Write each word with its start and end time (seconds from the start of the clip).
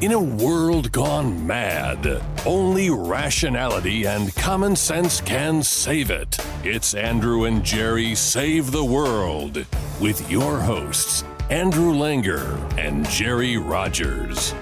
In 0.00 0.12
a 0.12 0.20
world 0.20 0.92
gone 0.92 1.46
mad, 1.46 2.22
only 2.44 2.90
rationality 2.90 4.06
and 4.06 4.34
common 4.34 4.76
sense 4.76 5.20
can 5.20 5.62
save 5.62 6.10
it. 6.10 6.36
It's 6.62 6.94
Andrew 6.94 7.44
and 7.44 7.64
Jerry 7.64 8.14
Save 8.14 8.70
the 8.70 8.84
World 8.84 9.64
with 10.00 10.30
your 10.30 10.58
hosts, 10.58 11.24
Andrew 11.50 11.92
Langer 11.92 12.58
and 12.78 13.08
Jerry 13.08 13.56
Rogers. 13.56 14.54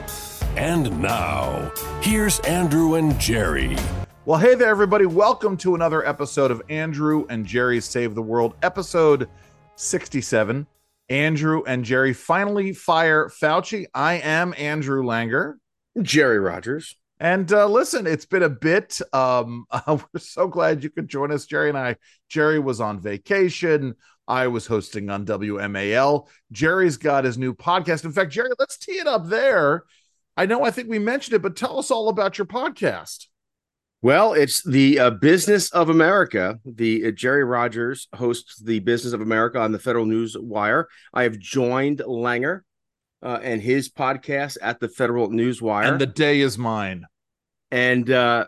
And 0.56 1.00
now, 1.00 1.72
here's 2.02 2.40
Andrew 2.40 2.94
and 2.94 3.18
Jerry. 3.18 3.76
Well, 4.24 4.38
hey 4.38 4.54
there, 4.54 4.68
everybody. 4.68 5.06
Welcome 5.06 5.56
to 5.58 5.74
another 5.74 6.06
episode 6.06 6.50
of 6.50 6.62
Andrew 6.68 7.26
and 7.28 7.44
Jerry 7.44 7.80
Save 7.80 8.14
the 8.14 8.22
World, 8.22 8.54
episode 8.62 9.28
67. 9.76 10.66
Andrew 11.12 11.62
and 11.66 11.84
Jerry 11.84 12.14
finally 12.14 12.72
fire 12.72 13.28
Fauci. 13.28 13.84
I 13.92 14.14
am 14.14 14.54
Andrew 14.56 15.02
Langer. 15.02 15.56
Jerry 16.00 16.38
Rogers. 16.38 16.96
And 17.20 17.52
uh, 17.52 17.66
listen, 17.66 18.06
it's 18.06 18.24
been 18.24 18.42
a 18.42 18.48
bit. 18.48 18.98
Um, 19.12 19.66
uh, 19.70 19.98
we're 20.14 20.20
so 20.20 20.48
glad 20.48 20.82
you 20.82 20.88
could 20.88 21.08
join 21.08 21.30
us, 21.30 21.44
Jerry 21.44 21.68
and 21.68 21.76
I. 21.76 21.96
Jerry 22.30 22.58
was 22.58 22.80
on 22.80 22.98
vacation. 22.98 23.94
I 24.26 24.46
was 24.46 24.66
hosting 24.66 25.10
on 25.10 25.26
WMAL. 25.26 26.28
Jerry's 26.50 26.96
got 26.96 27.24
his 27.24 27.36
new 27.36 27.52
podcast. 27.52 28.06
In 28.06 28.12
fact, 28.12 28.32
Jerry, 28.32 28.48
let's 28.58 28.78
tee 28.78 28.92
it 28.92 29.06
up 29.06 29.26
there. 29.26 29.84
I 30.38 30.46
know 30.46 30.64
I 30.64 30.70
think 30.70 30.88
we 30.88 30.98
mentioned 30.98 31.34
it, 31.34 31.42
but 31.42 31.56
tell 31.56 31.78
us 31.78 31.90
all 31.90 32.08
about 32.08 32.38
your 32.38 32.46
podcast. 32.46 33.26
Well, 34.02 34.32
it's 34.32 34.64
the 34.64 34.98
uh, 34.98 35.10
Business 35.10 35.70
of 35.70 35.88
America. 35.88 36.58
The 36.64 37.06
uh, 37.06 37.10
Jerry 37.12 37.44
Rogers 37.44 38.08
hosts 38.16 38.60
the 38.60 38.80
Business 38.80 39.12
of 39.12 39.20
America 39.20 39.60
on 39.60 39.70
the 39.70 39.78
Federal 39.78 40.06
News 40.06 40.36
Wire. 40.36 40.88
I 41.14 41.22
have 41.22 41.38
joined 41.38 42.00
Langer 42.00 42.62
uh, 43.22 43.38
and 43.40 43.62
his 43.62 43.92
podcast 43.92 44.56
at 44.60 44.80
the 44.80 44.88
Federal 44.88 45.30
News 45.30 45.62
Wire. 45.62 45.92
And 45.92 46.00
the 46.00 46.06
day 46.06 46.40
is 46.40 46.58
mine. 46.58 47.04
And 47.70 48.10
uh, 48.10 48.46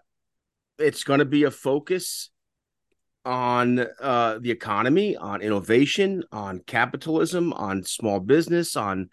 it's 0.81 1.05
going 1.05 1.21
to 1.21 1.25
be 1.25 1.45
a 1.45 1.53
focus 1.53 2.31
on 3.25 3.87
uh, 4.01 4.39
the 4.41 4.51
economy, 4.51 5.17
on 5.17 5.41
innovation, 5.41 6.25
on 6.33 6.63
capitalism, 6.67 7.53
on 7.53 7.85
small 7.85 8.19
business, 8.19 8.75
on 8.75 9.09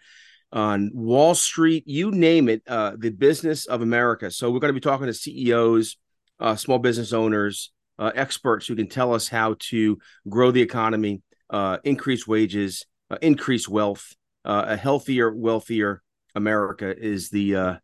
on 0.52 0.90
Wall 0.92 1.34
Street, 1.34 1.84
you 1.86 2.10
name 2.10 2.48
it, 2.48 2.62
uh, 2.66 2.92
the 2.98 3.08
business 3.08 3.64
of 3.64 3.80
America. 3.80 4.30
So 4.30 4.50
we're 4.50 4.58
going 4.58 4.68
to 4.68 4.78
be 4.78 4.80
talking 4.80 5.06
to 5.06 5.14
CEOs, 5.14 5.96
uh, 6.42 6.56
small 6.56 6.78
business 6.78 7.12
owners, 7.12 7.70
uh, 7.98 8.10
experts 8.14 8.66
who 8.66 8.74
can 8.74 8.88
tell 8.88 9.14
us 9.14 9.28
how 9.28 9.54
to 9.58 9.98
grow 10.28 10.50
the 10.50 10.60
economy, 10.60 11.22
uh, 11.50 11.78
increase 11.84 12.26
wages, 12.26 12.84
uh, 13.10 13.18
increase 13.22 13.68
wealth. 13.68 14.14
Uh, 14.44 14.64
a 14.68 14.76
healthier, 14.76 15.32
wealthier 15.32 16.02
America 16.34 16.92
is 16.98 17.30
the 17.30 17.54
uh, 17.54 17.74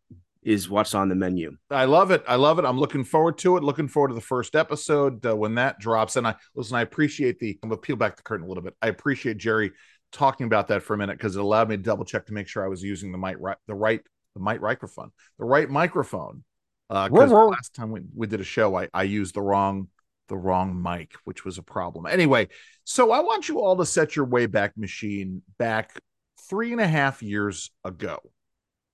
is 0.43 0.69
what's 0.69 0.93
on 0.93 1.07
the 1.07 1.15
menu. 1.15 1.55
I 1.71 1.85
love 1.85 2.11
it. 2.11 2.21
I 2.27 2.35
love 2.35 2.59
it. 2.59 2.65
I'm 2.65 2.77
looking 2.77 3.05
forward 3.05 3.37
to 3.39 3.55
it. 3.55 3.63
Looking 3.63 3.87
forward 3.87 4.09
to 4.09 4.13
the 4.13 4.19
first 4.19 4.55
episode 4.55 5.23
when 5.23 5.55
that 5.55 5.79
drops. 5.79 6.17
And 6.17 6.27
I 6.27 6.35
listen. 6.55 6.75
I 6.75 6.81
appreciate 6.81 7.39
the. 7.39 7.57
I'm 7.63 7.69
gonna 7.69 7.79
peel 7.79 7.95
back 7.95 8.17
the 8.17 8.23
curtain 8.23 8.45
a 8.45 8.49
little 8.49 8.63
bit. 8.63 8.75
I 8.81 8.87
appreciate 8.87 9.37
Jerry 9.37 9.71
talking 10.11 10.47
about 10.47 10.67
that 10.67 10.83
for 10.83 10.95
a 10.95 10.97
minute 10.97 11.17
because 11.17 11.37
it 11.37 11.41
allowed 11.41 11.69
me 11.69 11.77
to 11.77 11.81
double 11.81 12.03
check 12.03 12.25
to 12.25 12.33
make 12.33 12.49
sure 12.49 12.65
I 12.65 12.67
was 12.67 12.83
using 12.83 13.13
the 13.13 13.17
mic 13.17 13.37
right, 13.39 13.57
the 13.67 13.75
right, 13.75 14.01
the 14.35 14.41
mic 14.41 14.61
microphone, 14.61 15.11
the 15.37 15.45
right 15.45 15.69
microphone 15.69 16.43
uh, 16.89 17.09
last 17.11 17.75
time 17.75 17.91
we, 17.91 18.01
we 18.15 18.27
did 18.27 18.41
a 18.41 18.45
show, 18.45 18.75
I, 18.75 18.87
I 18.93 19.03
used 19.03 19.35
the 19.35 19.41
wrong 19.41 19.87
the 20.27 20.37
wrong 20.37 20.81
mic, 20.81 21.13
which 21.23 21.43
was 21.43 21.57
a 21.57 21.63
problem. 21.63 22.05
Anyway, 22.05 22.47
so 22.83 23.11
I 23.11 23.19
want 23.19 23.49
you 23.49 23.59
all 23.59 23.75
to 23.77 23.85
set 23.85 24.15
your 24.15 24.27
Wayback 24.27 24.77
Machine 24.77 25.41
back 25.57 25.99
three 26.47 26.71
and 26.71 26.79
a 26.79 26.87
half 26.87 27.21
years 27.21 27.71
ago, 27.83 28.19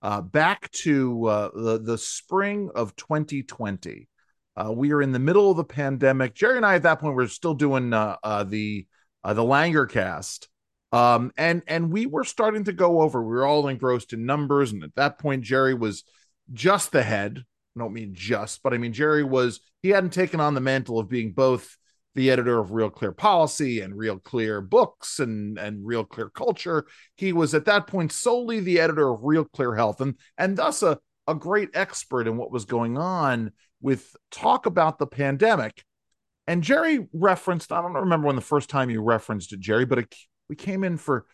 uh, 0.02 0.20
back 0.22 0.70
to 0.72 1.26
uh, 1.26 1.50
the 1.54 1.78
the 1.78 1.98
spring 1.98 2.70
of 2.74 2.96
2020. 2.96 4.08
Uh, 4.56 4.72
we 4.72 4.92
are 4.92 5.02
in 5.02 5.12
the 5.12 5.18
middle 5.18 5.50
of 5.50 5.56
the 5.58 5.64
pandemic. 5.64 6.34
Jerry 6.34 6.56
and 6.56 6.66
I 6.66 6.76
at 6.76 6.82
that 6.84 7.00
point 7.00 7.14
were 7.14 7.28
still 7.28 7.54
doing 7.54 7.92
uh, 7.92 8.16
uh, 8.22 8.44
the 8.44 8.86
uh, 9.22 9.34
the 9.34 9.42
Langer 9.42 9.88
cast. 9.88 10.48
Um, 10.92 11.32
and 11.36 11.62
and 11.66 11.92
we 11.92 12.06
were 12.06 12.24
starting 12.24 12.64
to 12.64 12.72
go 12.72 13.02
over. 13.02 13.22
We 13.22 13.34
were 13.34 13.46
all 13.46 13.68
engrossed 13.68 14.12
in 14.12 14.24
numbers, 14.24 14.72
and 14.72 14.82
at 14.82 14.94
that 14.94 15.18
point, 15.18 15.42
Jerry 15.42 15.74
was 15.74 16.04
just 16.52 16.92
the 16.92 17.02
head 17.02 17.44
I 17.76 17.80
don't 17.80 17.92
mean 17.92 18.14
just, 18.14 18.62
but 18.62 18.72
I 18.72 18.78
mean 18.78 18.92
Jerry 18.92 19.24
was 19.24 19.60
he 19.82 19.90
hadn't 19.90 20.12
taken 20.12 20.40
on 20.40 20.54
the 20.54 20.60
mantle 20.60 20.98
of 20.98 21.08
being 21.08 21.32
both 21.32 21.76
the 22.14 22.30
editor 22.30 22.58
of 22.58 22.72
Real 22.72 22.88
Clear 22.88 23.12
Policy 23.12 23.80
and 23.80 23.96
Real 23.96 24.18
Clear 24.18 24.60
Books 24.60 25.20
and 25.20 25.58
and 25.58 25.86
Real 25.86 26.04
Clear 26.04 26.30
Culture. 26.30 26.86
He 27.16 27.32
was 27.32 27.54
at 27.54 27.66
that 27.66 27.86
point 27.86 28.12
solely 28.12 28.60
the 28.60 28.80
editor 28.80 29.10
of 29.10 29.24
Real 29.24 29.44
Clear 29.44 29.74
Health 29.74 30.00
and 30.00 30.14
and 30.38 30.56
thus 30.56 30.82
a 30.82 30.98
a 31.28 31.34
great 31.34 31.70
expert 31.74 32.26
in 32.28 32.36
what 32.36 32.52
was 32.52 32.64
going 32.64 32.96
on 32.96 33.52
with 33.80 34.16
talk 34.30 34.66
about 34.66 34.98
the 34.98 35.06
pandemic. 35.06 35.84
And 36.46 36.62
Jerry 36.62 37.06
referenced, 37.12 37.72
I 37.72 37.82
don't 37.82 37.94
remember 37.94 38.28
when 38.28 38.36
the 38.36 38.42
first 38.42 38.70
time 38.70 38.90
you 38.90 39.02
referenced 39.02 39.52
it, 39.52 39.60
Jerry, 39.60 39.84
but 39.84 39.98
it, 39.98 40.14
we 40.48 40.54
came 40.54 40.84
in 40.84 40.96
for, 40.96 41.26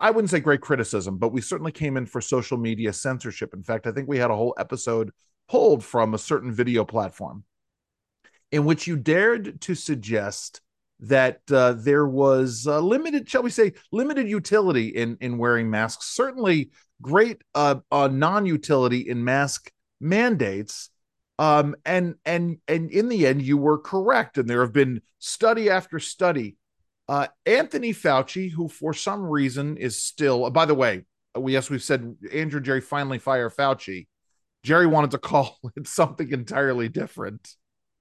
I 0.00 0.10
wouldn't 0.10 0.30
say 0.30 0.40
great 0.40 0.62
criticism, 0.62 1.18
but 1.18 1.32
we 1.32 1.42
certainly 1.42 1.72
came 1.72 1.96
in 1.96 2.06
for 2.06 2.20
social 2.20 2.56
media 2.56 2.92
censorship. 2.92 3.52
In 3.52 3.62
fact, 3.62 3.86
I 3.86 3.92
think 3.92 4.08
we 4.08 4.18
had 4.18 4.30
a 4.30 4.36
whole 4.36 4.54
episode 4.58 5.10
pulled 5.48 5.84
from 5.84 6.14
a 6.14 6.18
certain 6.18 6.52
video 6.52 6.84
platform 6.84 7.44
in 8.50 8.64
which 8.64 8.86
you 8.86 8.96
dared 8.96 9.60
to 9.60 9.74
suggest 9.74 10.60
that 11.00 11.40
uh, 11.50 11.72
there 11.72 12.06
was 12.06 12.66
uh, 12.66 12.78
limited, 12.80 13.28
shall 13.28 13.42
we 13.42 13.50
say, 13.50 13.72
limited 13.92 14.28
utility 14.28 14.88
in 14.88 15.16
in 15.20 15.38
wearing 15.38 15.70
masks. 15.70 16.06
Certainly, 16.06 16.70
great 17.02 17.42
uh, 17.54 17.76
uh 17.90 18.08
non-utility 18.08 19.08
in 19.08 19.24
mask 19.24 19.70
mandates. 20.00 20.90
Um, 21.38 21.74
and 21.84 22.14
and 22.24 22.58
and 22.68 22.90
in 22.90 23.08
the 23.08 23.26
end, 23.26 23.42
you 23.42 23.58
were 23.58 23.78
correct. 23.78 24.38
And 24.38 24.48
there 24.48 24.60
have 24.60 24.72
been 24.72 25.02
study 25.18 25.68
after 25.68 25.98
study. 25.98 26.56
Uh, 27.08 27.26
Anthony 27.44 27.92
Fauci, 27.92 28.50
who 28.50 28.68
for 28.68 28.94
some 28.94 29.24
reason 29.24 29.76
is 29.76 30.00
still, 30.00 30.48
by 30.50 30.64
the 30.64 30.74
way, 30.74 31.02
we 31.36 31.52
yes, 31.52 31.68
we've 31.68 31.82
said 31.82 32.16
Andrew 32.32 32.60
Jerry 32.60 32.80
finally 32.80 33.18
fire 33.18 33.50
Fauci. 33.50 34.06
Jerry 34.64 34.86
wanted 34.86 35.12
to 35.12 35.18
call 35.18 35.58
it 35.76 35.86
something 35.86 36.30
entirely 36.32 36.88
different. 36.88 37.54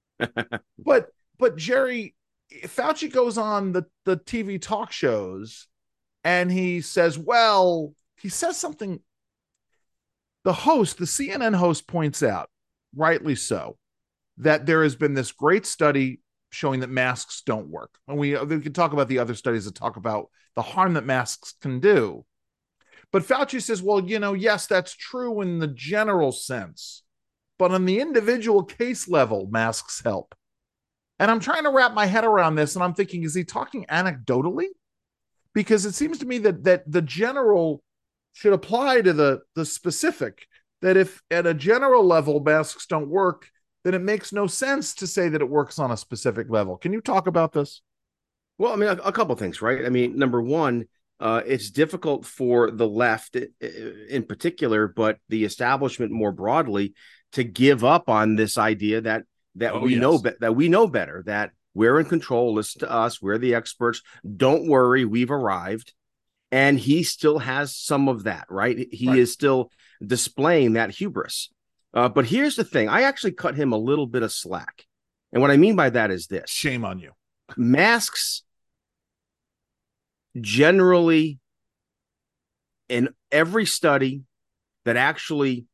but 0.80 1.10
but 1.38 1.58
Jerry 1.58 2.16
Fauci 2.64 3.12
goes 3.12 3.38
on 3.38 3.74
the 3.74 3.86
the 4.06 4.18
TV 4.18 4.60
talk 4.60 4.92
shows 4.92 5.68
and 6.24 6.52
he 6.52 6.82
says, 6.82 7.20
well, 7.20 7.94
he 8.18 8.30
says 8.30 8.58
something 8.58 9.00
the 10.44 10.54
host, 10.54 10.98
the 10.98 11.06
CNN 11.06 11.56
host 11.56 11.88
points 11.88 12.22
out, 12.22 12.50
rightly 12.96 13.36
so, 13.36 13.78
that 14.38 14.66
there 14.66 14.84
has 14.84 14.96
been 14.96 15.14
this 15.14 15.32
great 15.32 15.66
study 15.66 16.22
showing 16.50 16.82
that 16.82 16.90
masks 16.90 17.42
don't 17.46 17.70
work. 17.70 17.92
And 18.08 18.18
we, 18.18 18.38
we 18.38 18.60
can 18.60 18.74
talk 18.74 18.94
about 18.94 19.08
the 19.08 19.20
other 19.20 19.36
studies 19.36 19.66
that 19.66 19.76
talk 19.76 19.96
about 19.96 20.30
the 20.56 20.62
harm 20.62 20.94
that 20.94 21.06
masks 21.06 21.56
can 21.62 21.80
do. 21.80 22.26
But 23.14 23.24
Fauci 23.24 23.62
says, 23.62 23.82
well, 23.82 24.02
you 24.02 24.20
know, 24.20 24.34
yes, 24.34 24.66
that's 24.68 24.94
true 24.96 25.42
in 25.42 25.60
the 25.60 25.68
general 25.68 26.32
sense, 26.32 27.04
but 27.60 27.72
on 27.72 27.86
the 27.86 28.00
individual 28.00 28.64
case 28.64 29.08
level, 29.08 29.48
masks 29.52 30.02
help. 30.04 30.36
And 31.20 31.30
I'm 31.30 31.40
trying 31.40 31.64
to 31.64 31.70
wrap 31.70 31.94
my 31.94 32.08
head 32.08 32.26
around 32.26 32.56
this, 32.56 32.76
and 32.76 32.84
I'm 32.84 32.96
thinking, 32.96 33.24
is 33.24 33.36
he 33.36 33.44
talking 33.44 33.86
anecdotally? 33.86 34.66
Because 35.54 35.86
it 35.86 35.94
seems 35.94 36.18
to 36.18 36.26
me 36.26 36.40
that 36.40 36.64
that 36.64 36.92
the 36.92 37.04
general 37.04 37.84
should 38.34 38.54
apply 38.54 39.02
to 39.02 39.14
the 39.14 39.42
the 39.56 39.66
specific. 39.66 40.48
That 40.82 40.98
if 40.98 41.22
at 41.30 41.46
a 41.46 41.54
general 41.54 42.04
level 42.04 42.42
masks 42.42 42.88
don't 42.88 43.08
work, 43.08 43.48
then 43.84 43.94
it 43.94 44.02
makes 44.02 44.34
no 44.34 44.48
sense 44.48 44.96
to 44.96 45.08
say 45.08 45.30
that 45.30 45.42
it 45.42 45.50
works 45.50 45.78
on 45.78 45.92
a 45.92 45.98
specific 45.98 46.48
level. 46.50 46.78
Can 46.78 46.92
you 46.92 47.00
talk 47.00 47.28
about 47.28 47.54
this? 47.54 47.82
Well, 48.58 48.74
I 48.74 48.76
mean, 48.76 48.90
a, 48.90 48.94
a 48.94 49.12
couple 49.12 49.36
things, 49.36 49.62
right? 49.62 49.86
I 49.86 49.90
mean, 49.90 50.18
number 50.18 50.42
one, 50.42 50.86
uh, 51.20 51.42
it's 51.46 51.72
difficult 51.72 52.26
for 52.26 52.72
the 52.72 52.88
left 52.88 53.36
in 53.36 54.24
particular, 54.24 54.88
but 54.88 55.18
the 55.30 55.46
establishment 55.46 56.12
more 56.12 56.32
broadly 56.32 56.94
to 57.34 57.44
give 57.44 57.84
up 57.84 58.10
on 58.10 58.36
this 58.36 58.58
idea 58.58 59.02
that 59.02 59.24
that 59.56 59.74
oh, 59.74 59.80
we 59.80 59.94
yes. 59.94 60.02
know 60.02 60.20
be- 60.20 60.32
that 60.40 60.56
we 60.56 60.70
know 60.70 60.88
better, 60.88 61.24
that 61.26 61.52
we're 61.74 62.00
in 62.00 62.06
control. 62.06 62.54
Listen 62.54 62.82
to 62.82 62.92
us. 62.92 63.22
We're 63.22 63.38
the 63.38 63.56
experts. 63.56 64.02
Don't 64.36 64.68
worry, 64.68 65.06
we've 65.06 65.32
arrived. 65.32 65.94
And 66.52 66.78
he 66.78 67.02
still 67.02 67.40
has 67.40 67.76
some 67.76 68.08
of 68.08 68.26
that, 68.26 68.46
right? 68.48 68.88
He 68.92 69.08
right. 69.08 69.18
is 69.18 69.34
still 69.34 69.72
displaying 70.06 70.74
that 70.74 70.92
hubris. 70.92 71.50
Uh, 71.94 72.10
but 72.10 72.26
here's 72.26 72.56
the 72.56 72.64
thing: 72.64 72.90
I 72.90 73.04
actually 73.04 73.32
cut 73.32 73.56
him 73.56 73.72
a 73.72 73.78
little 73.78 74.08
bit 74.08 74.24
of 74.24 74.32
slack, 74.32 74.86
and 75.32 75.42
what 75.42 75.52
I 75.52 75.58
mean 75.58 75.76
by 75.76 75.90
that 75.90 76.12
is 76.12 76.28
this: 76.28 76.50
shame 76.50 76.86
on 76.86 77.00
you. 77.00 77.12
Masks 77.58 78.44
generally 80.40 81.40
in 82.90 83.10
every 83.32 83.66
study 83.66 84.24
that 84.86 84.98
actually 84.98 85.66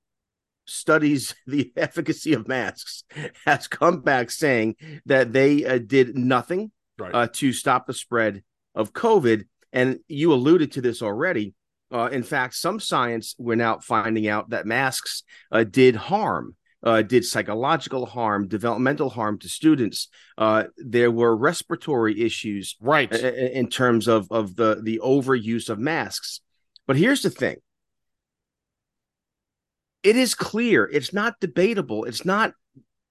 studies 0.66 1.36
the 1.48 1.72
efficacy 1.76 2.34
of 2.34 2.48
masks 2.48 3.04
has 3.46 3.68
come 3.68 4.02
back 4.02 4.32
saying 4.32 4.76
that 5.06 5.34
they 5.34 5.66
uh, 5.66 5.80
did 5.80 6.16
nothing 6.18 6.72
right. 6.98 7.14
uh, 7.14 7.28
to 7.34 7.52
stop 7.54 7.88
the 7.88 7.94
spread 7.94 8.44
of 8.76 8.94
COVID. 8.94 9.46
And 9.72 10.00
you 10.08 10.34
alluded 10.34 10.74
to 10.74 10.82
this 10.82 11.02
already. 11.02 11.54
Uh, 11.92 12.10
in 12.12 12.24
fact, 12.24 12.56
some 12.56 12.80
science 12.80 13.36
we're 13.40 13.56
now 13.56 13.80
finding 13.80 14.28
out 14.28 14.52
that 14.52 14.66
masks 14.66 15.24
uh, 15.52 15.64
did 15.64 15.96
harm, 15.96 16.56
uh, 16.84 17.02
did 17.02 17.26
psychological 17.26 18.06
harm, 18.06 18.48
developmental 18.48 19.10
harm 19.10 19.38
to 19.40 19.50
students. 19.50 20.08
Uh, 20.38 20.66
there 20.78 21.12
were 21.12 21.36
respiratory 21.36 22.22
issues, 22.22 22.76
right, 22.80 23.12
in 23.12 23.68
terms 23.68 24.08
of 24.08 24.28
of 24.32 24.56
the 24.56 24.80
the 24.82 25.00
overuse 25.04 25.70
of 25.70 25.80
masks. 25.80 26.42
But 26.88 26.96
here's 26.96 27.22
the 27.22 27.30
thing: 27.30 27.58
it 30.04 30.16
is 30.16 30.34
clear, 30.36 30.86
it's 30.86 31.14
not 31.14 31.40
debatable, 31.40 32.06
it's 32.06 32.26
not 32.26 32.54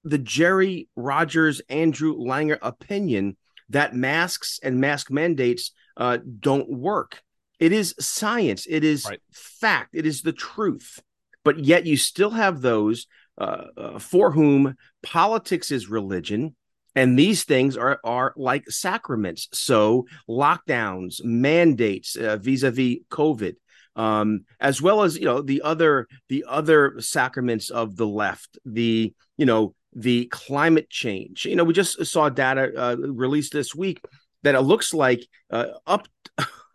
the 0.04 0.18
Jerry 0.18 0.88
Rogers, 0.96 1.60
Andrew 1.68 2.16
Langer 2.16 2.58
opinion 2.62 3.36
that 3.70 3.94
masks 3.94 4.58
and 4.62 4.80
mask 4.80 5.10
mandates 5.10 5.72
uh, 5.96 6.18
don't 6.40 6.70
work. 6.70 7.22
It 7.58 7.72
is 7.72 7.94
science. 7.98 8.66
It 8.68 8.84
is 8.84 9.04
right. 9.04 9.20
fact. 9.32 9.90
It 9.94 10.06
is 10.06 10.22
the 10.22 10.32
truth. 10.32 11.00
But 11.44 11.58
yet 11.58 11.86
you 11.86 11.96
still 11.96 12.30
have 12.30 12.60
those 12.60 13.06
uh, 13.38 13.64
uh, 13.76 13.98
for 13.98 14.30
whom 14.32 14.74
politics 15.02 15.70
is 15.70 15.88
religion, 15.88 16.54
and 16.94 17.18
these 17.18 17.44
things 17.44 17.76
are 17.76 18.00
are 18.04 18.32
like 18.36 18.68
sacraments. 18.68 19.48
So 19.52 20.06
lockdowns, 20.28 21.24
mandates 21.24 22.16
uh, 22.16 22.36
vis-a-vis 22.36 22.98
COVID, 23.10 23.54
um, 23.96 24.44
as 24.60 24.82
well 24.82 25.02
as 25.02 25.16
you 25.16 25.24
know 25.24 25.42
the 25.42 25.62
other 25.62 26.08
the 26.28 26.44
other 26.48 27.00
sacraments 27.00 27.70
of 27.70 27.96
the 27.96 28.06
left, 28.06 28.58
the 28.64 29.14
you 29.36 29.46
know 29.46 29.74
the 29.94 30.26
climate 30.26 30.90
change. 30.90 31.44
You 31.44 31.56
know, 31.56 31.64
we 31.64 31.74
just 31.74 32.04
saw 32.06 32.28
data 32.28 32.72
uh, 32.76 32.96
released 32.96 33.52
this 33.52 33.74
week 33.74 34.00
that 34.42 34.54
it 34.54 34.60
looks 34.60 34.94
like 34.94 35.26
uh, 35.50 35.66
up 35.86 36.06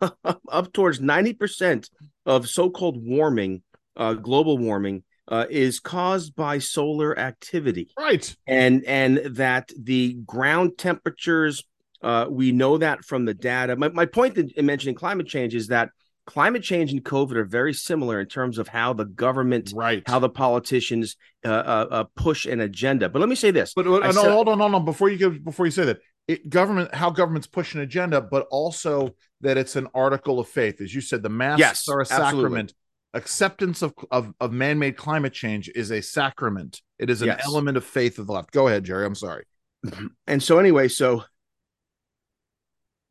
up 0.00 0.72
towards 0.72 1.00
90% 1.00 1.88
of 2.26 2.48
so-called 2.48 3.02
warming, 3.02 3.62
uh, 3.96 4.14
global 4.14 4.58
warming, 4.58 5.02
uh, 5.28 5.46
is 5.48 5.80
caused 5.80 6.34
by 6.34 6.58
solar 6.58 7.18
activity. 7.18 7.90
Right. 7.98 8.34
And 8.46 8.84
and 8.84 9.18
that 9.36 9.70
the 9.78 10.14
ground 10.26 10.78
temperatures, 10.78 11.64
uh, 12.02 12.26
we 12.28 12.52
know 12.52 12.78
that 12.78 13.04
from 13.04 13.24
the 13.24 13.34
data. 13.34 13.76
My, 13.76 13.88
my 13.88 14.06
point 14.06 14.36
in 14.36 14.66
mentioning 14.66 14.94
climate 14.94 15.26
change 15.26 15.54
is 15.54 15.68
that 15.68 15.90
climate 16.26 16.62
change 16.62 16.92
and 16.92 17.04
COVID 17.04 17.36
are 17.36 17.44
very 17.44 17.74
similar 17.74 18.20
in 18.20 18.26
terms 18.26 18.58
of 18.58 18.68
how 18.68 18.92
the 18.92 19.04
government, 19.04 19.72
right, 19.74 20.02
how 20.06 20.18
the 20.18 20.28
politicians 20.28 21.16
uh, 21.44 21.48
uh, 21.48 21.86
uh 21.90 22.04
push 22.16 22.46
an 22.46 22.60
agenda. 22.60 23.08
But 23.08 23.20
let 23.20 23.28
me 23.28 23.34
say 23.34 23.50
this. 23.50 23.72
But, 23.74 23.86
but 23.86 24.02
no, 24.02 24.12
said, 24.12 24.30
hold 24.30 24.48
on, 24.48 24.58
hold 24.58 24.74
on. 24.74 24.84
Before 24.84 25.08
you 25.08 25.18
go, 25.18 25.30
before 25.30 25.66
you 25.66 25.72
say 25.72 25.84
that, 25.86 25.98
it, 26.26 26.48
government, 26.48 26.94
how 26.94 27.10
governments 27.10 27.46
push 27.46 27.74
an 27.74 27.80
agenda, 27.80 28.20
but 28.20 28.46
also 28.50 29.14
that 29.42 29.58
it's 29.58 29.76
an 29.76 29.88
article 29.94 30.40
of 30.40 30.48
faith, 30.48 30.80
as 30.80 30.94
you 30.94 31.00
said, 31.00 31.22
the 31.22 31.28
masks 31.28 31.60
yes, 31.60 31.88
are 31.88 32.00
a 32.00 32.02
absolutely. 32.02 32.42
sacrament. 32.42 32.74
Acceptance 33.14 33.80
of, 33.80 33.94
of 34.10 34.34
of 34.40 34.52
man-made 34.52 34.96
climate 34.96 35.32
change 35.32 35.70
is 35.74 35.90
a 35.90 36.02
sacrament. 36.02 36.82
It 36.98 37.08
is 37.08 37.22
an 37.22 37.28
yes. 37.28 37.42
element 37.44 37.76
of 37.76 37.84
faith 37.84 38.18
of 38.18 38.26
the 38.26 38.32
left. 38.32 38.50
Go 38.50 38.68
ahead, 38.68 38.84
Jerry. 38.84 39.06
I'm 39.06 39.14
sorry. 39.14 39.44
And 40.26 40.42
so 40.42 40.58
anyway, 40.58 40.88
so 40.88 41.24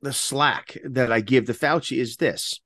the 0.02 0.14
slack 0.14 0.78
that 0.84 1.12
I 1.12 1.22
give 1.22 1.48
the 1.48 1.54
Fauci 1.54 2.00
is 2.00 2.18
this 2.18 2.60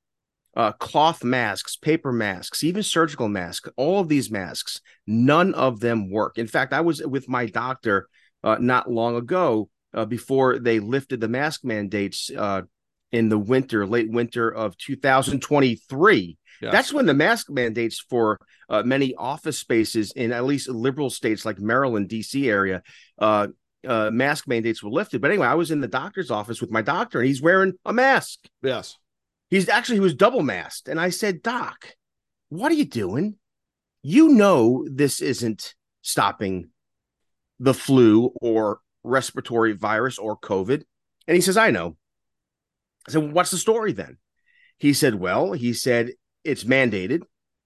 uh, 0.57 0.72
cloth 0.72 1.24
masks, 1.24 1.75
paper 1.75 2.12
masks, 2.12 2.63
even 2.63 2.81
surgical 2.81 3.30
masks, 3.30 3.69
all 3.78 4.00
of 4.00 4.10
these 4.10 4.31
masks, 4.31 4.81
none 5.06 5.54
of 5.54 5.80
them 5.80 6.10
work. 6.10 6.39
In 6.39 6.48
fact, 6.48 6.74
I 6.74 6.81
was 6.81 7.00
with 7.06 7.30
my 7.30 7.45
doctor 7.45 8.10
uh, 8.44 8.57
not 8.60 8.89
long 8.89 9.16
ago 9.16 9.69
uh, 9.94 10.06
before 10.06 10.57
they 10.57 10.80
lifted 10.80 11.22
the 11.22 11.28
mask 11.28 11.63
mandates 11.63 12.31
uh, 12.36 12.63
in 13.12 13.30
the 13.30 13.38
winter, 13.38 13.86
late 13.86 14.10
winter 14.10 14.50
of 14.50 14.75
2023. 14.78 16.38
That's 16.62 16.94
when 16.94 17.06
the 17.06 17.13
mask 17.13 17.50
mandates 17.50 18.00
for 18.09 18.39
uh, 18.69 18.83
many 18.83 19.13
office 19.15 19.59
spaces 19.59 20.12
in 20.12 20.31
at 20.31 20.45
least 20.45 20.69
liberal 20.69 21.09
states 21.09 21.45
like 21.45 21.59
Maryland, 21.59 22.09
DC 22.09 22.50
area, 22.50 22.81
uh, 23.88 24.12
mask 24.12 24.48
mandates 24.48 24.83
were 24.83 24.89
lifted. 24.89 25.21
But 25.21 25.31
anyway, 25.31 25.48
I 25.48 25.56
was 25.56 25.71
in 25.71 25.81
the 25.81 25.88
doctor's 25.88 26.31
office 26.31 26.62
with 26.62 26.71
my 26.71 26.81
doctor, 26.81 27.19
and 27.19 27.27
he's 27.27 27.42
wearing 27.42 27.74
a 27.86 27.94
mask. 27.94 28.39
Yes. 28.62 28.98
He's 29.50 29.69
actually 29.69 29.98
he 29.98 30.01
was 30.01 30.13
double 30.13 30.44
masked, 30.44 30.89
and 30.89 31.00
I 31.00 31.09
said, 31.09 31.42
"Doc, 31.42 31.95
what 32.50 32.71
are 32.71 32.75
you 32.75 32.86
doing? 32.86 33.36
You 34.01 34.30
know 34.30 34.86
this 34.89 35.21
isn't 35.21 35.74
stopping 36.01 36.69
the 37.60 37.74
flu 37.74 38.33
or 38.42 38.80
respiratory 39.03 39.74
virus 39.74 40.18
or 40.18 40.38
COVID." 40.38 40.83
And 41.27 41.36
he 41.36 41.42
says, 41.42 41.56
"I 41.56 41.71
know." 41.71 41.95
I 43.07 43.12
said, 43.12 43.21
well, 43.21 43.31
"What's 43.31 43.51
the 43.51 43.57
story 43.57 43.94
then?" 43.94 44.18
He 44.77 44.92
said, 44.92 45.15
"Well, 45.15 45.53
he 45.53 45.71
said 45.71 46.12
it's 46.48 46.64
mandated, 46.64 47.24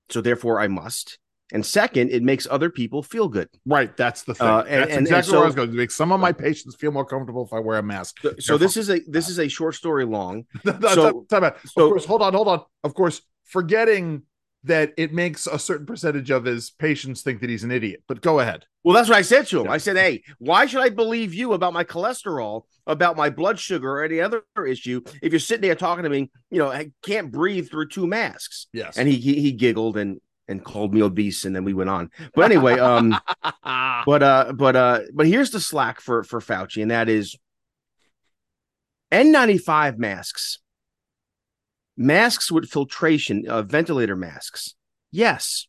so 0.10 0.22
therefore 0.22 0.60
I 0.60 0.68
must." 0.68 1.20
And 1.54 1.66
second, 1.66 2.12
it 2.12 2.24
makes 2.24 2.48
other 2.50 2.70
people 2.70 3.04
feel 3.04 3.28
good. 3.28 3.50
Right. 3.66 3.96
That's 3.98 4.24
the 4.24 4.34
thing. 4.34 4.48
Uh, 4.48 4.64
and, 4.68 4.84
that's 4.84 4.92
and, 4.94 5.02
exactly 5.02 5.16
and 5.16 5.26
so, 5.26 5.32
where 5.34 5.44
I 5.44 5.46
was 5.48 5.56
going 5.56 5.72
to 5.72 5.76
make 5.76 5.92
some 5.92 6.12
of 6.12 6.20
my 6.20 6.32
patients 6.32 6.76
feel 6.76 6.92
more 6.92 7.06
comfortable 7.06 7.44
if 7.46 7.52
I 7.52 7.60
wear 7.60 7.78
a 7.78 7.84
mask. 7.84 8.20
So, 8.22 8.34
so 8.40 8.58
this 8.58 8.78
is 8.78 8.90
a 8.90 9.02
this 9.08 9.30
is 9.30 9.38
a 9.38 9.48
short 9.48 9.76
story 9.76 10.06
long. 10.06 10.46
so, 10.66 11.26
time, 11.30 11.42
time 11.42 11.44
of 11.44 11.74
course, 11.76 12.06
hold 12.06 12.22
on, 12.22 12.34
hold 12.34 12.48
on. 12.48 12.62
Of 12.84 12.94
course, 12.94 13.22
forgetting 13.46 14.24
that 14.64 14.94
it 14.96 15.14
makes 15.14 15.48
a 15.48 15.60
certain 15.60 15.86
percentage 15.86 16.30
of 16.30 16.46
his 16.46 16.70
patients 16.70 17.22
think 17.22 17.42
that 17.42 17.50
he's 17.50 17.64
an 17.64 17.72
idiot. 17.72 18.04
But 18.08 18.22
go 18.22 18.40
ahead. 18.40 18.66
Well, 18.84 18.96
that's 18.96 19.10
what 19.10 19.18
I 19.18 19.22
said 19.22 19.46
to 19.48 19.62
him. 19.62 19.70
I 19.70 19.78
said, 19.78 19.96
"Hey, 19.96 20.24
why 20.40 20.66
should 20.66 20.82
I 20.82 20.90
believe 20.90 21.34
you 21.34 21.54
about 21.54 21.74
my 21.74 21.84
cholesterol, 21.84 22.64
about 22.88 23.16
my 23.16 23.30
blood 23.30 23.60
sugar, 23.60 24.00
or 24.00 24.04
any 24.04 24.20
other 24.20 24.44
issue 24.66 25.02
if 25.22 25.32
you're 25.32 25.40
sitting 25.40 25.62
there 25.62 25.76
talking 25.76 26.04
to 26.04 26.10
me? 26.10 26.32
You 26.50 26.60
know, 26.60 26.72
I 26.72 26.92
can't 27.04 27.32
breathe 27.32 27.70
through 27.70 27.90
two 27.90 28.08
masks." 28.08 28.68
Yes. 28.74 28.98
And 28.98 29.08
he 29.08 29.18
he, 29.18 29.40
he 29.40 29.52
giggled 29.52 29.98
and 29.98 30.20
and 30.48 30.64
called 30.64 30.94
me 30.94 31.02
obese 31.02 31.46
and 31.46 31.56
then 31.56 31.64
we 31.64 31.74
went 31.74 31.90
on 31.90 32.10
but 32.36 32.44
anyway 32.44 32.78
um 32.78 33.16
but 33.64 34.22
uh 34.22 34.52
but 34.54 34.76
uh 34.76 35.00
but 35.14 35.26
here's 35.26 35.52
the 35.52 35.60
slack 35.60 36.02
for 36.02 36.24
for 36.24 36.40
fauci 36.40 36.82
and 36.82 36.92
that 36.92 37.08
is 37.08 37.38
n95 39.12 39.98
masks 39.98 40.60
masks 41.96 42.52
with 42.52 42.70
filtration 42.70 43.46
uh, 43.48 43.62
ventilator 43.62 44.16
masks 44.16 44.76
yes 45.12 45.68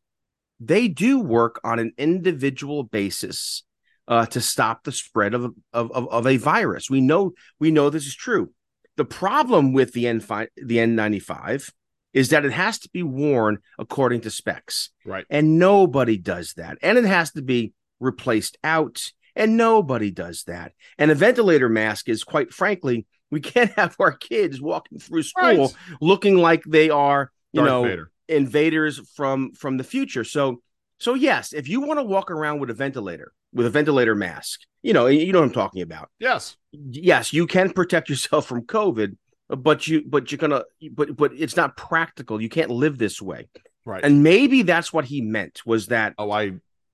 they 0.64 0.88
do 0.88 1.20
work 1.20 1.60
on 1.64 1.78
an 1.78 1.92
individual 1.96 2.84
basis 2.84 3.64
uh, 4.08 4.26
to 4.26 4.40
stop 4.40 4.82
the 4.84 4.92
spread 4.92 5.34
of, 5.34 5.44
of, 5.72 5.92
of, 5.92 6.08
of 6.08 6.26
a 6.26 6.36
virus 6.36 6.90
we 6.90 7.00
know 7.00 7.32
we 7.58 7.70
know 7.70 7.88
this 7.88 8.06
is 8.06 8.14
true 8.14 8.52
the 8.96 9.04
problem 9.04 9.72
with 9.72 9.92
the 9.92 10.04
n5 10.04 10.48
the 10.56 10.76
n95 10.78 11.70
is 12.12 12.30
that 12.30 12.44
it 12.44 12.52
has 12.52 12.78
to 12.80 12.90
be 12.90 13.02
worn 13.02 13.58
according 13.78 14.20
to 14.22 14.30
specs. 14.30 14.90
Right. 15.04 15.24
And 15.30 15.58
nobody 15.58 16.18
does 16.18 16.54
that. 16.54 16.78
And 16.82 16.98
it 16.98 17.04
has 17.04 17.32
to 17.32 17.42
be 17.42 17.72
replaced 18.00 18.58
out. 18.62 19.12
And 19.34 19.56
nobody 19.56 20.10
does 20.10 20.44
that. 20.44 20.72
And 20.98 21.10
a 21.10 21.14
ventilator 21.14 21.68
mask 21.68 22.08
is 22.08 22.22
quite 22.22 22.52
frankly, 22.52 23.06
we 23.30 23.40
can't 23.40 23.72
have 23.76 23.96
our 23.98 24.12
kids 24.12 24.60
walking 24.60 24.98
through 24.98 25.22
school 25.22 25.68
right. 25.68 25.74
looking 26.00 26.36
like 26.36 26.62
they 26.64 26.90
are, 26.90 27.30
you 27.52 27.60
Darth 27.60 27.70
know, 27.70 27.82
Vader. 27.84 28.10
Invaders 28.34 29.00
from 29.14 29.52
from 29.52 29.76
the 29.76 29.84
future. 29.84 30.24
So 30.24 30.62
so 30.98 31.14
yes, 31.14 31.52
if 31.52 31.68
you 31.68 31.80
want 31.80 31.98
to 31.98 32.04
walk 32.04 32.30
around 32.30 32.60
with 32.60 32.70
a 32.70 32.74
ventilator, 32.74 33.32
with 33.52 33.66
a 33.66 33.70
ventilator 33.70 34.14
mask, 34.14 34.60
you 34.82 34.92
know, 34.92 35.06
you 35.06 35.32
know 35.32 35.40
what 35.40 35.46
I'm 35.46 35.52
talking 35.52 35.82
about. 35.82 36.10
Yes. 36.18 36.56
Yes, 36.72 37.32
you 37.32 37.46
can 37.46 37.72
protect 37.72 38.08
yourself 38.08 38.46
from 38.46 38.62
COVID, 38.62 39.16
but 39.56 39.86
you 39.86 40.02
but 40.06 40.30
you're 40.30 40.38
gonna 40.38 40.64
but 40.92 41.16
but 41.16 41.32
it's 41.34 41.56
not 41.56 41.76
practical 41.76 42.40
you 42.40 42.48
can't 42.48 42.70
live 42.70 42.98
this 42.98 43.20
way 43.20 43.48
right 43.84 44.04
and 44.04 44.22
maybe 44.22 44.62
that's 44.62 44.92
what 44.92 45.04
he 45.04 45.20
meant 45.20 45.60
was 45.66 45.88
that 45.88 46.14
oh 46.18 46.30
i 46.30 46.52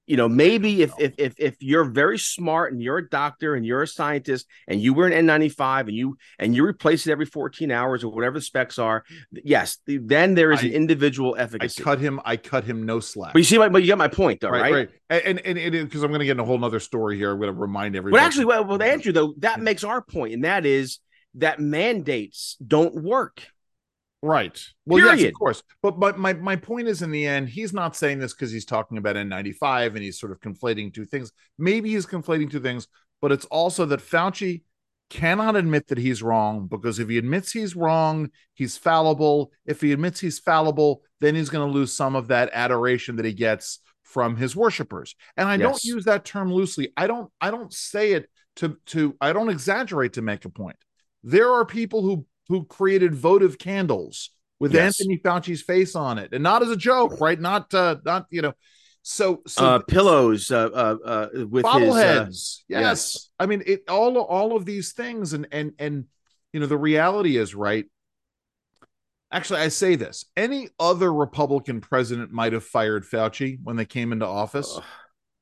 you 0.08 0.16
know 0.16 0.28
maybe 0.28 0.82
if 0.82 0.92
if 0.98 1.14
if, 1.18 1.34
if 1.38 1.56
you're 1.60 1.84
very 1.84 2.18
smart 2.18 2.72
and 2.72 2.82
you're 2.82 2.98
a 2.98 3.08
doctor 3.08 3.54
and 3.54 3.64
you're 3.64 3.82
a 3.82 3.86
scientist 3.86 4.46
and 4.66 4.80
you 4.80 4.94
wear 4.94 5.06
an 5.06 5.26
n95 5.26 5.80
and 5.80 5.92
you 5.92 6.16
and 6.38 6.56
you 6.56 6.64
replace 6.64 7.06
it 7.06 7.12
every 7.12 7.26
14 7.26 7.70
hours 7.70 8.02
or 8.02 8.12
whatever 8.12 8.38
the 8.38 8.44
specs 8.44 8.78
are 8.78 9.04
yes 9.30 9.78
then 9.86 10.34
there 10.34 10.50
is 10.50 10.60
I, 10.60 10.66
an 10.66 10.72
individual 10.72 11.36
efficacy. 11.38 11.82
i 11.82 11.84
cut 11.84 12.00
him 12.00 12.20
i 12.24 12.36
cut 12.36 12.64
him 12.64 12.84
no 12.86 13.00
slack. 13.00 13.34
But 13.34 13.40
you 13.40 13.44
see 13.44 13.58
my, 13.58 13.68
but 13.68 13.82
you 13.82 13.86
get 13.86 13.98
my 13.98 14.08
point 14.08 14.40
though 14.40 14.48
right 14.50 14.72
right, 14.72 14.90
right. 15.10 15.22
and 15.24 15.38
and 15.40 15.88
because 15.88 16.02
i'm 16.02 16.10
going 16.10 16.20
to 16.20 16.26
get 16.26 16.32
in 16.32 16.40
a 16.40 16.44
whole 16.44 16.58
nother 16.58 16.80
story 16.80 17.16
here. 17.16 17.30
I'm 17.30 17.38
going 17.38 17.52
to 17.52 17.60
remind 17.60 17.94
everybody. 17.94 18.20
But 18.20 18.26
actually 18.26 18.46
well, 18.46 18.64
well 18.64 18.82
andrew 18.82 19.12
though 19.12 19.34
that 19.38 19.60
makes 19.60 19.84
our 19.84 20.00
point 20.00 20.32
and 20.32 20.44
that 20.44 20.64
is 20.64 21.00
that 21.34 21.60
mandates 21.60 22.56
don't 22.64 23.02
work. 23.02 23.42
Right. 24.22 24.60
Well, 24.84 25.00
Period. 25.00 25.20
yes, 25.20 25.28
of 25.28 25.34
course. 25.34 25.62
But 25.82 26.00
but 26.00 26.18
my 26.18 26.32
my 26.32 26.56
point 26.56 26.88
is, 26.88 27.02
in 27.02 27.12
the 27.12 27.26
end, 27.26 27.48
he's 27.48 27.72
not 27.72 27.94
saying 27.94 28.18
this 28.18 28.32
because 28.32 28.50
he's 28.50 28.64
talking 28.64 28.98
about 28.98 29.16
N95 29.16 29.88
and 29.94 29.98
he's 29.98 30.18
sort 30.18 30.32
of 30.32 30.40
conflating 30.40 30.92
two 30.92 31.04
things. 31.04 31.30
Maybe 31.56 31.90
he's 31.90 32.06
conflating 32.06 32.50
two 32.50 32.60
things, 32.60 32.88
but 33.22 33.30
it's 33.30 33.44
also 33.46 33.84
that 33.86 34.00
Fauci 34.00 34.62
cannot 35.10 35.56
admit 35.56 35.86
that 35.88 35.98
he's 35.98 36.22
wrong 36.22 36.66
because 36.66 36.98
if 36.98 37.08
he 37.08 37.16
admits 37.16 37.52
he's 37.52 37.76
wrong, 37.76 38.30
he's 38.54 38.76
fallible. 38.76 39.52
If 39.64 39.80
he 39.80 39.92
admits 39.92 40.20
he's 40.20 40.38
fallible, 40.38 41.02
then 41.20 41.34
he's 41.34 41.48
going 41.48 41.66
to 41.66 41.72
lose 41.72 41.92
some 41.92 42.16
of 42.16 42.28
that 42.28 42.50
adoration 42.52 43.16
that 43.16 43.24
he 43.24 43.32
gets 43.32 43.80
from 44.02 44.36
his 44.36 44.56
worshipers. 44.56 45.14
And 45.36 45.48
I 45.48 45.54
yes. 45.54 45.62
don't 45.62 45.84
use 45.84 46.04
that 46.06 46.24
term 46.24 46.52
loosely. 46.52 46.92
I 46.96 47.06
don't 47.06 47.30
I 47.40 47.50
don't 47.50 47.72
say 47.72 48.12
it 48.12 48.28
to 48.56 48.76
to 48.86 49.14
I 49.20 49.32
don't 49.32 49.48
exaggerate 49.50 50.14
to 50.14 50.22
make 50.22 50.44
a 50.44 50.50
point. 50.50 50.76
There 51.22 51.52
are 51.52 51.64
people 51.64 52.02
who 52.02 52.26
who 52.48 52.64
created 52.64 53.14
votive 53.14 53.58
candles 53.58 54.30
with 54.60 54.72
Yes. 54.74 55.00
Anthony 55.00 55.18
Fauci's 55.18 55.62
face 55.62 55.94
on 55.94 56.18
it, 56.18 56.32
and 56.32 56.42
not 56.42 56.62
as 56.62 56.70
a 56.70 56.76
joke, 56.76 57.20
right? 57.20 57.38
Not 57.40 57.72
uh, 57.74 57.96
not 58.04 58.26
you 58.30 58.42
know. 58.42 58.52
So 59.02 59.42
so 59.46 59.64
uh, 59.64 59.78
pillows 59.80 60.50
uh, 60.50 60.68
uh, 60.68 60.96
uh, 61.04 61.28
with 61.48 61.64
his 61.64 61.74
uh, 61.74 61.78
bobbleheads. 61.78 62.26
yes. 62.26 62.64
yes. 62.68 63.30
I 63.38 63.46
mean 63.46 63.62
it 63.66 63.88
all 63.88 64.18
all 64.18 64.56
of 64.56 64.64
these 64.64 64.92
things 64.92 65.32
and 65.32 65.46
and 65.52 65.72
and 65.78 66.04
you 66.52 66.60
know 66.60 66.66
the 66.66 66.76
reality 66.76 67.36
is 67.36 67.54
right. 67.54 67.86
Actually, 69.30 69.60
I 69.60 69.68
say 69.68 69.94
this. 69.94 70.24
Any 70.36 70.70
other 70.80 71.12
Republican 71.12 71.80
president 71.82 72.32
might 72.32 72.54
have 72.54 72.64
fired 72.64 73.04
Fauci 73.04 73.58
when 73.62 73.76
they 73.76 73.84
came 73.84 74.10
into 74.10 74.26
office. 74.26 74.78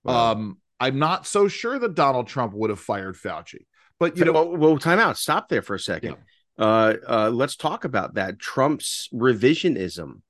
Well, 0.02 0.16
Um, 0.16 0.58
I'm 0.80 0.98
not 0.98 1.26
so 1.26 1.46
sure 1.46 1.78
that 1.78 1.94
Donald 1.94 2.26
Trump 2.26 2.52
would 2.52 2.70
have 2.70 2.80
fired 2.80 3.14
Fauci. 3.16 3.64
But 4.00 4.16
you 4.16 4.25
know, 4.25 4.32
well, 4.32 4.56
well, 4.56 4.78
time 4.78 4.98
out. 4.98 5.16
Stop 5.16 5.48
there 5.48 5.62
for 5.62 5.75
a 5.75 5.80
second. 5.80 6.16
Uh, 6.58 6.94
uh, 7.08 7.30
let's 7.32 7.56
talk 7.56 7.84
about 7.84 8.14
that. 8.14 8.38
Trump's 8.38 9.08
revisionism. 9.12 10.22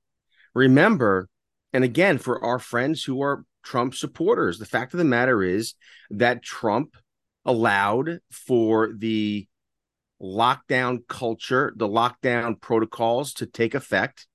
Remember, 0.53 1.29
and 1.73 1.83
again, 1.83 2.17
for 2.17 2.43
our 2.43 2.59
friends 2.59 3.03
who 3.03 3.21
are 3.21 3.45
Trump 3.63 3.95
supporters, 3.95 4.59
the 4.59 4.65
fact 4.65 4.93
of 4.93 4.97
the 4.97 5.05
matter 5.05 5.43
is 5.43 5.73
that 6.09 6.43
Trump 6.43 6.95
allowed 7.45 8.19
for 8.31 8.91
the 8.97 9.47
lockdown 10.21 10.99
culture, 11.07 11.73
the 11.75 11.87
lockdown 11.87 12.59
protocols 12.59 13.33
to 13.33 13.45
take 13.45 13.75
effect. 13.75 14.27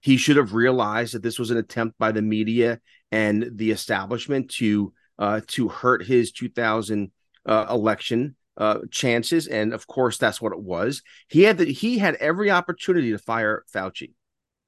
He 0.00 0.16
should 0.16 0.36
have 0.36 0.54
realized 0.54 1.14
that 1.14 1.22
this 1.22 1.38
was 1.38 1.50
an 1.50 1.56
attempt 1.56 1.98
by 1.98 2.12
the 2.12 2.22
media 2.22 2.80
and 3.10 3.50
the 3.54 3.70
establishment 3.70 4.50
to 4.50 4.92
uh, 5.18 5.40
to 5.48 5.68
hurt 5.68 6.04
his 6.04 6.30
2000 6.30 7.10
uh, 7.44 7.66
election 7.70 8.36
uh, 8.58 8.80
chances, 8.90 9.46
and 9.46 9.72
of 9.72 9.86
course 9.86 10.18
that's 10.18 10.42
what 10.42 10.52
it 10.52 10.60
was. 10.60 11.02
He 11.28 11.42
had 11.42 11.58
the, 11.58 11.64
he 11.66 11.98
had 11.98 12.16
every 12.16 12.50
opportunity 12.50 13.12
to 13.12 13.18
fire 13.18 13.64
Fauci. 13.72 14.12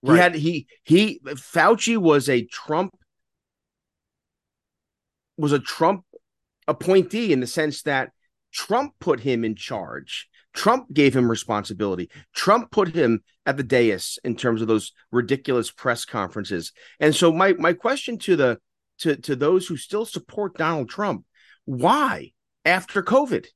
He 0.03 0.13
had 0.13 0.35
he 0.35 0.67
he 0.85 1.21
Fauci 1.27 1.99
was 1.99 2.29
a 2.31 2.45
Trump 2.47 2.97
was 5.37 5.53
a 5.53 5.59
Trump 5.59 6.05
appointee 6.67 7.33
in 7.33 7.41
the 7.41 7.47
sense 7.47 7.83
that 7.83 8.11
Trump 8.53 8.95
put 9.01 9.21
him 9.21 9.45
in 9.45 9.57
charge. 9.57 10.29
Trump 10.55 10.93
gave 10.93 11.15
him 11.15 11.31
responsibility. 11.31 12.11
Trump 12.35 12.71
put 12.71 12.95
him 12.95 13.23
at 13.47 13.57
the 13.57 13.63
dais 13.63 14.19
in 14.25 14.37
terms 14.37 14.63
of 14.63 14.69
those 14.69 14.93
ridiculous 15.13 15.71
press 15.71 16.05
conferences. 16.05 16.73
And 16.99 17.15
so 17.15 17.33
my 17.33 17.53
my 17.55 17.73
question 17.73 18.19
to 18.19 18.37
the 18.37 18.59
to 19.01 19.17
to 19.17 19.37
those 19.37 19.67
who 19.67 19.77
still 19.77 20.07
support 20.07 20.57
Donald 20.57 20.89
Trump, 20.89 21.25
why 21.65 22.33
after 22.65 23.03
COVID? 23.03 23.47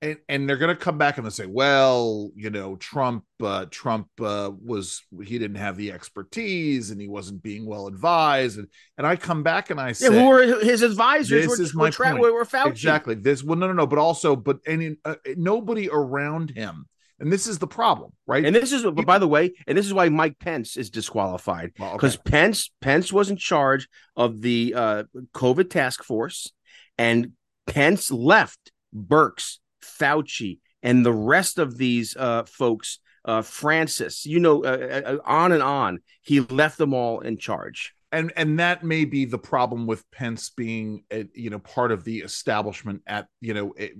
And 0.00 0.16
and 0.28 0.48
they're 0.48 0.56
going 0.58 0.74
to 0.74 0.80
come 0.80 0.96
back 0.96 1.18
and 1.18 1.26
they 1.26 1.30
say, 1.30 1.46
well, 1.46 2.30
you 2.36 2.50
know, 2.50 2.76
Trump, 2.76 3.24
uh, 3.42 3.66
Trump 3.68 4.06
uh, 4.20 4.50
was 4.64 5.02
he 5.24 5.38
didn't 5.38 5.56
have 5.56 5.76
the 5.76 5.90
expertise 5.90 6.90
and 6.90 7.00
he 7.00 7.08
wasn't 7.08 7.42
being 7.42 7.66
well 7.66 7.88
advised, 7.88 8.58
and 8.58 8.68
and 8.96 9.06
I 9.06 9.16
come 9.16 9.42
back 9.42 9.70
and 9.70 9.80
I 9.80 9.92
say, 9.92 10.14
Yeah, 10.14 10.20
who 10.20 10.28
were 10.28 10.60
his 10.62 10.82
advisors? 10.82 11.46
This 11.46 11.58
were, 11.58 11.64
is 11.64 11.74
were, 11.74 11.82
my 11.84 11.90
tra- 11.90 12.10
point. 12.10 12.20
were 12.32 12.44
Fauci. 12.44 12.68
exactly 12.68 13.16
this. 13.16 13.42
Well, 13.42 13.58
no, 13.58 13.66
no, 13.66 13.72
no, 13.72 13.86
but 13.88 13.98
also, 13.98 14.36
but 14.36 14.58
any 14.66 14.96
uh, 15.04 15.16
nobody 15.36 15.88
around 15.90 16.50
him, 16.50 16.86
and 17.18 17.32
this 17.32 17.48
is 17.48 17.58
the 17.58 17.66
problem, 17.66 18.12
right? 18.24 18.44
And 18.44 18.54
this 18.54 18.70
is, 18.70 18.84
but 18.84 19.04
by 19.04 19.18
the 19.18 19.26
way, 19.26 19.52
and 19.66 19.76
this 19.76 19.86
is 19.86 19.92
why 19.92 20.08
Mike 20.10 20.38
Pence 20.38 20.76
is 20.76 20.90
disqualified 20.90 21.72
Well, 21.76 21.88
okay. 21.88 21.96
because 21.96 22.16
Pence 22.18 22.70
Pence 22.80 23.12
was 23.12 23.30
in 23.30 23.36
charge 23.36 23.88
of 24.14 24.42
the 24.42 24.74
uh, 24.76 25.02
COVID 25.34 25.70
task 25.70 26.04
force, 26.04 26.52
and 26.96 27.32
Pence 27.66 28.12
left 28.12 28.70
Birx, 28.94 29.58
Fauci, 30.00 30.58
and 30.82 31.04
the 31.04 31.12
rest 31.12 31.58
of 31.58 31.76
these 31.76 32.16
uh, 32.16 32.44
folks, 32.44 32.98
uh, 33.24 33.42
Francis, 33.42 34.24
you 34.26 34.40
know, 34.40 34.64
uh, 34.64 35.02
uh, 35.04 35.18
on 35.24 35.52
and 35.52 35.62
on. 35.62 35.98
He 36.22 36.40
left 36.40 36.78
them 36.78 36.94
all 36.94 37.20
in 37.20 37.36
charge. 37.38 37.94
and 38.12 38.32
and 38.36 38.58
that 38.58 38.84
may 38.84 39.04
be 39.04 39.24
the 39.24 39.38
problem 39.38 39.86
with 39.86 40.08
Pence 40.10 40.50
being 40.50 41.04
a, 41.12 41.26
you 41.34 41.50
know 41.50 41.58
part 41.58 41.92
of 41.92 42.04
the 42.04 42.18
establishment 42.20 43.02
at 43.06 43.26
you 43.40 43.54
know 43.54 43.72
it, 43.76 43.92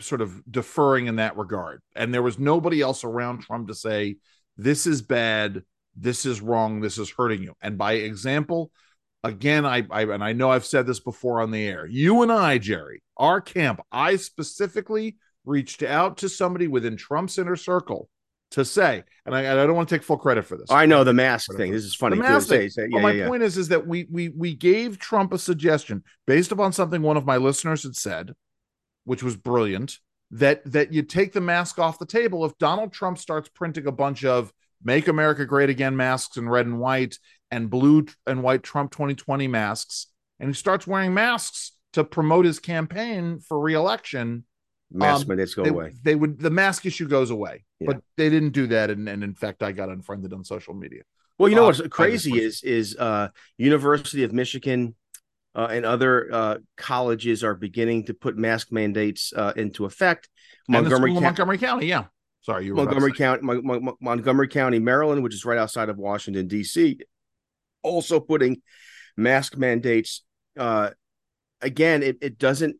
sort 0.00 0.20
of 0.20 0.40
deferring 0.50 1.06
in 1.06 1.16
that 1.16 1.36
regard 1.36 1.82
and 1.94 2.14
there 2.14 2.22
was 2.22 2.38
nobody 2.38 2.80
else 2.80 3.04
around 3.04 3.42
Trump 3.42 3.68
to 3.68 3.74
say 3.74 4.16
this 4.56 4.86
is 4.86 5.02
bad 5.02 5.62
this 5.96 6.24
is 6.24 6.40
wrong 6.40 6.80
this 6.80 6.96
is 6.96 7.10
hurting 7.10 7.42
you 7.42 7.54
and 7.60 7.76
by 7.76 7.94
example 7.94 8.70
again 9.24 9.66
I, 9.66 9.86
I 9.90 10.02
and 10.02 10.24
I 10.24 10.32
know 10.32 10.50
I've 10.50 10.64
said 10.64 10.86
this 10.86 11.00
before 11.00 11.40
on 11.40 11.50
the 11.50 11.66
air 11.66 11.86
you 11.86 12.22
and 12.22 12.32
I 12.32 12.58
Jerry 12.58 13.02
our 13.16 13.40
camp 13.40 13.80
I 13.92 14.16
specifically 14.16 15.16
reached 15.44 15.82
out 15.82 16.18
to 16.18 16.28
somebody 16.28 16.68
within 16.68 16.96
Trump's 16.96 17.38
inner 17.38 17.56
circle 17.56 18.08
to 18.52 18.64
say 18.64 19.04
and 19.26 19.34
I, 19.34 19.42
and 19.42 19.60
I 19.60 19.66
don't 19.66 19.76
want 19.76 19.88
to 19.88 19.94
take 19.94 20.02
full 20.02 20.16
credit 20.16 20.44
for 20.44 20.56
this 20.56 20.66
oh, 20.70 20.74
I 20.74 20.86
know 20.86 21.04
the 21.04 21.12
mask 21.12 21.54
thing. 21.54 21.70
This 21.70 21.84
is 21.84 21.94
funny. 21.94 22.16
The 22.16 22.22
mask 22.22 22.48
thing. 22.48 22.68
say- 22.68 22.88
Well, 22.90 23.00
yeah, 23.00 23.02
my 23.02 23.10
yeah, 23.12 23.22
yeah. 23.22 23.28
point 23.28 23.42
is, 23.42 23.56
is 23.56 23.68
that 23.68 23.86
we 23.86 24.06
we 24.10 24.30
we 24.30 24.54
gave 24.54 24.98
Trump 24.98 25.32
a 25.32 25.38
suggestion 25.38 26.02
based 26.26 26.50
upon 26.50 26.72
something 26.72 27.00
one 27.00 27.16
of 27.16 27.24
my 27.26 27.36
listeners 27.36 27.84
had 27.84 27.94
said, 27.94 28.32
which 29.04 29.22
was 29.22 29.36
brilliant. 29.36 29.98
That 30.32 30.64
that 30.72 30.92
you 30.92 31.02
take 31.02 31.32
the 31.32 31.40
mask 31.40 31.78
off 31.78 31.98
the 31.98 32.06
table 32.06 32.44
if 32.44 32.56
Donald 32.58 32.92
Trump 32.92 33.18
starts 33.18 33.48
printing 33.48 33.86
a 33.86 33.92
bunch 33.92 34.24
of 34.24 34.52
"Make 34.82 35.06
America 35.06 35.44
Great 35.44 35.70
Again" 35.70 35.96
masks 35.96 36.36
in 36.36 36.48
red 36.48 36.66
and 36.66 36.80
white 36.80 37.18
and 37.50 37.68
blue 37.70 38.06
and 38.26 38.42
white 38.42 38.62
Trump 38.62 38.92
2020 38.92 39.48
masks, 39.48 40.06
and 40.38 40.48
he 40.48 40.54
starts 40.54 40.86
wearing 40.86 41.14
masks 41.14 41.72
to 41.92 42.04
promote 42.04 42.44
his 42.44 42.58
campaign 42.58 43.40
for 43.40 43.58
reelection. 43.58 44.44
Mask 44.92 45.22
um, 45.22 45.28
mandates 45.28 45.54
go 45.54 45.62
they, 45.62 45.70
away. 45.70 45.92
they 46.02 46.14
would 46.14 46.38
the 46.38 46.50
mask 46.50 46.86
issue 46.86 47.06
goes 47.08 47.30
away, 47.30 47.64
Yeah. 47.78 47.88
but 47.92 48.02
they 48.16 48.28
didn't 48.30 48.50
do 48.50 48.66
that, 48.68 48.90
and, 48.90 49.08
and 49.08 49.22
in 49.22 49.34
fact, 49.34 49.62
I 49.62 49.72
got 49.72 49.88
unfriended 49.88 50.32
on 50.32 50.44
social 50.44 50.74
media. 50.74 51.02
Well, 51.38 51.48
you 51.48 51.54
know 51.56 51.62
Uh, 51.64 51.66
what's 51.66 51.80
crazy 51.88 52.38
is 52.40 52.62
is 52.62 52.96
uh, 52.96 53.28
University 53.56 54.24
of 54.24 54.32
Michigan 54.32 54.94
uh, 55.54 55.68
and 55.70 55.84
other 55.84 56.28
uh, 56.32 56.58
colleges 56.76 57.42
are 57.42 57.54
beginning 57.54 58.04
to 58.06 58.14
put 58.14 58.36
mask 58.36 58.70
mandates 58.72 59.32
uh, 59.34 59.52
into 59.56 59.84
effect. 59.84 60.28
Montgomery, 60.68 61.10
County, 61.12 61.24
Montgomery 61.24 61.58
County, 61.58 61.86
yeah. 61.86 62.04
Sorry, 62.42 62.66
you 62.66 62.74
Montgomery. 62.74 63.12
County, 63.12 63.42
Mon- 63.42 63.64
Mon- 63.64 63.96
Montgomery 64.00 64.48
County, 64.48 64.78
Maryland, 64.78 65.22
which 65.22 65.34
is 65.34 65.44
right 65.44 65.58
outside 65.58 65.88
of 65.88 65.98
Washington 65.98 66.46
D.C., 66.46 67.00
also 67.82 68.20
putting 68.20 68.62
mask 69.16 69.56
mandates. 69.56 70.22
Uh, 70.56 70.90
again, 71.60 72.02
it 72.02 72.18
it 72.20 72.38
doesn't. 72.38 72.76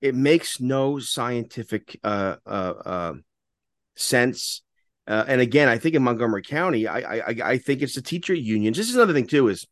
It 0.00 0.14
makes 0.14 0.60
no 0.60 0.98
scientific 0.98 1.98
uh, 2.04 2.36
uh, 2.46 2.48
uh, 2.84 3.14
sense. 3.96 4.62
Uh, 5.06 5.24
and 5.26 5.40
again, 5.40 5.68
I 5.68 5.78
think 5.78 5.94
in 5.94 6.02
Montgomery 6.02 6.42
County, 6.42 6.86
I, 6.86 6.98
I 6.98 7.16
I- 7.28 7.50
I 7.52 7.58
think 7.58 7.82
it's 7.82 7.94
the 7.94 8.02
teacher 8.02 8.34
unions. 8.34 8.76
This 8.76 8.88
is 8.88 8.96
another 8.96 9.12
thing 9.14 9.26
too: 9.26 9.48
is 9.48 9.66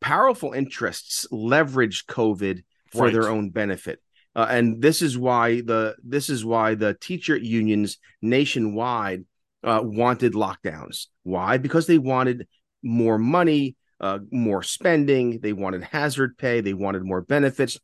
powerful 0.00 0.52
interests 0.52 1.26
leverage 1.30 2.06
COVID 2.06 2.62
for 2.92 3.04
Right. 3.04 3.12
their 3.12 3.28
own 3.28 3.50
benefit, 3.50 4.00
uh, 4.34 4.46
and 4.50 4.80
this 4.80 5.02
is 5.02 5.18
why 5.18 5.60
the 5.62 5.96
this 6.04 6.28
is 6.30 6.44
why 6.44 6.74
the 6.74 6.94
teacher 6.94 7.36
unions 7.36 7.98
nationwide 8.22 9.24
uh, 9.64 9.80
wanted 9.82 10.34
lockdowns. 10.34 11.06
Why? 11.22 11.58
Because 11.58 11.86
they 11.86 11.98
wanted 11.98 12.46
more 12.82 13.18
money, 13.18 13.76
uh, 14.00 14.18
more 14.30 14.62
spending. 14.62 15.40
They 15.40 15.52
wanted 15.52 15.82
hazard 15.82 16.36
pay. 16.38 16.60
They 16.60 16.74
wanted 16.74 17.04
more 17.04 17.20
benefits. 17.22 17.78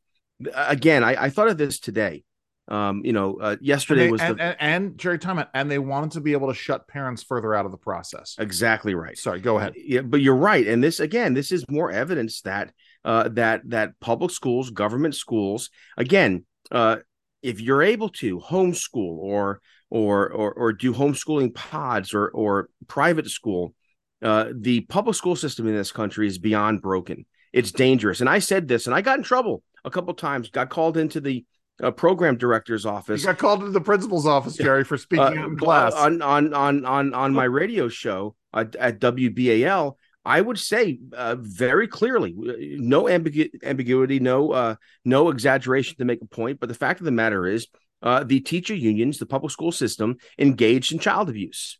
Again, 0.55 1.03
I, 1.05 1.25
I 1.25 1.31
thought 1.31 1.49
of 1.49 1.59
this 1.59 1.79
today. 1.81 2.23
Um, 2.69 3.03
you 3.05 3.13
know, 3.13 3.39
uh, 3.41 3.51
And, 3.51 3.59
yesterday 3.63 4.07
they- 4.07 4.11
was 4.11 4.21
and, 4.21 4.37
the 4.39 4.43
and, 4.43 4.57
and 4.61 4.99
Jerry 4.99 5.21
Thomas, 5.21 5.47
and 5.55 5.71
they 5.71 5.79
wanted 5.79 6.11
to 6.13 6.21
be 6.21 6.33
able 6.33 6.49
to 6.49 6.55
shut 6.55 6.89
parents 6.89 7.23
further 7.23 7.55
out 7.55 7.65
of 7.65 7.71
the 7.71 7.79
process. 7.79 8.35
exactly 8.41 8.95
right. 8.97 9.17
Sorry, 9.17 9.41
go 9.41 9.59
ahead. 9.59 9.75
Yeah, 9.77 10.01
but 10.01 10.21
you're 10.21 10.35
right, 10.35 10.67
and 10.67 10.83
this 10.83 10.99
again, 10.99 11.33
this 11.33 11.53
is 11.53 11.65
more 11.71 11.93
evidence 11.93 12.41
that 12.41 12.73
uh, 13.05 13.29
that 13.35 13.63
that 13.67 13.93
public 14.01 14.33
schools, 14.33 14.71
government 14.71 15.15
schools, 15.15 15.71
again, 15.97 16.45
uh, 16.73 16.97
if 17.41 17.61
you're 17.61 17.83
able 17.85 18.09
to 18.09 18.41
homeschool 18.41 19.17
or 19.19 19.61
or 19.89 20.29
or 20.29 20.53
or 20.53 20.73
do 20.73 20.93
homeschooling 20.93 21.55
pods 21.55 22.13
or 22.15 22.27
or 22.31 22.69
private 22.89 23.31
school, 23.31 23.76
uh, 24.23 24.47
the 24.55 24.81
public 24.83 25.17
school 25.17 25.37
system 25.37 25.67
in 25.67 25.75
this 25.75 25.93
country 25.93 26.27
is 26.27 26.39
beyond 26.39 26.83
broken. 26.83 27.27
It's 27.53 27.73
dangerous, 27.73 28.21
and 28.21 28.29
I 28.29 28.39
said 28.39 28.69
this, 28.69 28.87
and 28.87 28.95
I 28.95 29.01
got 29.01 29.19
in 29.19 29.25
trouble 29.25 29.63
a 29.85 29.91
couple 29.91 30.13
times. 30.15 30.51
Got 30.51 30.69
called 30.71 30.97
into 30.97 31.21
the 31.21 31.45
uh, 31.83 31.91
program 31.91 32.37
director's 32.37 32.85
You 32.85 32.91
office 32.91 33.25
got 33.25 33.39
called 33.39 33.61
into 33.61 33.73
the 33.73 33.81
principal's 33.81 34.27
office, 34.27 34.57
Jerry, 34.57 34.85
for 34.85 34.97
speaking 34.99 35.25
uh, 35.25 35.43
out 35.43 35.49
in 35.49 35.57
class. 35.57 35.95
on 35.95 36.23
on 36.23 36.53
on 36.55 36.85
on 36.85 37.15
on 37.15 37.33
my 37.33 37.45
radio 37.45 37.89
show 37.89 38.35
at, 38.53 38.75
at 38.77 39.01
WBAL. 39.01 39.95
I 40.25 40.41
would 40.41 40.59
say 40.59 40.99
uh, 41.13 41.37
very 41.39 41.87
clearly, 41.87 42.35
no 42.37 43.05
ambigu- 43.05 43.63
ambiguity, 43.63 44.19
no 44.19 44.51
uh, 44.51 44.75
no 45.05 45.29
exaggeration 45.29 45.97
to 45.99 46.05
make 46.05 46.21
a 46.21 46.27
point. 46.27 46.59
But 46.59 46.69
the 46.69 46.75
fact 46.75 47.01
of 47.01 47.05
the 47.05 47.13
matter 47.13 47.47
is, 47.47 47.69
uh, 48.03 48.25
the 48.25 48.41
teacher 48.41 48.75
unions, 48.75 49.19
the 49.19 49.27
public 49.27 49.53
school 49.53 49.71
system, 49.71 50.17
engaged 50.39 50.93
in 50.93 50.99
child 50.99 51.29
abuse. 51.29 51.79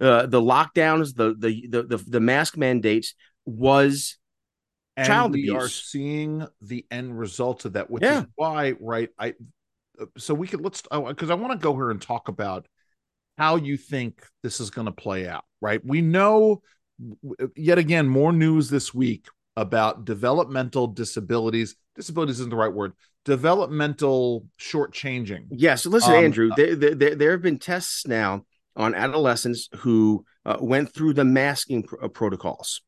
Uh, 0.00 0.26
the 0.26 0.40
lockdowns, 0.40 1.14
the, 1.14 1.34
the 1.38 1.66
the 1.68 1.82
the 1.82 1.96
the 2.08 2.20
mask 2.20 2.56
mandates 2.56 3.14
was 3.44 4.16
and 4.96 5.06
child 5.06 5.32
we 5.32 5.50
are 5.50 5.68
seeing 5.68 6.46
the 6.62 6.86
end 6.90 7.18
result 7.18 7.64
of 7.64 7.74
that, 7.74 7.90
which 7.90 8.02
Yeah. 8.02 8.20
is 8.20 8.26
why, 8.34 8.74
right? 8.80 9.10
I 9.18 9.34
so 10.16 10.34
we 10.34 10.48
could 10.48 10.62
let's 10.62 10.82
because 10.82 11.30
I 11.30 11.34
want 11.34 11.52
to 11.52 11.62
go 11.62 11.74
here 11.74 11.90
and 11.90 12.00
talk 12.00 12.28
about 12.28 12.66
how 13.38 13.56
you 13.56 13.76
think 13.76 14.22
this 14.42 14.60
is 14.60 14.70
going 14.70 14.86
to 14.86 14.92
play 14.92 15.26
out, 15.28 15.44
right? 15.60 15.84
We 15.84 16.02
know 16.02 16.62
yet 17.56 17.78
again 17.78 18.08
more 18.08 18.32
news 18.32 18.68
this 18.70 18.92
week 18.94 19.26
about 19.56 20.04
developmental 20.04 20.86
disabilities. 20.86 21.76
Disabilities 21.96 22.40
isn't 22.40 22.50
the 22.50 22.56
right 22.56 22.72
word. 22.72 22.92
Developmental 23.24 24.46
shortchanging. 24.58 25.46
Yes. 25.50 25.84
listen, 25.86 26.14
um, 26.14 26.24
Andrew, 26.24 26.50
there, 26.56 26.74
there, 26.74 27.14
there 27.14 27.30
have 27.32 27.42
been 27.42 27.58
tests 27.58 28.06
now 28.06 28.44
on 28.80 28.94
adolescents 28.94 29.68
who 29.76 30.24
uh, 30.44 30.56
went 30.60 30.92
through 30.94 31.14
the 31.14 31.24
masking 31.24 31.82
pr- 31.82 32.02
uh, 32.02 32.08
protocols, 32.08 32.82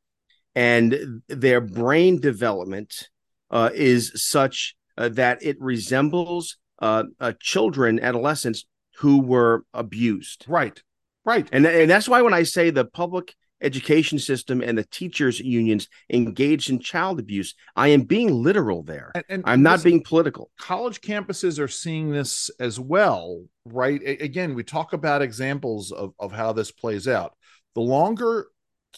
and 0.55 1.23
their 1.29 1.61
brain 1.61 2.21
development 2.21 3.09
uh, 3.51 3.71
is 3.75 4.13
such 4.15 4.75
uh, 4.97 5.09
that 5.11 5.43
it 5.43 5.57
resembles 5.61 6.57
uh, 6.81 7.05
uh, 7.21 7.33
children, 7.41 8.01
adolescents 8.01 8.65
who 8.97 9.21
were 9.21 9.65
abused. 9.73 10.45
Right. 10.49 10.83
Right. 11.25 11.49
And, 11.53 11.67
and 11.67 11.91
that's 11.91 12.09
why 12.09 12.23
when 12.23 12.35
I 12.35 12.43
say 12.43 12.71
the 12.71 12.85
public 12.85 13.35
education 13.63 14.19
system 14.19 14.61
and 14.61 14.77
the 14.77 14.85
teachers 14.85 15.41
unions 15.41 15.89
engaged 16.11 16.71
in 16.71 16.79
child 16.79 17.21
abuse. 17.21 17.55
I 17.77 17.89
am 17.89 18.03
being 18.03 18.31
literal 18.31 18.83
there. 18.83 19.13
And, 19.15 19.25
and 19.29 19.43
I'm 19.47 19.63
not 19.63 19.83
being 19.83 20.03
political. 20.03 20.51
College 20.59 21.01
campuses 21.01 21.59
are 21.59 21.69
seeing 21.69 22.11
this 22.11 22.51
as 22.61 22.79
well, 22.79 23.45
right? 23.65 24.01
A- 24.03 24.25
again, 24.25 24.55
we 24.55 24.65
talk 24.65 24.93
about 24.93 25.23
examples 25.23 25.93
of, 25.93 26.13
of 26.19 26.33
how 26.33 26.53
this 26.53 26.71
plays 26.71 27.09
out. 27.09 27.35
The 27.75 27.81
longer 27.81 28.49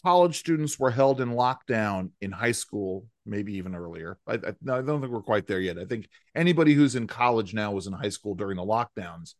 college 0.02 0.38
students 0.38 0.78
were 0.78 0.90
held 0.90 1.21
in 1.21 1.30
lockdown 1.30 2.11
in 2.21 2.33
high 2.33 2.52
school, 2.52 3.06
maybe 3.25 3.54
even 3.54 3.75
earlier. 3.75 4.18
I, 4.26 4.35
I, 4.35 4.37
I 4.37 4.83
don't 4.83 5.00
think 5.00 5.12
we're 5.12 5.23
quite 5.23 5.47
there 5.47 5.61
yet. 5.61 5.78
I 5.78 5.85
think 5.85 6.09
anybody 6.35 6.75
who's 6.75 6.97
in 6.97 7.06
college 7.06 7.54
now 7.54 7.73
was 7.73 7.87
in 7.87 7.92
high 7.92 8.09
school 8.09 8.35
during 8.35 8.56
the 8.56 8.64
lockdowns. 8.64 9.35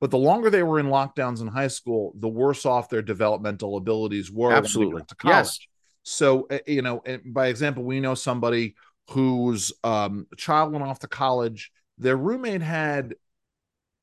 But 0.00 0.10
the 0.10 0.18
longer 0.18 0.48
they 0.48 0.62
were 0.62 0.78
in 0.78 0.86
lockdowns 0.86 1.40
in 1.40 1.48
high 1.48 1.68
school, 1.68 2.12
the 2.16 2.28
worse 2.28 2.64
off 2.64 2.88
their 2.88 3.02
developmental 3.02 3.76
abilities 3.76 4.30
were. 4.30 4.52
Absolutely. 4.52 5.02
To 5.02 5.14
college. 5.16 5.34
Yes. 5.34 5.58
So, 6.04 6.44
eh, 6.50 6.60
you 6.66 6.82
know, 6.82 6.98
eh, 7.04 7.18
by 7.26 7.48
example, 7.48 7.82
we 7.82 8.00
know 8.00 8.14
somebody 8.14 8.76
whose 9.10 9.72
um, 9.82 10.26
child 10.36 10.72
went 10.72 10.84
off 10.84 11.00
to 11.00 11.08
college. 11.08 11.72
Their 11.98 12.16
roommate 12.16 12.62
had 12.62 13.14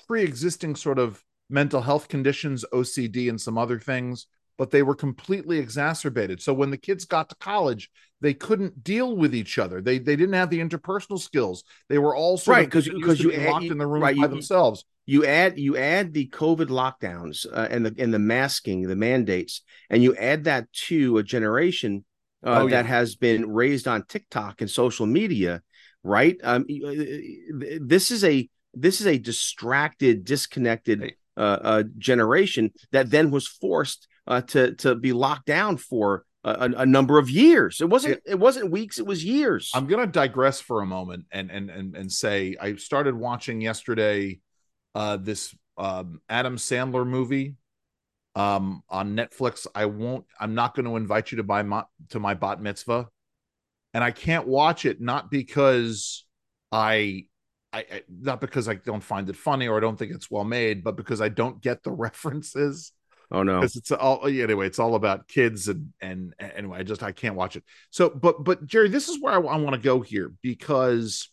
pre 0.08 0.24
existing 0.24 0.76
sort 0.76 1.00
of 1.00 1.24
mental 1.50 1.82
health 1.82 2.08
conditions, 2.08 2.66
OCD, 2.74 3.30
and 3.30 3.40
some 3.40 3.58
other 3.58 3.80
things 3.80 4.28
but 4.58 4.72
they 4.72 4.84
were 4.84 4.96
completely 4.96 5.60
exacerbated. 5.60 6.42
So 6.42 6.54
when 6.54 6.72
the 6.72 6.78
kids 6.78 7.06
got 7.06 7.30
to 7.30 7.36
college, 7.36 7.90
they 8.22 8.34
couldn't 8.34 8.84
deal 8.84 9.16
with 9.16 9.36
each 9.36 9.58
other. 9.58 9.82
They 9.82 10.00
they 10.00 10.16
didn't 10.16 10.34
have 10.34 10.50
the 10.50 10.60
interpersonal 10.60 11.20
skills. 11.20 11.64
They 11.90 11.98
were 11.98 12.16
all 12.16 12.38
sort 12.38 12.58
right 12.58 12.66
because 12.66 12.88
because 12.88 13.22
you 13.22 13.34
add, 13.34 13.50
locked 13.50 13.66
in 13.66 13.78
the 13.78 13.88
room 13.88 14.02
right, 14.02 14.16
by 14.16 14.24
you, 14.24 14.28
themselves. 14.28 14.86
You 15.06 15.26
add 15.26 15.60
you 15.60 15.78
add 15.78 16.14
the 16.14 16.28
COVID 16.30 16.68
lockdowns 16.68 17.46
uh, 17.52 17.68
and 17.70 17.86
the 17.86 17.96
and 17.98 18.14
the 18.14 18.20
masking, 18.20 18.84
the 18.84 18.96
mandates, 18.96 19.62
and 19.90 20.02
you 20.02 20.16
add 20.16 20.46
that 20.46 20.72
to 20.88 21.18
a 21.18 21.24
generation 21.24 22.06
uh, 22.44 22.62
oh, 22.62 22.68
yeah. 22.68 22.78
that 22.78 22.86
has 22.86 23.16
been 23.16 23.52
raised 23.52 23.88
on 23.88 24.06
TikTok 24.06 24.62
and 24.62 24.70
social 24.70 25.06
media. 25.06 25.62
Right. 26.04 26.38
Um, 26.44 26.66
uh, 26.70 26.92
this 27.82 28.12
is 28.12 28.24
a 28.24 28.48
this 28.74 29.02
is 29.02 29.08
a 29.08 29.18
distracted, 29.18 30.26
disconnected 30.26 31.14
uh, 31.38 31.40
uh, 31.40 31.84
generation 31.98 32.72
that 32.92 33.10
then 33.10 33.32
was 33.32 33.48
forced 33.48 34.08
uh, 34.28 34.42
to 34.42 34.74
to 34.76 34.96
be 34.96 35.14
locked 35.14 35.46
down 35.46 35.78
for 35.78 36.26
a, 36.44 36.72
a, 36.78 36.86
number 36.86 37.18
of 37.18 37.30
years. 37.30 37.82
It 37.82 37.90
wasn't 37.90 38.22
it, 38.26 38.40
wasn't 38.40 38.72
weeks, 38.72 39.00
it 39.00 39.06
was 39.06 39.24
years. 39.24 39.72
I'm 39.74 39.88
going 39.88 40.06
to 40.06 40.12
digress 40.12 40.62
for 40.62 40.82
a 40.82 40.86
moment 40.86 41.26
and 41.32 41.50
and 41.50 41.70
and 41.70 41.96
and 41.96 42.12
say 42.12 42.56
I 42.60 42.76
started 42.76 43.16
watching 43.16 43.62
yesterday 43.62 44.40
uh, 44.94 45.18
this 45.18 45.56
um, 45.78 46.22
Adam 46.30 46.58
Sandler 46.58 47.06
movie 47.06 47.56
um, 48.36 48.84
on 48.90 49.16
Netflix. 49.16 49.66
I 49.74 49.86
won't. 49.86 50.26
I'm 50.40 50.54
not 50.54 50.76
going 50.76 50.86
to 50.86 50.96
invite 50.98 51.32
you 51.32 51.38
to 51.38 51.44
buy 51.44 51.64
my 51.64 51.84
to 52.10 52.20
my 52.20 52.34
bat 52.34 52.62
mitzvah, 52.62 53.08
and 53.94 54.04
I 54.04 54.12
can't 54.12 54.48
watch 54.48 54.86
it 54.86 55.02
not 55.02 55.32
because 55.32 56.26
I 56.72 57.26
I, 57.74 57.80
I, 57.80 58.02
not 58.10 58.40
because 58.40 58.70
I 58.70 58.76
don't 58.76 59.04
find 59.04 59.28
it 59.30 59.36
funny 59.36 59.68
or 59.68 59.78
I 59.78 59.82
don't 59.82 59.98
think 59.98 60.12
it's 60.12 60.32
well 60.32 60.46
made, 60.46 60.84
but 60.84 60.96
because 60.96 61.22
I 61.22 61.30
don't 61.30 61.62
get 61.62 61.84
the 61.84 61.92
references. 62.08 62.92
Oh 63.32 63.44
no, 63.44 63.60
because 63.60 63.76
it's 63.76 63.92
all 63.92 64.20
oh, 64.24 64.28
anyway. 64.28 64.68
It's 64.68 64.80
all 64.80 64.96
about 64.96 65.28
kids 65.28 65.68
and 65.68 65.94
and, 66.02 66.34
and 66.40 66.52
anyway. 66.54 66.80
I 66.80 66.84
just 66.84 67.04
I 67.04 67.12
can't 67.12 67.36
watch 67.36 67.56
it. 67.56 67.64
So, 67.90 68.10
but 68.10 68.44
but 68.44 68.66
Jerry, 68.66 68.90
this 68.90 69.10
is 69.10 69.22
where 69.22 69.34
I, 69.34 69.38
I 69.38 69.58
want 69.58 69.76
to 69.76 69.82
go 69.82 70.02
here 70.02 70.32
because 70.42 71.30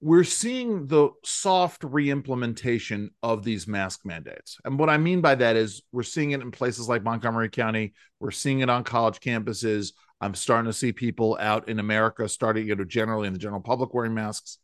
we're 0.00 0.24
seeing 0.24 0.86
the 0.86 1.10
soft 1.24 1.82
re-implementation 1.82 3.10
of 3.22 3.42
these 3.42 3.66
mask 3.66 4.00
mandates. 4.04 4.58
And 4.64 4.78
what 4.78 4.90
I 4.90 4.98
mean 4.98 5.22
by 5.22 5.34
that 5.36 5.56
is 5.56 5.82
we're 5.90 6.02
seeing 6.02 6.32
it 6.32 6.42
in 6.42 6.50
places 6.50 6.88
like 6.88 7.02
Montgomery 7.02 7.48
County. 7.48 7.94
We're 8.20 8.30
seeing 8.30 8.60
it 8.60 8.68
on 8.68 8.84
college 8.84 9.20
campuses. 9.20 9.92
I'm 10.20 10.34
starting 10.34 10.70
to 10.70 10.76
see 10.76 10.92
people 10.92 11.36
out 11.40 11.68
in 11.68 11.78
America 11.78 12.28
starting, 12.28 12.68
you 12.68 12.76
know, 12.76 12.84
generally 12.84 13.26
in 13.26 13.32
the 13.32 13.38
general 13.38 13.60
public 13.60 13.94
wearing 13.94 14.14
masks 14.14 14.58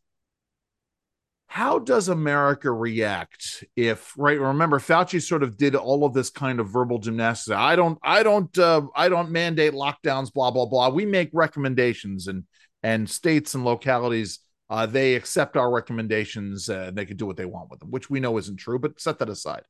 how 1.53 1.77
does 1.77 2.09
America 2.09 2.71
react 2.71 3.63
if 3.75 4.11
right 4.17 4.39
remember 4.39 4.79
Fauci 4.79 5.21
sort 5.21 5.43
of 5.43 5.55
did 5.55 5.75
all 5.75 6.03
of 6.03 6.11
this 6.11 6.31
kind 6.31 6.59
of 6.59 6.67
verbal 6.67 6.97
gymnastics? 6.97 7.55
I 7.55 7.75
don't 7.75 7.99
I 8.01 8.23
don't 8.23 8.57
uh, 8.57 8.81
I 8.95 9.07
don't 9.07 9.29
mandate 9.29 9.73
lockdowns 9.73 10.33
blah 10.33 10.49
blah 10.49 10.65
blah. 10.65 10.89
We 10.89 11.05
make 11.05 11.29
recommendations 11.31 12.27
and 12.27 12.45
and 12.81 13.07
states 13.07 13.53
and 13.53 13.63
localities 13.63 14.39
uh, 14.71 14.87
they 14.87 15.13
accept 15.13 15.55
our 15.55 15.71
recommendations 15.71 16.69
uh, 16.69 16.89
they 16.91 17.05
can 17.05 17.17
do 17.17 17.27
what 17.27 17.37
they 17.37 17.45
want 17.45 17.69
with 17.69 17.79
them 17.79 17.91
which 17.91 18.09
we 18.09 18.19
know 18.19 18.39
isn't 18.39 18.57
true 18.57 18.79
but 18.79 18.99
set 18.99 19.19
that 19.19 19.29
aside. 19.29 19.61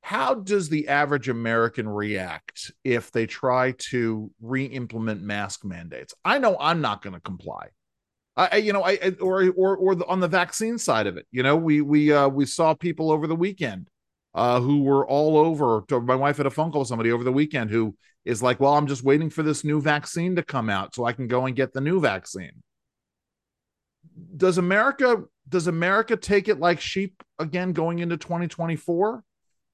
How 0.00 0.36
does 0.36 0.70
the 0.70 0.88
average 0.88 1.28
American 1.28 1.86
react 1.86 2.72
if 2.82 3.12
they 3.12 3.26
try 3.26 3.72
to 3.90 4.30
re-implement 4.40 5.20
mask 5.20 5.66
mandates? 5.66 6.14
I 6.24 6.38
know 6.38 6.56
I'm 6.58 6.80
not 6.80 7.02
going 7.02 7.12
to 7.12 7.20
comply 7.20 7.68
I, 8.38 8.56
you 8.58 8.72
know, 8.72 8.84
I 8.84 9.14
or 9.20 9.50
or 9.50 9.76
or 9.76 9.94
the, 9.96 10.06
on 10.06 10.20
the 10.20 10.28
vaccine 10.28 10.78
side 10.78 11.08
of 11.08 11.16
it, 11.16 11.26
you 11.32 11.42
know, 11.42 11.56
we 11.56 11.80
we 11.80 12.12
uh, 12.12 12.28
we 12.28 12.46
saw 12.46 12.72
people 12.72 13.10
over 13.10 13.26
the 13.26 13.34
weekend 13.34 13.88
uh, 14.32 14.60
who 14.60 14.82
were 14.82 15.06
all 15.06 15.36
over. 15.36 15.82
My 16.00 16.14
wife 16.14 16.36
had 16.36 16.46
a 16.46 16.50
phone 16.50 16.70
call 16.70 16.80
with 16.80 16.88
somebody 16.88 17.10
over 17.10 17.24
the 17.24 17.32
weekend 17.32 17.70
who 17.70 17.96
is 18.24 18.40
like, 18.40 18.60
"Well, 18.60 18.74
I'm 18.74 18.86
just 18.86 19.02
waiting 19.02 19.28
for 19.28 19.42
this 19.42 19.64
new 19.64 19.80
vaccine 19.80 20.36
to 20.36 20.44
come 20.44 20.70
out 20.70 20.94
so 20.94 21.04
I 21.04 21.12
can 21.12 21.26
go 21.26 21.46
and 21.46 21.56
get 21.56 21.72
the 21.72 21.80
new 21.80 22.00
vaccine." 22.00 22.62
Does 24.36 24.56
America 24.56 25.24
does 25.48 25.66
America 25.66 26.16
take 26.16 26.46
it 26.46 26.60
like 26.60 26.80
sheep 26.80 27.22
again 27.40 27.72
going 27.72 27.98
into 27.98 28.16
2024? 28.16 29.24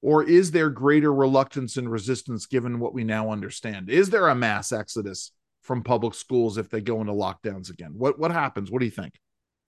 Or 0.01 0.23
is 0.23 0.51
there 0.51 0.69
greater 0.69 1.13
reluctance 1.13 1.77
and 1.79 1.91
resistance 1.91 2.45
given 2.45 2.79
what 2.79 2.93
we 2.93 3.05
now 3.05 3.31
understand? 3.31 3.89
Is 3.89 4.11
there 4.11 4.29
a 4.29 4.35
mass 4.35 4.71
exodus 4.71 5.33
from 5.65 5.83
public 5.83 6.15
schools 6.15 6.59
if 6.59 6.69
they 6.69 6.81
go 6.81 7.01
into 7.01 7.13
lockdowns 7.13 7.71
again? 7.71 7.95
What 7.97 8.19
what 8.19 8.31
happens? 8.31 8.71
What 8.71 8.79
do 8.79 8.85
you 8.85 8.93
think? 8.93 9.15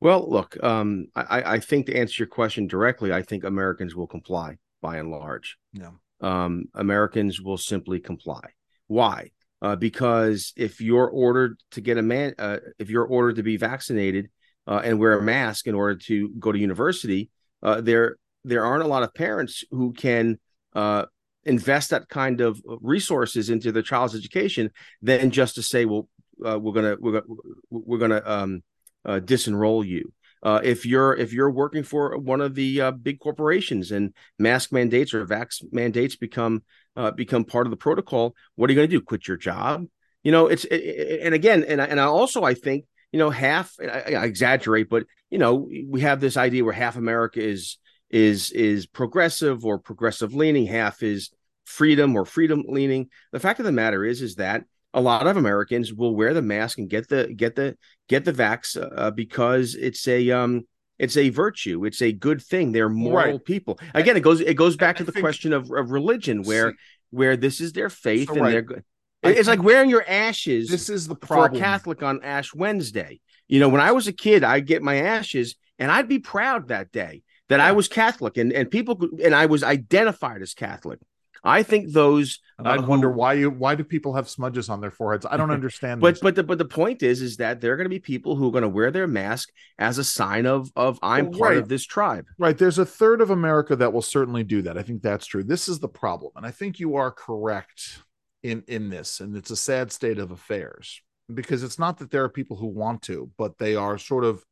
Well, 0.00 0.30
look, 0.30 0.62
um, 0.62 1.06
I, 1.16 1.54
I 1.54 1.58
think 1.58 1.86
to 1.86 1.96
answer 1.96 2.22
your 2.22 2.28
question 2.28 2.66
directly, 2.66 3.12
I 3.12 3.22
think 3.22 3.44
Americans 3.44 3.96
will 3.96 4.06
comply 4.06 4.58
by 4.82 4.98
and 4.98 5.10
large. 5.10 5.56
Yeah. 5.72 5.92
Um, 6.20 6.66
Americans 6.74 7.40
will 7.40 7.56
simply 7.56 7.98
comply. 7.98 8.42
Why? 8.88 9.30
Uh, 9.62 9.74
because 9.74 10.52
if 10.56 10.82
you're 10.82 11.08
ordered 11.08 11.58
to 11.72 11.80
get 11.80 11.96
a 11.96 12.02
man, 12.02 12.34
uh, 12.38 12.58
if 12.78 12.90
you're 12.90 13.06
ordered 13.06 13.36
to 13.36 13.42
be 13.42 13.56
vaccinated 13.56 14.28
uh, 14.66 14.82
and 14.84 14.98
wear 14.98 15.18
a 15.18 15.22
mask 15.22 15.66
in 15.66 15.74
order 15.74 15.96
to 15.96 16.28
go 16.38 16.52
to 16.52 16.58
university, 16.58 17.30
uh, 17.62 17.80
there 17.80 18.16
there 18.44 18.64
aren't 18.64 18.84
a 18.84 18.88
lot 18.88 19.02
of 19.02 19.14
parents 19.14 19.64
who 19.70 19.92
can 19.92 20.38
uh, 20.74 21.06
invest 21.46 21.90
that 21.90 22.08
kind 22.08 22.40
of 22.40 22.60
resources 22.80 23.50
into 23.50 23.72
the 23.72 23.82
child's 23.82 24.14
education 24.14 24.70
than 25.00 25.30
just 25.30 25.54
to 25.54 25.62
say, 25.62 25.84
well, 25.84 26.08
uh, 26.44 26.58
we're 26.58 26.72
gonna 26.72 26.96
we're 27.00 27.12
gonna 27.12 27.34
we're 27.70 27.98
gonna 27.98 28.22
um, 28.24 28.62
uh, 29.04 29.20
disenroll 29.20 29.86
you. 29.86 30.12
Uh, 30.42 30.60
if 30.62 30.84
you're 30.84 31.16
if 31.16 31.32
you're 31.32 31.50
working 31.50 31.82
for 31.82 32.16
one 32.18 32.40
of 32.40 32.54
the 32.54 32.80
uh, 32.80 32.90
big 32.90 33.18
corporations 33.18 33.90
and 33.90 34.12
mask 34.38 34.70
mandates 34.72 35.14
or 35.14 35.24
vax 35.26 35.64
mandates 35.72 36.16
become 36.16 36.62
uh, 36.96 37.10
become 37.10 37.44
part 37.44 37.66
of 37.66 37.70
the 37.70 37.76
protocol, 37.76 38.34
what 38.54 38.68
are 38.68 38.72
you 38.72 38.76
going 38.76 38.88
to 38.88 38.96
do? 38.96 39.02
Quit 39.02 39.26
your 39.26 39.36
job? 39.36 39.86
You 40.22 40.32
know, 40.32 40.46
it's 40.48 40.64
it, 40.64 41.20
and 41.22 41.34
again, 41.34 41.64
and 41.64 41.80
I, 41.80 41.86
and 41.86 42.00
I 42.00 42.04
also 42.04 42.42
I 42.42 42.54
think 42.54 42.84
you 43.12 43.18
know 43.18 43.30
half 43.30 43.72
I, 43.80 44.14
I 44.14 44.24
exaggerate, 44.24 44.88
but 44.90 45.04
you 45.30 45.38
know 45.38 45.68
we 45.88 46.02
have 46.02 46.20
this 46.20 46.36
idea 46.36 46.64
where 46.64 46.74
half 46.74 46.96
America 46.96 47.40
is 47.40 47.78
is 48.10 48.50
is 48.50 48.86
progressive 48.86 49.64
or 49.64 49.78
progressive 49.78 50.34
leaning, 50.34 50.66
half 50.66 51.02
is 51.02 51.30
freedom 51.66 52.16
or 52.16 52.24
freedom 52.24 52.64
leaning. 52.66 53.08
The 53.32 53.40
fact 53.40 53.58
of 53.58 53.66
the 53.66 53.72
matter 53.72 54.04
is, 54.04 54.22
is 54.22 54.36
that 54.36 54.64
a 54.94 55.00
lot 55.00 55.26
of 55.26 55.36
Americans 55.36 55.92
will 55.92 56.14
wear 56.14 56.32
the 56.32 56.42
mask 56.42 56.78
and 56.78 56.88
get 56.88 57.08
the 57.08 57.32
get 57.34 57.54
the 57.54 57.76
get 58.08 58.24
the 58.24 58.32
vax 58.32 58.76
uh, 58.76 59.10
because 59.10 59.74
it's 59.74 60.08
a 60.08 60.30
um 60.30 60.66
it's 60.98 61.18
a 61.18 61.28
virtue 61.28 61.84
it's 61.84 62.00
a 62.00 62.12
good 62.12 62.40
thing 62.40 62.72
they're 62.72 62.88
moral 62.88 63.32
right. 63.32 63.44
people 63.44 63.78
again 63.92 64.16
it 64.16 64.22
goes 64.22 64.40
it 64.40 64.54
goes 64.54 64.74
back 64.74 64.96
I, 64.96 64.98
to 65.00 65.04
the 65.04 65.12
think, 65.12 65.22
question 65.22 65.52
of, 65.52 65.70
of 65.70 65.90
religion 65.90 66.42
where 66.44 66.70
see, 66.70 66.76
where 67.10 67.36
this 67.36 67.60
is 67.60 67.74
their 67.74 67.90
faith 67.90 68.28
so 68.28 68.34
and 68.34 68.42
right. 68.42 68.50
they're 68.52 68.62
good 68.62 68.84
it's 69.22 69.48
like 69.48 69.62
wearing 69.62 69.90
your 69.90 70.08
ashes 70.08 70.70
this 70.70 70.88
is 70.88 71.06
the 71.06 71.14
problem 71.14 71.50
for 71.50 71.56
a 71.58 71.60
catholic 71.60 72.02
on 72.02 72.22
ash 72.22 72.54
wednesday 72.54 73.20
you 73.48 73.60
know 73.60 73.68
when 73.68 73.82
i 73.82 73.92
was 73.92 74.06
a 74.06 74.12
kid 74.14 74.42
i'd 74.42 74.66
get 74.66 74.82
my 74.82 74.96
ashes 74.96 75.56
and 75.78 75.90
i'd 75.90 76.08
be 76.08 76.18
proud 76.18 76.68
that 76.68 76.90
day 76.90 77.22
that 77.48 77.60
I 77.60 77.72
was 77.72 77.88
Catholic 77.88 78.36
and 78.36 78.52
and 78.52 78.70
people 78.70 78.98
and 79.22 79.34
I 79.34 79.46
was 79.46 79.62
identified 79.62 80.42
as 80.42 80.54
Catholic. 80.54 80.98
I 81.46 81.62
think 81.62 81.92
those. 81.92 82.40
I 82.58 82.76
uh, 82.76 82.82
wonder 82.82 83.10
why 83.10 83.34
you 83.34 83.50
why 83.50 83.76
do 83.76 83.84
people 83.84 84.14
have 84.14 84.28
smudges 84.28 84.68
on 84.68 84.80
their 84.80 84.90
foreheads? 84.90 85.24
I 85.30 85.36
don't 85.36 85.50
understand. 85.52 86.00
But 86.00 86.14
this. 86.14 86.20
but 86.20 86.34
the 86.34 86.42
but 86.42 86.58
the 86.58 86.64
point 86.64 87.02
is 87.02 87.22
is 87.22 87.36
that 87.36 87.60
there 87.60 87.72
are 87.72 87.76
going 87.76 87.84
to 87.84 87.90
be 87.90 88.00
people 88.00 88.34
who 88.34 88.48
are 88.48 88.50
going 88.50 88.62
to 88.62 88.68
wear 88.68 88.90
their 88.90 89.06
mask 89.06 89.50
as 89.78 89.98
a 89.98 90.04
sign 90.04 90.44
of 90.46 90.72
of 90.74 90.98
I'm 91.02 91.30
Well, 91.30 91.38
part 91.38 91.50
right. 91.52 91.58
of 91.58 91.68
this 91.68 91.84
tribe. 91.84 92.26
Right. 92.38 92.58
There's 92.58 92.78
a 92.78 92.86
third 92.86 93.20
of 93.20 93.30
America 93.30 93.76
that 93.76 93.92
will 93.92 94.02
certainly 94.02 94.42
do 94.42 94.62
that. 94.62 94.76
I 94.76 94.82
think 94.82 95.02
that's 95.02 95.26
true. 95.26 95.44
This 95.44 95.68
is 95.68 95.78
the 95.78 95.88
problem. 95.88 96.32
And 96.34 96.44
I 96.44 96.50
think 96.50 96.80
you 96.80 96.96
are 96.96 97.10
correct 97.10 98.00
in 98.42 98.64
in 98.66 98.90
this. 98.90 99.20
And 99.20 99.36
it's 99.36 99.50
a 99.50 99.56
sad 99.56 99.92
state 99.92 100.18
of 100.18 100.30
affairs 100.32 101.00
because 101.32 101.62
it's 101.62 101.78
not 101.78 101.98
that 101.98 102.10
there 102.10 102.24
are 102.24 102.28
people 102.28 102.56
who 102.56 102.66
want 102.66 103.02
to, 103.02 103.30
but 103.38 103.58
they 103.58 103.76
are 103.76 103.98
sort 103.98 104.24
of 104.24 104.44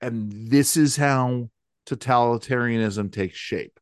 and 0.00 0.32
this 0.50 0.76
is 0.76 0.96
how 0.96 1.50
totalitarianism 1.86 3.12
takes 3.12 3.36
shape. 3.36 3.79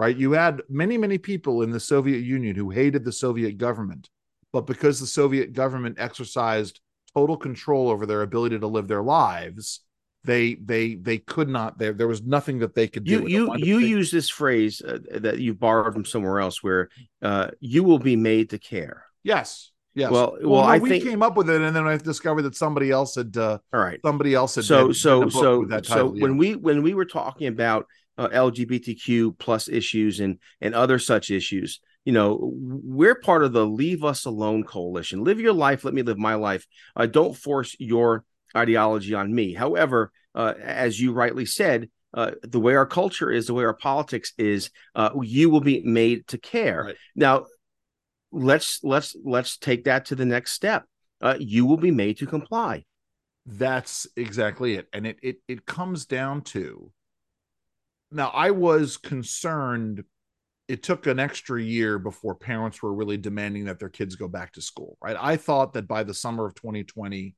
Right? 0.00 0.16
You 0.16 0.32
had 0.32 0.62
many, 0.68 0.96
many 0.98 1.18
people 1.18 1.62
in 1.62 1.70
the 1.70 1.80
Soviet 1.80 2.20
Union 2.20 2.56
who 2.56 2.70
hated 2.70 3.04
the 3.04 3.12
Soviet 3.12 3.58
government, 3.58 4.08
but 4.52 4.66
because 4.66 4.98
the 4.98 5.06
Soviet 5.06 5.52
government 5.52 5.96
exercised 5.98 6.80
total 7.14 7.36
control 7.36 7.88
over 7.90 8.06
their 8.06 8.22
ability 8.22 8.58
to 8.58 8.66
live 8.66 8.88
their 8.88 9.02
lives, 9.02 9.80
they 10.24 10.54
they 10.54 10.94
they 10.96 11.18
could 11.18 11.48
not 11.48 11.78
there 11.78 11.92
there 11.92 12.08
was 12.08 12.22
nothing 12.22 12.58
that 12.60 12.74
they 12.74 12.86
could 12.88 13.04
do 13.04 13.22
You 13.26 13.26
you 13.28 13.54
you 13.56 13.78
use 13.98 14.10
this 14.10 14.28
phrase 14.28 14.80
uh, 14.82 14.98
that 15.26 15.38
you 15.38 15.54
borrowed 15.54 15.94
from 15.94 16.04
somewhere 16.04 16.40
else, 16.40 16.62
where 16.62 16.88
uh, 17.22 17.48
you 17.60 17.84
will 17.84 17.98
be 17.98 18.16
made 18.16 18.50
to 18.50 18.58
care. 18.58 19.04
yes 19.22 19.72
yes 19.94 20.10
Well- 20.10 20.36
well, 20.40 20.50
well, 20.52 20.62
no, 20.62 20.68
I 20.68 20.78
we 20.78 20.88
think- 20.90 21.04
came 21.04 21.22
up 21.22 21.36
with 21.36 21.48
it 21.50 21.60
and 21.60 21.74
then 21.76 21.86
i 21.92 21.96
discovered 21.96 22.42
that 22.42 22.54
somebody 22.54 22.90
else 22.98 23.16
had 23.16 23.36
uh 23.36 23.58
All 23.74 23.80
right. 23.80 23.98
somebody 24.06 24.32
else 24.40 24.54
had 24.54 24.64
so 24.64 24.92
so 24.92 25.20
written 25.20 25.22
a 25.22 25.32
book 25.32 25.42
so 25.42 25.64
that 25.72 25.84
so 25.86 25.94
title, 25.94 26.12
when 26.24 26.36
we 26.42 26.48
when 26.66 26.78
we 26.86 26.92
were 26.94 27.06
talking 27.20 27.48
about 27.48 27.86
uh, 28.20 28.28
LGBTQ 28.28 29.38
plus 29.38 29.68
issues 29.68 30.20
and 30.20 30.38
and 30.60 30.74
other 30.74 30.98
such 30.98 31.30
issues, 31.30 31.80
you 32.04 32.12
know, 32.12 32.38
we're 32.42 33.14
part 33.14 33.42
of 33.42 33.52
the 33.52 33.66
Leave 33.66 34.04
Us 34.04 34.26
Alone 34.26 34.62
coalition. 34.62 35.24
Live 35.24 35.40
your 35.40 35.54
life, 35.54 35.84
let 35.84 35.94
me 35.94 36.02
live 36.02 36.18
my 36.18 36.34
life. 36.34 36.66
Uh, 36.94 37.06
don't 37.06 37.36
force 37.36 37.74
your 37.78 38.24
ideology 38.54 39.14
on 39.14 39.34
me. 39.34 39.54
However, 39.54 40.12
uh, 40.34 40.54
as 40.62 41.00
you 41.00 41.12
rightly 41.12 41.46
said. 41.46 41.88
Uh, 42.12 42.32
the 42.42 42.58
way 42.58 42.74
our 42.74 42.86
culture 42.86 43.30
is, 43.30 43.46
the 43.46 43.54
way 43.54 43.62
our 43.62 43.72
politics 43.72 44.32
is, 44.36 44.70
uh, 44.96 45.10
you 45.22 45.48
will 45.48 45.60
be 45.60 45.80
made 45.82 46.26
to 46.26 46.36
care. 46.36 46.82
Right. 46.86 46.96
Now, 47.14 47.46
let's 48.32 48.80
let's 48.82 49.14
let's 49.24 49.56
take 49.56 49.84
that 49.84 50.06
to 50.06 50.16
the 50.16 50.24
next 50.24 50.50
step. 50.50 50.86
Uh, 51.20 51.36
you 51.38 51.66
will 51.66 51.76
be 51.76 51.92
made 51.92 52.18
to 52.18 52.26
comply. 52.26 52.84
That's 53.46 54.08
exactly 54.16 54.74
it. 54.74 54.88
And 54.92 55.06
it 55.06 55.18
it 55.22 55.36
it 55.46 55.66
comes 55.66 56.04
down 56.04 56.42
to 56.46 56.90
now 58.10 58.28
I 58.28 58.50
was 58.50 58.96
concerned 58.96 60.04
it 60.70 60.84
took 60.84 61.08
an 61.08 61.18
extra 61.18 61.60
year 61.60 61.98
before 61.98 62.36
parents 62.36 62.80
were 62.80 62.94
really 62.94 63.16
demanding 63.16 63.64
that 63.64 63.80
their 63.80 63.88
kids 63.88 64.14
go 64.14 64.28
back 64.28 64.52
to 64.52 64.62
school, 64.62 64.96
right? 65.02 65.16
I 65.18 65.36
thought 65.36 65.72
that 65.72 65.88
by 65.88 66.04
the 66.04 66.14
summer 66.14 66.46
of 66.46 66.54
2020, 66.54 67.34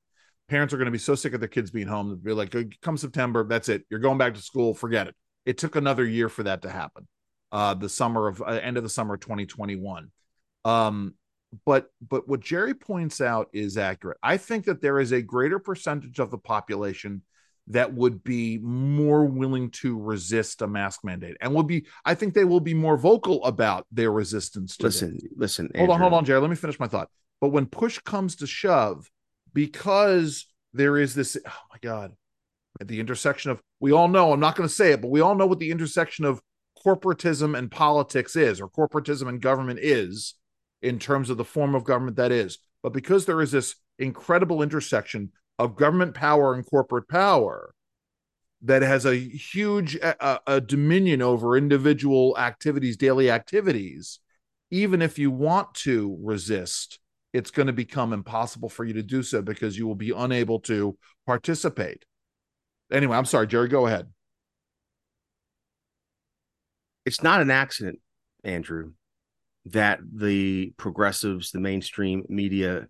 parents 0.49 0.75
are 0.75 0.77
going 0.77 0.85
to 0.85 0.93
be 0.93 0.99
so 0.99 1.15
sick 1.15 1.33
of 1.33 1.41
their 1.41 1.49
kids 1.49 1.71
being 1.71 1.87
home 1.87 2.11
that 2.11 2.23
they'd 2.23 2.29
be 2.29 2.35
like, 2.35 2.55
come 2.83 2.99
September, 2.99 3.43
that's 3.43 3.71
it. 3.71 3.87
You're 3.89 4.01
going 4.01 4.19
back 4.19 4.35
to 4.35 4.43
school, 4.43 4.75
forget 4.75 5.07
it. 5.07 5.15
It 5.47 5.57
took 5.57 5.77
another 5.77 6.05
year 6.05 6.29
for 6.29 6.43
that 6.43 6.61
to 6.61 6.69
happen. 6.69 7.09
Uh, 7.51 7.73
the 7.73 7.89
summer 7.89 8.29
of 8.29 8.43
uh, 8.43 8.61
end 8.63 8.77
of 8.77 8.83
the 8.83 8.91
summer 8.91 9.15
of 9.15 9.21
2021. 9.21 10.11
Um, 10.67 11.15
but 11.65 11.87
but 12.07 12.29
what 12.29 12.41
Jerry 12.41 12.75
points 12.75 13.23
out 13.23 13.49
is 13.55 13.79
accurate. 13.79 14.19
I 14.23 14.37
think 14.37 14.67
that 14.67 14.83
there 14.83 15.01
is 15.01 15.13
a 15.13 15.23
greater 15.23 15.59
percentage 15.59 16.19
of 16.19 16.31
the 16.31 16.39
population 16.39 17.23
that 17.73 17.93
would 17.93 18.23
be 18.25 18.59
more 18.59 19.25
willing 19.25 19.71
to 19.71 19.99
resist 19.99 20.63
a 20.63 20.67
mask 20.67 21.01
mandate 21.05 21.37
and 21.41 21.55
will 21.55 21.63
be 21.63 21.87
I 22.05 22.15
think 22.15 22.35
they 22.35 22.45
will 22.45 22.61
be 22.61 22.75
more 22.75 22.97
vocal 22.97 23.45
about 23.45 23.87
their 23.91 24.11
resistance 24.11 24.77
to 24.79 24.85
Listen, 24.85 25.19
listen. 25.37 25.71
Hold 25.77 25.91
on, 25.91 26.01
hold 26.01 26.13
on, 26.15 26.25
Jerry. 26.25 26.41
Let 26.41 26.51
me 26.51 26.57
finish 26.57 26.81
my 26.81 26.89
thought. 26.89 27.09
But 27.41 27.49
when 27.49 27.67
push 27.67 27.99
comes 27.99 28.37
to 28.37 28.47
shove, 28.47 29.11
because 29.53 30.47
there 30.73 30.97
is 30.97 31.15
this, 31.15 31.37
oh 31.47 31.51
my 31.71 31.79
God, 31.83 32.13
at 32.81 32.89
the 32.89 33.01
intersection 33.01 33.51
of, 33.51 33.61
we 33.81 33.93
all 33.93 34.09
know, 34.09 34.33
I'm 34.33 34.41
not 34.41 34.57
going 34.57 34.69
to 34.69 34.75
say 34.75 34.93
it, 34.93 35.03
but 35.03 35.11
we 35.11 35.21
all 35.21 35.35
know 35.35 35.47
what 35.47 35.59
the 35.59 35.71
intersection 35.71 36.25
of 36.25 36.41
corporatism 36.85 37.57
and 37.57 37.71
politics 37.71 38.37
is, 38.37 38.61
or 38.61 38.69
corporatism 38.69 39.29
and 39.29 39.41
government 39.41 39.81
is, 39.83 40.35
in 40.81 40.99
terms 40.99 41.31
of 41.31 41.37
the 41.37 41.45
form 41.45 41.75
of 41.75 41.85
government 41.85 42.17
that 42.17 42.33
is. 42.33 42.59
But 42.83 42.93
because 42.93 43.27
there 43.27 43.41
is 43.41 43.53
this 43.53 43.77
incredible 43.99 44.63
intersection 44.63 45.31
of 45.63 45.77
government 45.77 46.15
power 46.15 46.55
and 46.55 46.67
corporate 46.67 47.09
power, 47.09 47.75
that 48.63 48.83
has 48.83 49.05
a 49.05 49.15
huge 49.15 49.99
uh, 50.01 50.39
a 50.47 50.61
dominion 50.61 51.21
over 51.21 51.57
individual 51.57 52.37
activities, 52.39 52.97
daily 52.97 53.31
activities, 53.31 54.21
even 54.71 55.03
if 55.03 55.19
you 55.19 55.31
want 55.31 55.75
to 55.75 56.17
resist, 56.23 56.99
it's 57.33 57.51
going 57.51 57.67
to 57.67 57.73
become 57.73 58.13
impossible 58.13 58.69
for 58.69 58.85
you 58.85 58.95
to 58.95 59.03
do 59.03 59.23
so 59.23 59.43
because 59.43 59.77
you 59.77 59.87
will 59.87 59.97
be 59.97 60.13
unable 60.13 60.61
to 60.61 60.97
participate. 61.27 62.05
Anyway, 62.91 63.17
I'm 63.17 63.25
sorry, 63.25 63.47
Jerry, 63.47 63.69
go 63.69 63.87
ahead. 63.87 64.09
It's 67.05 67.23
not 67.23 67.43
an 67.43 67.51
accident, 67.51 67.99
Andrew, 68.45 68.93
that 69.67 70.01
the 70.15 70.73
progressives, 70.77 71.51
the 71.51 71.61
mainstream 71.61 72.25
media, 72.29 72.87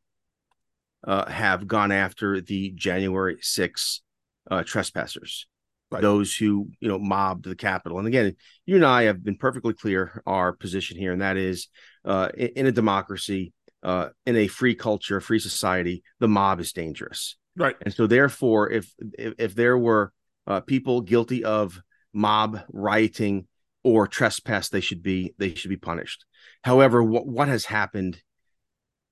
uh, 1.06 1.30
have 1.30 1.66
gone 1.66 1.92
after 1.92 2.40
the 2.40 2.70
January 2.70 3.38
6 3.40 4.02
uh, 4.50 4.62
trespassers, 4.64 5.46
Right. 5.90 6.00
those 6.00 6.34
who 6.34 6.70
you 6.80 6.88
know 6.88 6.98
mobbed 6.98 7.44
the 7.44 7.54
Capitol. 7.54 7.98
And 7.98 8.08
again, 8.08 8.34
you 8.64 8.76
and 8.76 8.84
I 8.84 9.02
have 9.04 9.22
been 9.22 9.36
perfectly 9.36 9.74
clear 9.74 10.22
our 10.26 10.52
position 10.52 10.96
here, 10.96 11.12
and 11.12 11.20
that 11.20 11.36
is, 11.36 11.68
uh, 12.04 12.30
in, 12.36 12.48
in 12.56 12.66
a 12.66 12.72
democracy, 12.72 13.52
uh, 13.82 14.08
in 14.24 14.36
a 14.36 14.46
free 14.46 14.74
culture, 14.74 15.18
a 15.18 15.22
free 15.22 15.38
society, 15.38 16.02
the 16.18 16.28
mob 16.28 16.60
is 16.60 16.72
dangerous. 16.72 17.36
Right. 17.56 17.76
And 17.82 17.92
so, 17.92 18.06
therefore, 18.06 18.70
if 18.70 18.90
if, 19.18 19.34
if 19.38 19.54
there 19.54 19.76
were 19.76 20.12
uh, 20.46 20.60
people 20.60 21.02
guilty 21.02 21.44
of 21.44 21.80
mob 22.14 22.60
rioting 22.72 23.46
or 23.84 24.06
trespass, 24.06 24.70
they 24.70 24.80
should 24.80 25.02
be 25.02 25.34
they 25.36 25.54
should 25.54 25.68
be 25.68 25.76
punished. 25.76 26.24
However, 26.62 27.02
what 27.02 27.26
what 27.26 27.48
has 27.48 27.66
happened 27.66 28.22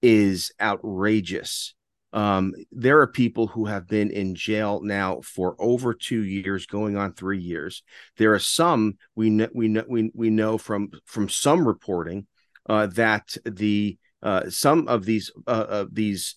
is 0.03 0.53
outrageous. 0.61 1.75
Um, 2.13 2.55
there 2.73 3.01
are 3.01 3.07
people 3.07 3.47
who 3.47 3.67
have 3.67 3.87
been 3.87 4.11
in 4.11 4.35
jail 4.35 4.81
now 4.83 5.21
for 5.23 5.55
over 5.59 5.95
two 5.95 6.25
years, 6.25 6.67
going 6.67 6.97
on 6.97 7.13
three 7.13 7.39
years. 7.39 7.83
There 8.17 8.35
are 8.35 8.41
some 8.41 8.97
we 9.15 9.31
know 9.31 9.49
we 9.55 9.69
know 9.69 9.85
we, 9.89 10.11
we 10.15 10.31
know 10.31 10.59
from 10.59 10.91
from 11.05 11.29
some 11.29 11.67
reporting 11.67 12.27
uh, 12.69 12.87
that 12.89 13.37
the 13.45 13.97
uh, 14.23 14.51
some 14.51 14.89
of 14.89 15.05
these 15.05 15.31
uh, 15.47 15.87
these 15.91 16.37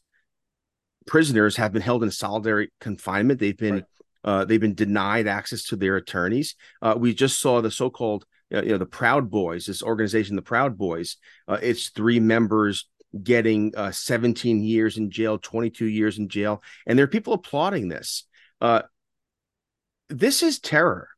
prisoners 1.05 1.55
have 1.57 1.73
been 1.73 1.81
held 1.81 2.03
in 2.03 2.11
solitary 2.11 2.71
confinement. 2.79 3.39
They've 3.39 3.57
been 3.57 3.73
Right. 3.73 3.83
uh, 4.23 4.45
they've 4.45 4.61
been 4.61 4.75
denied 4.75 5.27
access 5.27 5.63
to 5.65 5.75
their 5.75 5.95
attorneys. 5.97 6.55
Uh, 6.81 6.95
we 6.97 7.13
just 7.13 7.41
saw 7.41 7.61
the 7.61 7.71
so-called 7.71 8.25
uh, 8.53 8.61
you 8.61 8.69
know 8.69 8.77
the 8.77 8.85
Proud 8.85 9.29
Boys, 9.29 9.65
this 9.65 9.83
organization, 9.83 10.35
the 10.35 10.41
Proud 10.41 10.77
Boys. 10.77 11.17
Uh, 11.47 11.59
its 11.61 11.89
three 11.89 12.19
members 12.19 12.87
getting 13.21 13.73
uh, 13.75 13.91
17 13.91 14.63
years 14.63 14.97
in 14.97 15.11
jail, 15.11 15.37
22 15.37 15.85
years 15.85 16.17
in 16.17 16.29
jail, 16.29 16.63
and 16.87 16.97
there 16.97 17.03
are 17.03 17.09
people 17.09 17.33
applauding 17.33 17.87
this. 17.89 18.25
Uh, 18.61 18.83
this 20.09 20.43
is 20.43 20.59
terror. 20.59 21.09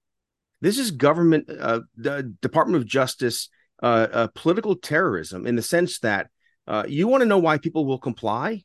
This 0.61 0.79
is 0.79 0.91
government, 0.91 1.49
uh, 1.49 1.81
the 1.95 2.35
Department 2.41 2.81
of 2.81 2.87
Justice, 2.87 3.49
uh, 3.83 4.07
uh, 4.11 4.27
political 4.33 4.75
terrorism 4.75 5.45
in 5.45 5.55
the 5.55 5.61
sense 5.61 5.99
that 5.99 6.29
uh, 6.67 6.83
you 6.87 7.07
want 7.07 7.21
to 7.21 7.27
know 7.27 7.37
why 7.37 7.57
people 7.57 7.85
will 7.85 7.99
comply 7.99 8.63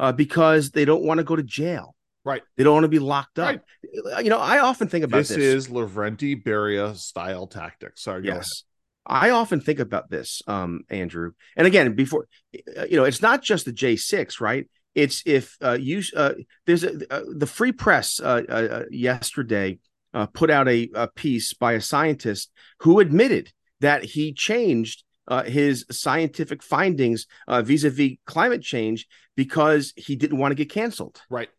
uh, 0.00 0.12
because 0.12 0.70
they 0.70 0.84
don't 0.84 1.04
want 1.04 1.18
to 1.18 1.24
go 1.24 1.36
to 1.36 1.42
jail. 1.42 1.94
Right. 2.24 2.42
They 2.56 2.64
don't 2.64 2.74
want 2.74 2.84
to 2.84 2.88
be 2.88 2.98
locked 2.98 3.38
up. 3.38 3.62
Right. 3.82 4.22
You 4.24 4.30
know, 4.30 4.38
I 4.38 4.58
often 4.58 4.88
think 4.88 5.04
about 5.04 5.18
This, 5.18 5.28
this. 5.28 5.38
is 5.38 5.68
Lavrenti 5.68 6.42
Beria 6.42 6.96
style 6.96 7.46
tactics. 7.46 8.02
Sorry, 8.02 8.24
yes. 8.24 8.64
I 9.08 9.30
often 9.30 9.60
think 9.60 9.78
about 9.78 10.10
this, 10.10 10.42
um, 10.46 10.82
Andrew. 10.90 11.32
And 11.56 11.66
again, 11.66 11.94
before 11.94 12.28
uh, 12.76 12.84
you 12.84 12.96
know, 12.96 13.04
it's 13.04 13.22
not 13.22 13.42
just 13.42 13.64
the 13.64 13.72
J6, 13.72 14.40
right? 14.40 14.68
It's 14.94 15.22
if 15.24 15.56
uh, 15.62 15.78
you 15.80 16.02
uh, 16.14 16.34
there's 16.66 16.84
a, 16.84 17.00
uh, 17.12 17.22
the 17.36 17.46
Free 17.46 17.72
Press 17.72 18.20
uh, 18.20 18.42
uh, 18.48 18.84
yesterday 18.90 19.78
uh, 20.12 20.26
put 20.26 20.50
out 20.50 20.68
a, 20.68 20.90
a 20.94 21.08
piece 21.08 21.54
by 21.54 21.72
a 21.72 21.80
scientist 21.80 22.50
who 22.80 23.00
admitted 23.00 23.52
that 23.80 24.04
he 24.04 24.32
changed 24.32 25.04
uh, 25.28 25.44
his 25.44 25.84
scientific 25.90 26.62
findings 26.62 27.26
uh, 27.46 27.62
vis-a-vis 27.62 28.16
climate 28.26 28.62
change 28.62 29.06
because 29.36 29.92
he 29.96 30.16
didn't 30.16 30.38
want 30.38 30.50
to 30.50 30.56
get 30.56 30.70
canceled. 30.70 31.20
Right. 31.30 31.50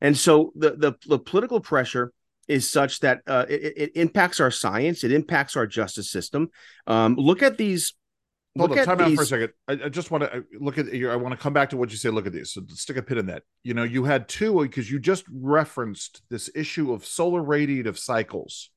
And 0.00 0.16
so 0.16 0.52
the 0.56 0.70
the, 0.70 0.92
the 1.06 1.18
political 1.18 1.60
pressure 1.60 2.12
is 2.48 2.68
such 2.68 3.00
that 3.00 3.20
uh, 3.26 3.44
it, 3.48 3.74
it 3.76 3.92
impacts 3.94 4.40
our 4.40 4.50
science, 4.50 5.04
it 5.04 5.12
impacts 5.12 5.56
our 5.56 5.66
justice 5.66 6.10
system. 6.10 6.50
Um, 6.86 7.14
look 7.16 7.42
at 7.42 7.58
these. 7.58 7.94
Hold 8.56 8.70
look 8.70 8.78
on, 8.80 8.86
time 8.86 9.00
out 9.00 9.14
for 9.14 9.22
a 9.22 9.26
second. 9.26 9.50
I, 9.68 9.72
I 9.84 9.88
just 9.88 10.10
want 10.10 10.24
to 10.24 10.44
look 10.58 10.78
at 10.78 10.92
your. 10.92 11.12
I 11.12 11.16
want 11.16 11.32
to 11.32 11.40
come 11.40 11.52
back 11.52 11.70
to 11.70 11.76
what 11.76 11.90
you 11.90 11.96
say. 11.96 12.08
Look 12.08 12.26
at 12.26 12.32
these. 12.32 12.50
So 12.50 12.62
stick 12.68 12.96
a 12.96 13.02
pin 13.02 13.18
in 13.18 13.26
that. 13.26 13.42
You 13.62 13.74
know, 13.74 13.84
you 13.84 14.04
had 14.04 14.28
two 14.28 14.62
because 14.62 14.90
you 14.90 14.98
just 14.98 15.24
referenced 15.30 16.22
this 16.30 16.50
issue 16.54 16.92
of 16.92 17.04
solar 17.04 17.42
radiative 17.42 17.98
cycles 17.98 18.70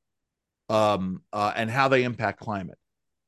um, 0.70 1.22
uh, 1.34 1.54
and 1.56 1.72
how 1.72 1.88
they 1.88 2.04
impact 2.04 2.40
climate. 2.42 2.78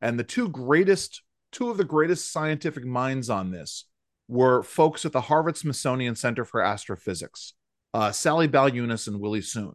And 0.01 0.19
the 0.19 0.23
two 0.23 0.49
greatest, 0.49 1.23
two 1.51 1.69
of 1.69 1.77
the 1.77 1.85
greatest 1.85 2.31
scientific 2.31 2.85
minds 2.85 3.29
on 3.29 3.51
this 3.51 3.85
were 4.27 4.63
folks 4.63 5.05
at 5.05 5.11
the 5.11 5.21
Harvard 5.21 5.57
Smithsonian 5.57 6.15
Center 6.15 6.45
for 6.45 6.61
Astrophysics, 6.61 7.53
uh, 7.93 8.11
Sally 8.11 8.47
Baliunas 8.47 9.07
and 9.07 9.19
Willie 9.19 9.41
Soon. 9.41 9.73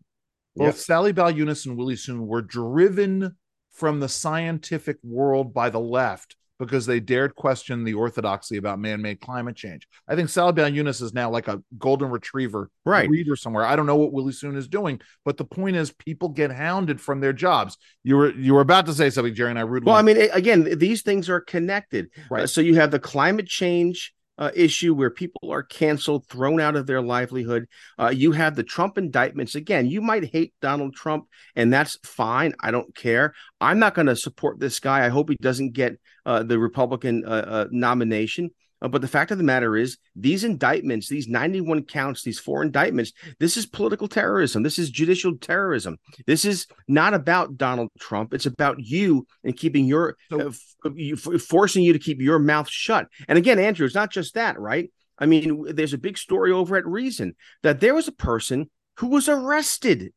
Both. 0.59 0.81
Sally 0.81 1.13
Baliunas 1.13 1.67
and 1.67 1.77
Willie 1.77 1.97
Soon 1.97 2.27
were 2.27 2.43
driven 2.43 3.37
from 3.73 4.01
the 4.01 4.09
scientific 4.09 4.97
world 5.03 5.55
by 5.55 5.71
the 5.71 5.81
left 5.81 6.37
because 6.59 6.87
they 6.87 6.99
dared 6.99 7.35
question 7.35 7.85
the 7.85 7.95
orthodoxy 7.95 8.57
about 8.57 8.81
man-made 8.81 9.21
climate 9.21 9.55
change. 9.55 9.87
I 10.09 10.17
think 10.17 10.29
Sally 10.29 10.53
Baliunas 10.53 11.01
is 11.01 11.15
now 11.15 11.31
like 11.31 11.47
a 11.47 11.63
golden 11.79 12.11
retriever 12.11 12.71
right. 12.85 13.09
reader 13.09 13.37
somewhere. 13.37 13.65
I 13.65 13.77
don't 13.77 13.87
know 13.87 13.97
what 13.97 14.13
Willie 14.13 14.33
Soon 14.33 14.57
is 14.57 14.67
doing, 14.67 15.01
but 15.25 15.37
the 15.37 15.45
point 15.45 15.77
is 15.77 15.93
people 15.93 16.29
get 16.29 16.51
hounded 16.51 17.01
from 17.01 17.21
their 17.21 17.33
jobs. 17.33 17.77
You 18.03 18.17
were 18.17 18.33
you 18.35 18.55
were 18.55 18.61
about 18.61 18.87
to 18.87 18.93
say 18.93 19.11
something, 19.11 19.35
Jerry, 19.35 19.51
and 19.51 19.59
I 19.59 19.63
rudely. 19.63 19.87
Well, 19.87 19.97
I 19.97 20.03
mean, 20.03 20.17
again, 20.33 20.79
these 20.79 21.03
things 21.03 21.29
are 21.29 21.41
connected. 21.41 22.09
Right. 22.31 22.43
Uh, 22.43 22.47
so 22.47 22.61
you 22.61 22.75
have 22.75 22.91
the 22.91 22.99
climate 22.99 23.47
change 23.47 24.13
uh, 24.39 24.51
issue 24.55 24.95
where 24.95 25.11
people 25.11 25.53
are 25.53 25.63
canceled, 25.63 26.27
thrown 26.27 26.61
out 26.61 26.77
of 26.77 26.87
their 26.87 27.03
livelihood. 27.03 27.67
Uh, 27.99 28.09
you 28.09 28.33
have 28.33 28.55
the 28.55 28.63
Trump 28.63 28.97
indictments. 28.97 29.55
Again, 29.55 29.87
you 29.87 30.01
might 30.01 30.31
hate 30.31 30.55
Donald 30.61 30.95
Trump, 30.95 31.27
and 31.57 31.73
that's 31.73 31.99
fine. 32.05 32.55
I 32.61 32.71
don't 32.71 32.95
care. 32.95 33.35
I'm 33.61 33.79
not 33.79 33.95
going 33.95 34.07
to 34.07 34.17
support 34.17 34.61
this 34.61 34.81
guy. 34.81 35.05
I 35.05 35.09
hope 35.09 35.29
he 35.29 35.37
doesn't 35.41 35.73
get 35.73 35.99
uh, 36.25 36.43
the 36.43 36.59
Republican 36.59 37.25
uh, 37.27 37.29
uh, 37.29 37.67
nomination. 37.71 38.51
Uh, 38.81 38.89
but 38.89 39.01
the 39.01 39.09
fact 39.09 39.31
of 39.31 39.39
the 39.39 39.45
matter 39.45 39.77
is, 39.77 39.99
these 40.15 40.45
indictments, 40.45 41.09
these 41.09 41.29
91 41.29 41.85
counts, 41.85 42.23
these 42.23 42.39
four 42.39 42.63
indictments, 42.63 43.13
this 43.41 43.57
is 43.57 43.67
political 43.67 44.09
terrorism. 44.09 44.63
This 44.63 44.79
is 44.79 44.91
judicial 44.91 45.37
terrorism. 45.37 45.99
This 46.27 46.45
is 46.45 46.67
not 46.87 47.15
about 47.15 47.57
Donald 47.57 47.91
Trump. 47.99 48.35
It's 48.35 48.47
about 48.47 48.79
you 48.79 49.27
and 49.45 49.57
keeping 49.57 49.87
your, 49.87 50.17
so, 50.31 50.41
uh, 50.41 50.49
f- 50.49 50.93
you, 50.95 51.15
f- 51.15 51.41
forcing 51.43 51.83
you 51.83 51.93
to 51.93 51.99
keep 51.99 52.21
your 52.21 52.39
mouth 52.39 52.69
shut. 52.69 53.09
And 53.27 53.37
again, 53.37 53.59
Andrew, 53.59 53.87
it's 53.87 53.95
not 53.95 54.13
just 54.13 54.35
that, 54.35 54.59
right? 54.59 54.91
I 55.19 55.27
mean, 55.27 55.75
there's 55.75 55.95
a 55.95 55.99
big 55.99 56.17
story 56.17 56.53
over 56.53 56.77
at 56.77 56.87
Reason 56.87 57.35
that 57.63 57.81
there 57.81 57.95
was 57.95 58.07
a 58.07 58.13
person 58.13 58.71
who 58.99 59.09
was 59.09 59.29
arrested 59.29 60.13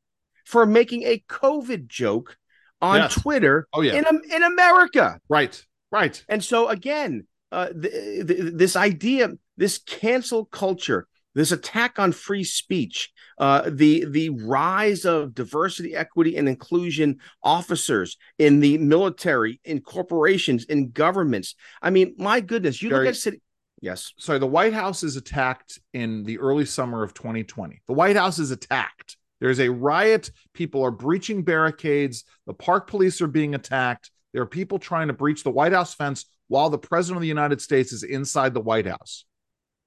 for 0.45 0.65
making 0.65 1.03
a 1.03 1.23
COVID 1.27 1.87
joke 1.87 2.37
on 2.81 2.97
yes. 2.97 3.13
Twitter 3.21 3.67
oh, 3.73 3.81
yeah. 3.81 3.93
in, 3.93 4.05
in 4.31 4.43
America. 4.43 5.19
Right, 5.29 5.63
right. 5.91 6.23
And 6.27 6.43
so, 6.43 6.69
again, 6.69 7.27
uh, 7.51 7.69
th- 7.69 8.27
th- 8.27 8.53
this 8.53 8.75
idea, 8.75 9.31
this 9.57 9.77
cancel 9.77 10.45
culture, 10.45 11.07
this 11.33 11.51
attack 11.51 11.99
on 11.99 12.11
free 12.11 12.43
speech, 12.43 13.11
uh, 13.37 13.69
the 13.69 14.05
the 14.05 14.29
rise 14.29 15.05
of 15.05 15.33
diversity, 15.33 15.95
equity, 15.95 16.37
and 16.37 16.47
inclusion 16.49 17.19
officers 17.43 18.17
in 18.37 18.59
the 18.59 18.77
military, 18.77 19.59
in 19.63 19.81
corporations, 19.81 20.65
in 20.65 20.91
governments. 20.91 21.55
I 21.81 21.89
mean, 21.89 22.15
my 22.17 22.39
goodness, 22.41 22.81
you 22.81 22.89
look 22.89 23.07
at 23.07 23.15
city. 23.15 23.41
Yes. 23.81 24.13
Sorry, 24.19 24.37
the 24.37 24.45
White 24.45 24.73
House 24.73 25.01
is 25.01 25.15
attacked 25.15 25.79
in 25.93 26.23
the 26.23 26.37
early 26.37 26.65
summer 26.65 27.01
of 27.01 27.15
2020. 27.15 27.81
The 27.87 27.93
White 27.93 28.15
House 28.15 28.37
is 28.37 28.51
attacked. 28.51 29.17
There's 29.39 29.59
a 29.59 29.69
riot. 29.69 30.29
People 30.53 30.83
are 30.83 30.91
breaching 30.91 31.43
barricades. 31.43 32.23
The 32.45 32.53
park 32.53 32.87
police 32.87 33.21
are 33.21 33.27
being 33.27 33.55
attacked. 33.55 34.11
There 34.33 34.43
are 34.43 34.47
people 34.47 34.77
trying 34.77 35.07
to 35.07 35.13
breach 35.13 35.43
the 35.43 35.49
White 35.49 35.73
House 35.73 35.95
fence 35.95 36.25
while 36.51 36.69
the 36.69 36.77
president 36.77 37.15
of 37.15 37.21
the 37.21 37.29
United 37.29 37.61
States 37.61 37.93
is 37.93 38.03
inside 38.03 38.53
the 38.53 38.59
White 38.59 38.85
House. 38.85 39.23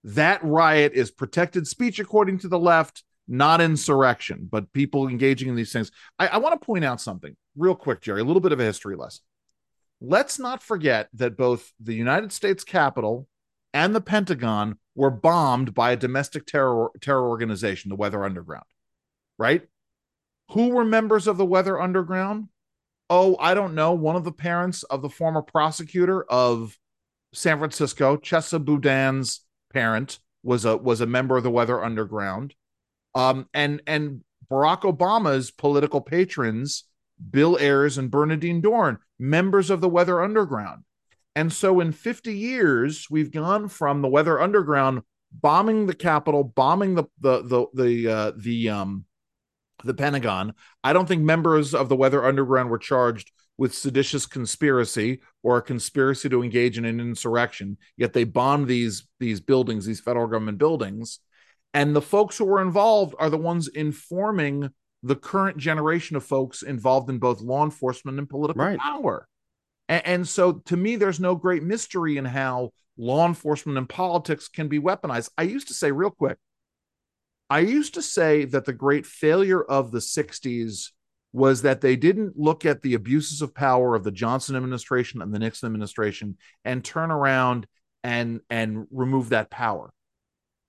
That 0.03 0.43
riot 0.43 0.93
is 0.95 1.11
protected 1.11 1.67
speech, 1.67 1.99
according 1.99 2.39
to 2.39 2.49
the 2.49 2.59
left, 2.59 3.05
not 3.29 3.61
insurrection, 3.61 4.49
but 4.51 4.73
people 4.73 5.07
engaging 5.07 5.51
in 5.51 5.57
these 5.57 5.75
things. 5.75 5.91
I, 6.19 6.29
I 6.29 6.37
want 6.39 6.59
to 6.59 6.65
point 6.65 6.83
out 6.83 7.03
something 7.03 7.37
real 7.55 7.75
quick, 7.75 8.01
Jerry, 8.01 8.23
a 8.23 8.25
little 8.25 8.41
bit 8.41 8.53
of 8.53 8.61
a 8.61 8.65
history 8.65 8.97
lesson. 8.97 9.25
Let's 10.01 10.39
not 10.39 10.63
forget 10.63 11.11
that 11.13 11.37
both 11.37 11.71
the 11.79 11.93
United 11.93 12.33
States 12.33 12.65
Capitol 12.65 13.29
and 13.75 13.95
the 13.95 14.01
Pentagon 14.01 14.79
were 14.95 15.11
bombed 15.11 15.75
by 15.75 15.93
a 15.93 15.97
domestic 15.97 16.47
terror 16.47 16.89
terror 17.03 17.29
organization, 17.29 17.91
the 17.91 17.95
Weather 17.95 18.25
Underground. 18.25 18.65
Right? 19.37 19.69
Who 20.53 20.69
were 20.69 20.85
members 20.87 21.27
of 21.27 21.37
the 21.37 21.45
Weather 21.45 21.79
Underground? 21.79 22.49
Oh, 23.17 23.37
I 23.39 23.55
don't 23.55 23.77
know, 23.77 23.93
one 23.93 24.17
of 24.17 24.25
the 24.25 24.33
parents 24.33 24.83
of 24.83 25.01
the 25.01 25.09
former 25.09 25.41
prosecutor 25.41 26.25
of 26.25 26.77
San 27.33 27.59
Francisco, 27.59 28.17
Chesa 28.17 28.59
Boudin's 28.59 29.43
parent, 29.73 30.19
was 30.43 30.65
a 30.65 30.77
was 30.77 31.01
a 31.01 31.07
member 31.07 31.37
of 31.37 31.45
the 31.45 31.51
Weather 31.51 31.81
Underground. 31.81 32.57
Um, 33.15 33.49
and 33.55 33.81
and 33.87 34.25
Barack 34.51 34.81
Obama's 34.81 35.53
political 35.53 36.01
patrons, 36.01 36.87
Bill 37.31 37.57
Ayers 37.61 37.99
and 37.99 38.11
Bernardine 38.11 38.61
Dohrn, 38.61 38.99
members 39.17 39.71
of 39.71 39.81
the 39.81 39.89
Weather 39.89 40.21
Underground. 40.21 40.83
And 41.37 41.53
so 41.53 41.79
in 41.79 41.93
50 41.93 42.37
years, 42.37 43.07
we've 43.09 43.31
gone 43.31 43.69
from 43.69 44.03
the 44.03 44.09
Weather 44.09 44.41
Underground 44.41 45.03
bombing 45.31 45.87
the 45.87 45.95
Capitol, 45.95 46.43
bombing 46.43 46.97
the 46.97 47.05
the 47.21 47.43
the 47.43 47.67
the 47.75 48.09
uh, 48.09 48.33
the 48.37 48.71
um 48.71 49.05
the 49.85 49.95
Pentagon. 49.95 50.55
I 50.83 50.93
don't 50.93 51.07
think 51.07 51.23
members 51.23 51.75
of 51.75 51.89
the 51.89 51.97
Weather 51.97 52.25
Underground 52.25 52.71
were 52.71 52.79
charged 52.79 53.33
with 53.57 53.75
seditious 53.75 54.27
conspiracy 54.27 55.21
or 55.43 55.59
a 55.59 55.63
conspiracy 55.63 56.29
to 56.29 56.43
engage 56.43 56.77
in 56.77 56.85
an 56.85 57.01
insurrection. 57.01 57.79
Yet 57.97 58.13
they 58.13 58.25
bombed 58.25 58.69
these 58.69 59.07
these 59.21 59.41
buildings, 59.41 59.87
these 59.87 60.01
federal 60.01 60.27
government 60.27 60.59
buildings, 60.59 61.21
and 61.73 61.95
the 61.95 62.03
folks 62.03 62.39
who 62.39 62.45
were 62.45 62.63
involved 62.63 63.15
are 63.19 63.31
the 63.31 63.39
ones 63.39 63.69
informing 63.69 64.71
the 65.03 65.17
current 65.17 65.59
generation 65.59 66.17
of 66.17 66.25
folks 66.25 66.63
involved 66.63 67.11
in 67.11 67.19
both 67.19 67.41
law 67.41 67.63
enforcement 67.63 68.19
and 68.19 68.29
political 68.29 68.65
right. 68.65 68.79
power. 68.79 69.29
And, 69.89 70.07
and 70.07 70.29
so, 70.29 70.53
to 70.67 70.77
me, 70.77 70.97
there's 70.97 71.21
no 71.21 71.35
great 71.35 71.63
mystery 71.63 72.17
in 72.17 72.25
how 72.25 72.71
law 72.97 73.27
enforcement 73.27 73.77
and 73.77 73.89
politics 73.89 74.49
can 74.49 74.69
be 74.69 74.81
weaponized. 74.81 75.31
I 75.37 75.43
used 75.43 75.69
to 75.69 75.75
say, 75.75 75.93
real 75.93 76.11
quick, 76.11 76.39
I 77.51 77.61
used 77.61 77.95
to 77.95 78.03
say 78.03 78.45
that 78.47 78.65
the 78.65 78.73
great 78.73 79.07
failure 79.07 79.63
of 79.63 79.91
the 79.91 79.99
60s 79.99 80.91
was 81.33 81.63
that 81.63 81.81
they 81.81 81.97
didn't 81.97 82.39
look 82.39 82.65
at 82.65 82.83
the 82.83 82.95
abuses 82.95 83.43
of 83.43 83.55
power 83.55 83.95
of 83.95 84.05
the 84.05 84.13
Johnson 84.13 84.57
administration 84.57 85.21
and 85.21 85.35
the 85.35 85.39
Nixon 85.39 85.67
administration 85.67 86.39
and 86.65 86.85
turn 86.85 87.11
around 87.11 87.67
and 88.05 88.41
and 88.49 88.87
remove 88.91 89.31
that 89.31 89.51
power. 89.51 89.93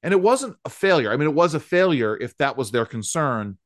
And 0.02 0.14
it 0.14 0.22
wasn't 0.22 0.58
a 0.66 0.70
failure. 0.70 1.12
I 1.12 1.18
mean, 1.18 1.28
it 1.28 1.36
was 1.36 1.54
a 1.54 1.60
failure 1.60 2.18
if 2.18 2.36
that 2.38 2.58
was 2.58 2.72
their 2.72 2.86
concern, 2.86 3.58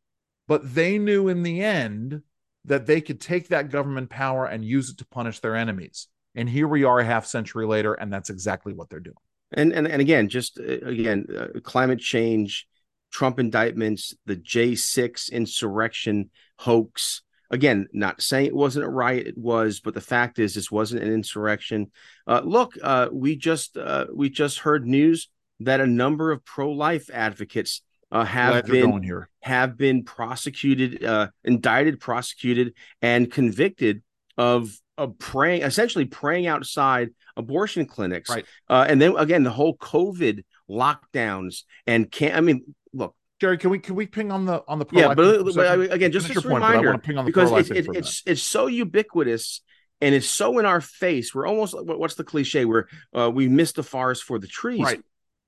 but 0.48 0.76
they 0.76 0.98
knew 0.98 1.30
in 1.30 1.44
the 1.44 1.64
end 1.64 2.22
that 2.66 2.86
they 2.86 3.02
could 3.02 3.22
take 3.22 3.48
that 3.48 3.70
government 3.70 4.10
power 4.10 4.46
and 4.46 4.64
use 4.64 4.90
it 4.90 4.98
to 4.98 5.08
punish 5.08 5.40
their 5.40 5.56
enemies. 5.56 6.08
And 6.36 6.50
here 6.50 6.68
we 6.68 6.84
are 6.84 7.00
a 7.00 7.06
half 7.06 7.26
century 7.26 7.66
later, 7.66 7.94
and 7.94 8.12
that's 8.12 8.30
exactly 8.30 8.74
what 8.74 8.90
they're 8.90 9.00
doing. 9.00 9.16
And 9.54 9.72
and, 9.72 9.88
and 9.88 10.02
again, 10.02 10.28
just 10.28 10.60
uh, 10.60 10.64
again, 10.64 11.28
uh, 11.38 11.60
climate 11.62 12.00
change 12.00 12.68
Trump 13.12 13.40
indictments, 13.40 14.14
the 14.26 14.36
J6 14.36 15.32
insurrection 15.32 16.30
hoax. 16.58 17.22
Again, 17.52 17.88
not 17.94 18.22
saying 18.22 18.46
it 18.46 18.56
wasn't 18.56 18.86
a 18.86 18.90
riot, 18.90 19.26
it 19.28 19.38
was, 19.38 19.80
but 19.80 19.96
the 19.96 20.02
fact 20.02 20.38
is, 20.38 20.54
this 20.54 20.70
wasn't 20.70 21.04
an 21.04 21.12
insurrection. 21.12 21.92
Uh, 22.28 22.42
look, 22.44 22.74
uh, 22.84 23.08
we 23.12 23.36
just 23.36 23.76
uh, 23.76 24.06
we 24.14 24.30
just 24.30 24.60
heard 24.60 24.86
news 24.86 25.30
that 25.62 25.82
a 25.82 25.88
number 25.88 26.32
of 26.32 26.46
pro-life 26.46 27.10
advocates 27.12 27.82
uh, 28.12 28.24
have 28.24 28.66
been 28.66 29.26
have 29.42 29.78
been 29.78 30.04
prosecuted, 30.04 31.04
uh, 31.04 31.30
indicted, 31.44 32.00
prosecuted, 32.00 32.74
and 33.02 33.32
convicted 33.32 34.04
of 34.38 34.72
of 34.98 35.18
praying, 35.18 35.62
essentially 35.62 36.06
praying 36.06 36.48
outside 36.48 37.10
abortion 37.38 37.86
clinics. 37.86 38.30
Right. 38.30 38.46
Uh, 38.68 38.86
and 38.88 39.02
then 39.02 39.16
again, 39.18 39.44
the 39.44 39.52
whole 39.52 39.78
COVID 39.78 40.44
lockdowns 40.70 41.64
and 41.88 42.12
can't. 42.12 42.36
I 42.36 42.42
mean, 42.42 42.76
look, 42.94 43.16
Jerry, 43.40 43.58
can 43.58 43.70
we 43.70 43.80
can 43.80 43.96
we 43.96 44.06
ping 44.06 44.32
on 44.32 44.46
the 44.46 44.64
on 44.68 44.80
the 44.80 44.86
yeah, 44.92 45.14
but, 45.14 45.46
but, 45.56 45.94
again, 45.94 46.12
just 46.12 46.30
a 46.30 46.40
reminder 46.42 46.98
because 46.98 47.52
it's 47.52 47.70
it, 47.70 47.88
it's 47.96 48.24
it's 48.26 48.42
so 48.42 48.68
ubiquitous 48.68 49.62
and 50.02 50.14
it's 50.14 50.30
so 50.30 50.60
in 50.60 50.66
our 50.66 50.82
face. 50.82 51.34
We're 51.34 51.48
almost 51.48 51.76
what's 51.78 52.16
the 52.16 52.24
cliche 52.24 52.66
where 52.66 52.88
uh, 53.16 53.32
we 53.34 53.48
miss 53.48 53.72
the 53.72 53.84
forest 53.84 54.24
for 54.24 54.40
the 54.40 54.48
trees. 54.48 54.82
Right. 54.82 55.02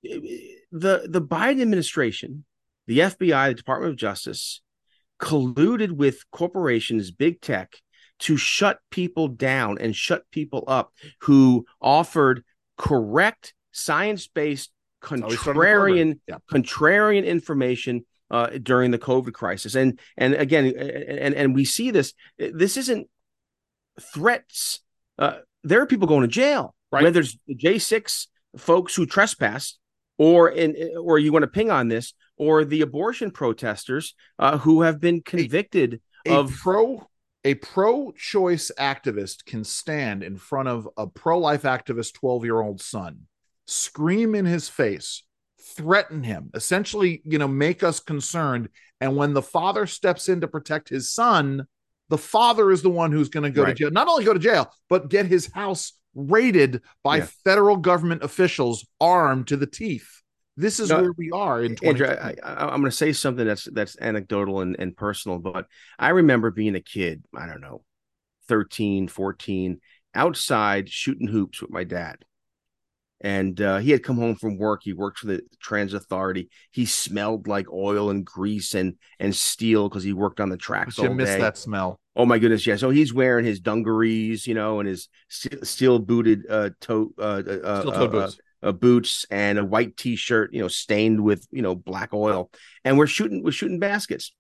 The 0.04 1.06
the 1.08 1.22
Biden 1.22 1.62
administration, 1.62 2.46
the 2.88 3.00
FBI, 3.00 3.50
the 3.50 3.54
Department 3.56 3.92
of 3.92 3.98
Justice, 3.98 4.62
colluded 5.20 5.92
with 5.92 6.24
corporations, 6.32 7.12
big 7.12 7.42
tech, 7.42 7.76
to 8.20 8.38
shut 8.38 8.80
people 8.90 9.28
down 9.28 9.78
and 9.80 9.96
shut 9.96 10.24
people 10.32 10.64
up 10.68 10.94
who 11.22 11.66
offered 11.82 12.44
correct 12.78 13.54
science 13.72 14.28
based 14.28 14.72
contrarian 15.02 16.20
yeah. 16.28 16.38
contrarian 16.50 17.26
information 17.26 18.06
uh, 18.30 18.48
during 18.62 18.92
the 18.92 19.00
COVID 19.00 19.34
crisis. 19.34 19.76
And 19.76 20.00
and 20.18 20.34
again, 20.34 20.66
and 20.68 21.34
and 21.34 21.56
we 21.56 21.66
see 21.66 21.92
this. 21.92 22.14
This 22.38 22.78
isn't 22.78 23.08
threats. 24.14 24.80
Uh, 25.20 25.40
there 25.64 25.82
are 25.82 25.86
people 25.86 26.08
going 26.08 26.22
to 26.22 26.28
jail. 26.28 26.74
Right. 26.92 27.04
Whether 27.04 27.22
it's 27.22 27.38
the 27.48 27.56
J 27.56 27.80
six 27.80 28.28
folks 28.58 28.96
who 28.96 29.06
trespassed, 29.06 29.80
or 30.18 30.50
in 30.50 30.76
or 31.00 31.20
you 31.20 31.32
want 31.32 31.44
to 31.44 31.48
ping 31.48 31.72
on 31.72 31.88
this, 31.88 32.14
or 32.38 32.66
the 32.66 32.82
abortion 32.82 33.32
protesters 33.32 34.16
uh, 34.40 34.58
who 34.58 34.82
have 34.82 35.00
been 35.00 35.22
convicted 35.22 36.02
a, 36.26 36.32
a 36.32 36.40
of 36.40 36.52
pro 36.52 37.08
a 37.44 37.56
pro-choice 37.56 38.72
activist 38.78 39.46
can 39.46 39.64
stand 39.64 40.24
in 40.24 40.38
front 40.38 40.68
of 40.68 40.88
a 40.96 41.08
pro-life 41.08 41.64
activist 41.64 42.14
12-year-old 42.22 42.80
son, 42.80 43.22
scream 43.68 44.36
in 44.36 44.46
his 44.46 44.70
face, 44.70 45.24
threaten 45.76 46.24
him, 46.24 46.50
essentially, 46.54 47.22
you 47.26 47.38
know, 47.38 47.48
make 47.48 47.84
us 47.84 48.00
concerned. 48.00 48.70
And 49.00 49.16
when 49.16 49.34
the 49.34 49.42
father 49.42 49.86
steps 49.88 50.30
in 50.30 50.42
to 50.42 50.48
protect 50.48 50.90
his 50.90 51.14
son, 51.14 51.66
the 52.10 52.18
father 52.18 52.72
is 52.72 52.82
the 52.82 52.90
one 52.90 53.12
who's 53.12 53.30
going 53.30 53.44
to 53.44 53.50
go 53.50 53.64
Right. 53.64 53.76
to 53.76 53.84
jail, 53.84 53.92
not 53.92 54.08
only 54.08 54.26
go 54.26 54.34
to 54.34 54.40
jail, 54.40 54.72
but 54.90 55.10
get 55.10 55.26
his 55.26 55.48
house 55.52 55.94
raided 56.14 56.82
by 57.04 57.20
Yeah. 57.20 57.28
federal 57.46 57.78
government 57.78 58.24
officials 58.24 58.86
armed 59.00 59.48
to 59.48 59.58
the 59.58 59.68
teeth. 59.68 60.22
This 60.58 60.80
is 60.80 60.90
No, 60.90 61.00
where 61.00 61.14
we 61.18 61.32
are 61.32 61.64
in 61.64 61.72
Andrew, 61.84 62.06
2020. 62.08 62.42
I, 62.42 62.54
I, 62.54 62.64
I'm 62.66 62.82
going 62.82 62.92
to 62.92 62.92
say 62.92 63.14
something 63.14 63.46
that's 63.48 63.64
that's 63.72 63.98
anecdotal 64.00 64.60
and, 64.60 64.76
and 64.78 64.96
personal, 64.96 65.40
but 65.40 65.68
I 65.98 66.10
remember 66.10 66.52
being 66.52 66.76
a 66.76 66.82
kid, 66.82 67.24
I 67.34 67.48
don't 67.48 67.62
know, 67.62 67.84
13, 68.50 69.08
14, 69.08 69.80
outside 70.14 70.90
shooting 70.90 71.28
hoops 71.28 71.62
with 71.62 71.72
my 71.72 71.86
dad. 71.86 72.18
And 73.24 73.62
uh, 73.62 73.78
he 73.78 73.92
had 73.92 74.04
come 74.04 74.18
home 74.18 74.36
from 74.36 74.58
work. 74.58 74.82
He 74.84 74.94
worked 74.94 75.20
for 75.20 75.28
the 75.28 75.42
Transit 75.60 76.02
Authority. 76.02 76.50
He 76.72 76.86
smelled 76.86 77.48
like 77.48 77.72
oil 77.72 78.10
and 78.10 78.26
grease 78.26 78.74
and 78.74 78.96
and 79.20 79.36
steel 79.36 79.90
because 79.90 80.04
he 80.04 80.14
worked 80.14 80.40
on 80.40 80.50
the 80.50 80.58
tracks 80.58 80.98
you 80.98 81.08
all 81.08 81.14
miss 81.14 81.30
day. 81.30 81.40
that 81.40 81.58
smell. 81.58 82.00
Oh 82.16 82.26
my 82.26 82.40
goodness, 82.40 82.66
yeah. 82.66 82.76
So 82.76 82.90
he's 82.90 83.14
wearing 83.14 83.46
his 83.46 83.60
dungarees, 83.60 84.48
you 84.48 84.54
know, 84.54 84.80
and 84.80 84.90
his 84.90 85.08
steel 85.30 86.00
booted 86.00 86.46
uh 86.50 86.72
toe 86.82 87.12
uh, 87.18 87.44
uh, 87.46 87.60
uh, 87.64 87.90
uh, 87.90 88.08
boots. 88.08 88.38
uh, 88.64 88.72
boots 88.72 89.26
and 89.30 89.60
a 89.60 89.66
white 89.66 89.96
t-shirt, 89.98 90.54
you 90.54 90.62
know, 90.62 90.68
stained 90.68 91.22
with 91.24 91.48
you 91.52 91.62
know 91.62 91.76
black 91.76 92.14
oil, 92.14 92.50
and 92.84 92.98
we're 92.98 93.08
shooting 93.08 93.44
we're 93.44 93.52
shooting 93.52 93.80
baskets. 93.80 94.34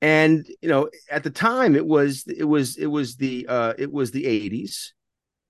And 0.00 0.46
you 0.60 0.68
know, 0.68 0.90
at 1.10 1.24
the 1.24 1.30
time, 1.30 1.74
it 1.74 1.86
was 1.86 2.24
it 2.26 2.44
was 2.44 2.76
it 2.76 2.86
was 2.86 3.16
the 3.16 3.46
uh 3.48 3.74
it 3.78 3.90
was 3.90 4.10
the 4.10 4.26
eighties, 4.26 4.92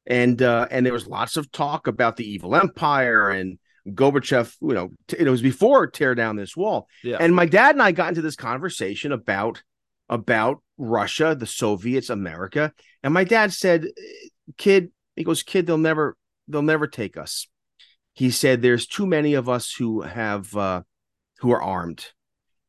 and 0.09 0.42
uh 0.42 0.66
and 0.71 0.85
there 0.85 0.92
was 0.92 1.07
lots 1.07 1.37
of 1.37 1.53
talk 1.53 1.87
about 1.87 2.16
the 2.16 2.29
evil 2.29 2.57
empire 2.57 3.31
and 3.31 3.59
Gorbachev. 3.87 4.55
You 4.61 4.75
know, 4.75 4.90
t- 5.07 5.18
it 5.18 5.29
was 5.29 5.42
before 5.42 5.87
tear 5.87 6.14
down 6.14 6.37
this 6.37 6.57
wall. 6.57 6.88
Yeah. 7.05 7.18
And 7.21 7.35
my 7.35 7.47
dad 7.47 7.75
and 7.75 7.83
I 7.83 7.92
got 7.92 8.09
into 8.09 8.23
this 8.23 8.37
conversation 8.37 9.12
about 9.12 9.62
about 10.09 10.62
Russia, 10.79 11.37
the 11.38 11.47
Soviets, 11.47 12.11
America, 12.11 12.73
and 13.03 13.12
my 13.12 13.25
dad 13.25 13.53
said, 13.53 13.87
"Kid," 14.57 14.90
he 15.14 15.25
goes, 15.25 15.42
"Kid, 15.42 15.66
they'll 15.66 15.79
never 15.79 16.16
they'll 16.49 16.62
never 16.62 16.87
take 16.87 17.16
us." 17.16 17.47
He 18.14 18.31
said, 18.31 18.62
"There's 18.62 18.87
too 18.87 19.07
many 19.07 19.35
of 19.35 19.49
us 19.49 19.73
who 19.73 20.01
have 20.03 20.55
uh, 20.57 20.83
who 21.38 21.53
are 21.53 21.62
armed, 21.62 22.07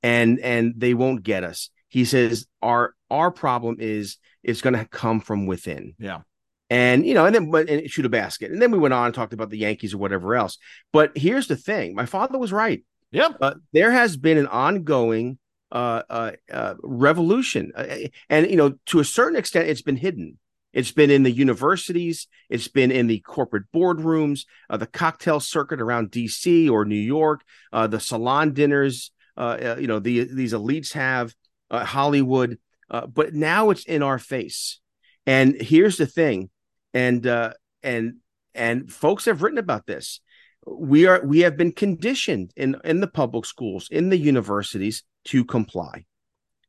and 0.03 0.39
and 0.39 0.73
they 0.77 0.93
won't 0.93 1.23
get 1.23 1.43
us." 1.43 1.69
He 1.87 2.05
says, 2.05 2.45
"Our 2.61 2.93
our 3.09 3.31
problem 3.31 3.77
is 3.79 4.17
it's 4.43 4.61
going 4.61 4.75
to 4.75 4.85
come 4.85 5.21
from 5.21 5.45
within." 5.45 5.95
Yeah. 5.97 6.21
And 6.69 7.05
you 7.05 7.13
know, 7.13 7.25
and 7.25 7.33
then 7.33 7.51
but 7.51 7.69
and 7.69 7.89
shoot 7.89 8.05
a 8.05 8.09
basket, 8.09 8.51
and 8.51 8.61
then 8.61 8.71
we 8.71 8.77
went 8.77 8.93
on 8.93 9.07
and 9.07 9.15
talked 9.15 9.33
about 9.33 9.49
the 9.49 9.57
Yankees 9.57 9.93
or 9.93 9.97
whatever 9.97 10.35
else. 10.35 10.57
But 10.93 11.17
here's 11.17 11.47
the 11.47 11.55
thing: 11.55 11.95
my 11.95 12.05
father 12.05 12.37
was 12.37 12.51
right. 12.51 12.83
Yep. 13.11 13.37
Uh, 13.41 13.55
there 13.73 13.91
has 13.91 14.17
been 14.17 14.37
an 14.37 14.47
ongoing 14.47 15.39
uh, 15.71 16.03
uh, 16.09 16.31
uh, 16.51 16.75
revolution, 16.83 17.71
uh, 17.75 17.95
and 18.29 18.49
you 18.49 18.57
know, 18.57 18.75
to 18.87 18.99
a 18.99 19.05
certain 19.05 19.37
extent, 19.37 19.67
it's 19.67 19.81
been 19.81 19.97
hidden. 19.97 20.37
It's 20.71 20.91
been 20.91 21.09
in 21.09 21.23
the 21.23 21.31
universities. 21.31 22.27
It's 22.49 22.67
been 22.67 22.91
in 22.91 23.07
the 23.07 23.19
corporate 23.21 23.63
boardrooms, 23.73 24.45
uh, 24.69 24.77
the 24.77 24.85
cocktail 24.85 25.39
circuit 25.39 25.81
around 25.81 26.11
D.C. 26.11 26.69
or 26.69 26.85
New 26.85 26.95
York, 26.95 27.41
uh, 27.73 27.87
the 27.87 27.99
salon 27.99 28.53
dinners. 28.53 29.11
Uh, 29.35 29.57
uh, 29.61 29.77
you 29.79 29.87
know, 29.87 29.99
the 29.99 30.25
these 30.25 30.53
elites 30.53 30.93
have 30.93 31.33
uh, 31.71 31.85
Hollywood, 31.85 32.59
uh, 32.91 33.07
but 33.07 33.33
now 33.33 33.69
it's 33.69 33.85
in 33.85 34.03
our 34.03 34.19
face. 34.19 34.79
And 35.25 35.59
here's 35.59 35.97
the 35.97 36.05
thing, 36.05 36.49
and 36.93 37.25
uh, 37.27 37.53
and 37.83 38.15
and 38.53 38.91
folks 38.91 39.25
have 39.25 39.41
written 39.41 39.57
about 39.59 39.85
this. 39.85 40.21
We 40.65 41.05
are 41.07 41.21
we 41.25 41.39
have 41.39 41.57
been 41.57 41.71
conditioned 41.71 42.51
in 42.55 42.75
in 42.83 42.99
the 42.99 43.07
public 43.07 43.45
schools, 43.45 43.87
in 43.91 44.09
the 44.09 44.17
universities 44.17 45.03
to 45.25 45.45
comply, 45.45 46.05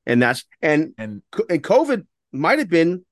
and 0.06 0.22
that's 0.22 0.44
and 0.62 0.94
And 0.98 1.22
and 1.48 1.62
COVID 1.62 2.06
might 2.32 2.58
have 2.58 2.68
been 2.70 3.04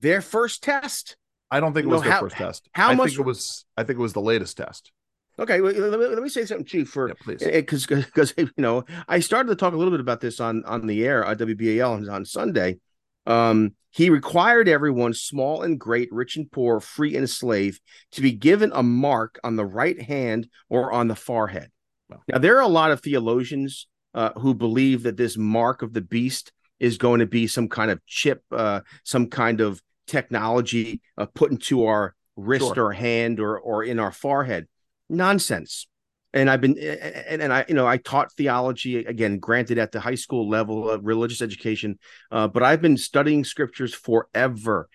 their 0.00 0.20
first 0.20 0.62
test. 0.62 1.16
I 1.50 1.60
don't 1.60 1.74
think 1.74 1.84
it 1.86 1.88
was 1.88 2.00
know, 2.00 2.04
their 2.04 2.12
how- 2.12 2.20
first 2.20 2.36
test. 2.36 2.68
how 2.72 2.90
I 2.90 2.94
much- 2.94 3.10
think 3.10 3.20
it 3.20 3.26
was 3.26 3.64
I 3.76 3.82
think 3.84 3.98
it 3.98 4.02
was 4.02 4.12
the 4.14 4.22
latest 4.22 4.56
test. 4.56 4.92
Okay, 5.38 5.62
well, 5.62 5.72
let 5.72 5.98
me, 5.98 6.06
let 6.06 6.22
me 6.22 6.28
say 6.28 6.44
something 6.44 6.66
too 6.66 6.84
for 6.84 7.08
Yeah, 7.08 7.14
please. 7.20 7.42
Eh, 7.42 7.48
eh, 7.50 7.60
because 7.60 7.86
because 7.86 8.34
you 8.36 8.50
know 8.58 8.84
I 9.08 9.20
started 9.20 9.48
to 9.48 9.56
talk 9.56 9.72
a 9.72 9.76
little 9.76 9.90
bit 9.90 10.00
about 10.00 10.20
this 10.20 10.40
on 10.40 10.64
on 10.64 10.86
the 10.86 11.04
air 11.04 11.26
uh, 11.26 11.32
at 11.32 11.38
WBAL 11.38 11.90
on, 11.90 12.08
on 12.08 12.24
Sunday. 12.24 12.78
Um, 13.26 13.74
he 13.90 14.08
required 14.08 14.68
everyone, 14.68 15.12
small 15.12 15.62
and 15.62 15.78
great, 15.78 16.08
rich 16.12 16.36
and 16.36 16.50
poor, 16.50 16.80
free 16.80 17.14
and 17.16 17.28
slave, 17.28 17.78
to 18.12 18.22
be 18.22 18.32
given 18.32 18.72
a 18.74 18.82
mark 18.82 19.38
on 19.44 19.56
the 19.56 19.66
right 19.66 20.00
hand 20.00 20.48
or 20.70 20.92
on 20.92 21.08
the 21.08 21.14
forehead. 21.14 21.70
Wow. 22.08 22.22
Now 22.28 22.38
there 22.38 22.56
are 22.56 22.62
a 22.62 22.68
lot 22.68 22.90
of 22.90 23.00
theologians 23.00 23.86
uh, 24.14 24.30
who 24.38 24.54
believe 24.54 25.02
that 25.02 25.16
this 25.16 25.36
mark 25.36 25.82
of 25.82 25.92
the 25.92 26.00
beast 26.00 26.52
is 26.80 26.98
going 26.98 27.20
to 27.20 27.26
be 27.26 27.46
some 27.46 27.68
kind 27.68 27.90
of 27.90 28.04
chip, 28.06 28.42
uh, 28.50 28.80
some 29.04 29.28
kind 29.28 29.60
of 29.60 29.82
technology 30.06 31.00
uh, 31.18 31.26
put 31.26 31.50
into 31.52 31.84
our 31.84 32.14
wrist 32.36 32.74
Sure. 32.74 32.86
or 32.86 32.92
hand 32.92 33.40
or 33.40 33.58
or 33.58 33.84
in 33.84 33.98
our 33.98 34.10
forehead. 34.10 34.66
Nonsense 35.08 35.86
and 36.32 36.48
I've 36.48 36.60
been 36.60 36.78
and, 36.78 37.42
and 37.42 37.52
I 37.52 37.64
you 37.68 37.74
know 37.74 37.86
I 37.86 37.98
taught 37.98 38.32
theology 38.32 39.04
again, 39.04 39.38
granted 39.38 39.78
at 39.78 39.92
the 39.92 40.00
high 40.00 40.14
school 40.14 40.48
level 40.48 40.90
of 40.90 41.04
religious 41.04 41.42
education, 41.42 41.98
uh, 42.30 42.48
but 42.48 42.62
I've 42.62 42.82
been 42.82 42.96
studying 42.96 43.44
scriptures 43.44 43.94
forever. 43.94 44.88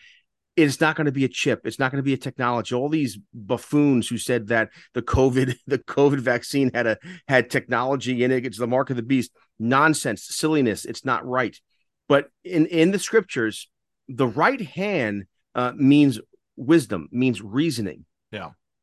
It's 0.56 0.82
not 0.82 0.95
going 0.95 1.06
to 1.06 1.12
be 1.12 1.23
a 1.23 1.30
chip. 1.30 1.62
It's 1.65 1.78
not 1.78 1.91
going 1.91 2.00
to 2.00 2.06
be 2.06 2.13
a 2.13 2.17
technology. 2.17 2.73
All 2.73 2.89
these 2.89 3.19
buffoons 3.32 4.08
who 4.08 4.17
said 4.17 4.47
that 4.47 4.69
the 4.93 5.04
COVID 5.04 5.56
the 5.67 5.80
COVID 5.80 6.19
vaccine 6.19 6.71
had 6.73 6.88
a 6.88 6.97
had 7.28 7.50
technology 7.50 8.23
in 8.23 8.32
it. 8.32 8.45
It's 8.45 8.58
the 8.58 8.67
mark 8.67 8.89
of 8.89 8.95
the 8.95 9.04
beast. 9.04 9.32
Nonsense, 9.60 10.26
silliness. 10.30 10.86
It's 10.86 11.06
not 11.06 11.26
right. 11.26 11.56
But 12.10 12.30
in 12.43 12.65
in 12.67 12.91
the 12.91 13.00
scriptures, 13.00 13.69
the 14.08 14.28
right 14.28 14.62
hand 14.62 15.26
uh, 15.54 15.73
means 15.76 16.19
wisdom, 16.56 17.10
means 17.12 17.41
reasoning 17.41 18.06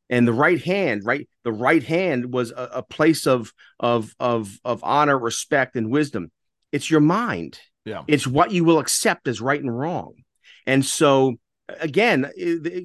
and 0.09 0.27
the 0.27 0.33
right 0.33 0.61
hand 0.61 1.03
right 1.05 1.27
the 1.43 1.51
right 1.51 1.83
hand 1.83 2.31
was 2.31 2.51
a, 2.51 2.69
a 2.73 2.83
place 2.83 3.25
of 3.25 3.53
of 3.79 4.15
of 4.19 4.57
of 4.63 4.83
honor 4.83 5.17
respect 5.17 5.75
and 5.75 5.89
wisdom. 5.89 6.31
It's 6.71 6.89
your 6.89 7.01
mind. 7.01 7.59
Yeah. 7.85 8.03
it's 8.07 8.25
what 8.25 8.51
you 8.51 8.63
will 8.63 8.79
accept 8.79 9.27
as 9.27 9.39
right 9.39 9.61
and 9.61 9.75
wrong. 9.75 10.13
And 10.65 10.83
so 10.83 11.35
again 11.79 12.31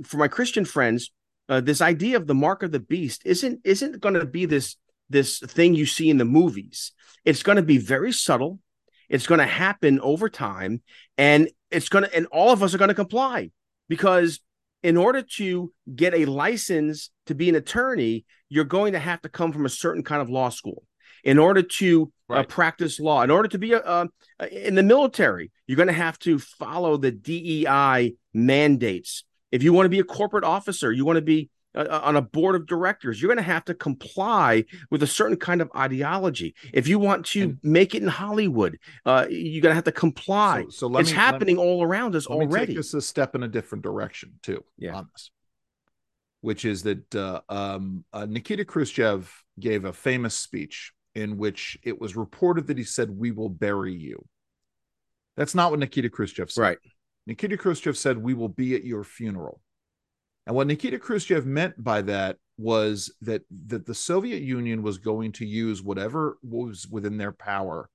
for 0.04 0.16
my 0.16 0.28
christian 0.28 0.64
friends 0.64 1.10
uh, 1.50 1.60
this 1.60 1.82
idea 1.82 2.16
of 2.16 2.26
the 2.26 2.34
mark 2.34 2.62
of 2.62 2.70
the 2.70 2.80
beast 2.80 3.22
isn't 3.24 3.60
isn't 3.64 4.00
going 4.00 4.14
to 4.14 4.24
be 4.24 4.46
this 4.46 4.76
this 5.10 5.40
thing 5.40 5.74
you 5.74 5.84
see 5.84 6.08
in 6.08 6.16
the 6.16 6.24
movies. 6.24 6.92
It's 7.24 7.42
going 7.42 7.56
to 7.56 7.62
be 7.62 7.78
very 7.78 8.12
subtle. 8.12 8.60
It's 9.08 9.26
going 9.26 9.40
to 9.40 9.46
happen 9.46 10.00
over 10.00 10.28
time. 10.28 10.80
And 11.18 11.50
it's 11.70 11.88
going 11.88 12.04
to 12.04 12.16
and 12.16 12.26
all 12.26 12.52
of 12.52 12.62
us 12.62 12.72
are 12.72 12.78
going 12.78 12.88
to 12.88 12.94
comply 12.94 13.50
because 13.88 14.40
in 14.82 14.96
order 14.96 15.22
to 15.22 15.72
get 15.94 16.14
a 16.14 16.24
license 16.24 17.10
to 17.26 17.34
be 17.34 17.48
an 17.48 17.54
attorney, 17.54 18.24
you're 18.48 18.64
going 18.64 18.92
to 18.92 18.98
have 18.98 19.20
to 19.22 19.28
come 19.28 19.52
from 19.52 19.66
a 19.66 19.70
certain 19.70 20.02
kind 20.02 20.22
of 20.22 20.30
law 20.30 20.48
school. 20.48 20.84
In 21.22 21.38
order 21.38 21.62
to 21.62 22.10
uh, 22.30 22.44
practice 22.44 22.98
law, 22.98 23.22
in 23.22 23.30
order 23.30 23.48
to 23.48 23.58
be 23.58 23.74
a, 23.74 23.78
uh, 23.78 24.06
in 24.50 24.74
the 24.74 24.82
military, 24.82 25.50
you're 25.66 25.76
going 25.76 25.88
to 25.88 25.92
have 25.92 26.18
to 26.20 26.38
follow 26.38 26.96
the 26.96 27.10
DEI 27.10 28.14
mandates. 28.32 29.24
If 29.52 29.62
you 29.62 29.74
want 29.74 29.84
to 29.84 29.90
be 29.90 29.98
a 29.98 30.04
corporate 30.04 30.44
officer, 30.44 30.90
you 30.90 31.04
want 31.04 31.16
to 31.16 31.22
be 31.22 31.50
uh, 31.74 32.00
on 32.02 32.16
a 32.16 32.22
board 32.22 32.54
of 32.56 32.66
directors, 32.66 33.20
you're 33.20 33.28
going 33.28 33.36
to 33.36 33.42
have 33.42 33.64
to 33.66 33.74
comply 33.74 34.64
with 34.90 35.02
a 35.02 35.06
certain 35.06 35.36
kind 35.36 35.60
of 35.60 35.70
ideology. 35.76 36.54
If 36.72 36.88
you 36.88 36.98
want 36.98 37.26
to 37.26 37.42
And- 37.42 37.58
make 37.62 37.94
it 37.94 38.02
in 38.02 38.08
Hollywood, 38.08 38.78
uh, 39.06 39.26
you're 39.30 39.62
going 39.62 39.70
to 39.70 39.74
have 39.76 39.84
to 39.84 39.92
comply. 39.92 40.62
So, 40.64 40.70
so 40.70 40.86
let 40.88 41.02
it's 41.02 41.10
me, 41.10 41.16
let 41.16 41.20
me- 41.20 41.32
happening 41.32 41.58
all 41.58 41.82
around 41.84 42.16
us 42.16 42.28
let 42.28 42.38
me 42.40 42.46
already. 42.46 42.72
take 42.74 42.78
us 42.80 42.94
a 42.94 43.00
step 43.00 43.34
in 43.34 43.42
a 43.42 43.48
different 43.48 43.82
direction 43.84 44.38
too 44.42 44.64
Yeah. 44.78 44.96
on 44.96 45.08
this, 45.12 45.30
which 46.40 46.64
is 46.64 46.82
that 46.84 47.14
uh, 47.14 47.40
um, 47.48 48.04
uh, 48.12 48.26
Nikita 48.26 48.64
Khrushchev 48.64 49.32
gave 49.58 49.84
a 49.84 49.92
famous 49.92 50.34
speech 50.34 50.92
in 51.14 51.36
which 51.38 51.78
it 51.82 52.00
was 52.00 52.16
reported 52.16 52.66
that 52.68 52.78
he 52.78 52.84
said, 52.84 53.10
"We 53.10 53.30
will 53.30 53.48
bury 53.48 53.94
you." 53.94 54.24
That's 55.36 55.54
not 55.54 55.70
what 55.70 55.80
Nikita 55.80 56.10
Khrushchev 56.10 56.50
said. 56.50 56.60
Right. 56.62 56.78
Nikita 57.26 57.56
Khrushchev 57.56 57.96
said, 57.96 58.18
"We 58.18 58.34
will 58.34 58.48
be 58.48 58.74
at 58.74 58.84
your 58.84 59.04
funeral." 59.04 59.60
And 60.50 60.56
what 60.56 60.66
Nikita 60.66 60.98
Khrushchev 60.98 61.46
meant 61.46 61.80
by 61.80 62.02
that 62.02 62.36
was 62.58 63.14
that 63.20 63.42
that 63.68 63.86
the 63.86 63.94
Soviet 63.94 64.42
Union 64.42 64.82
was 64.82 64.98
going 64.98 65.30
to 65.34 65.46
use 65.46 65.80
whatever 65.80 66.38
was 66.42 66.88
within 66.90 67.18
their 67.18 67.30
power 67.30 67.88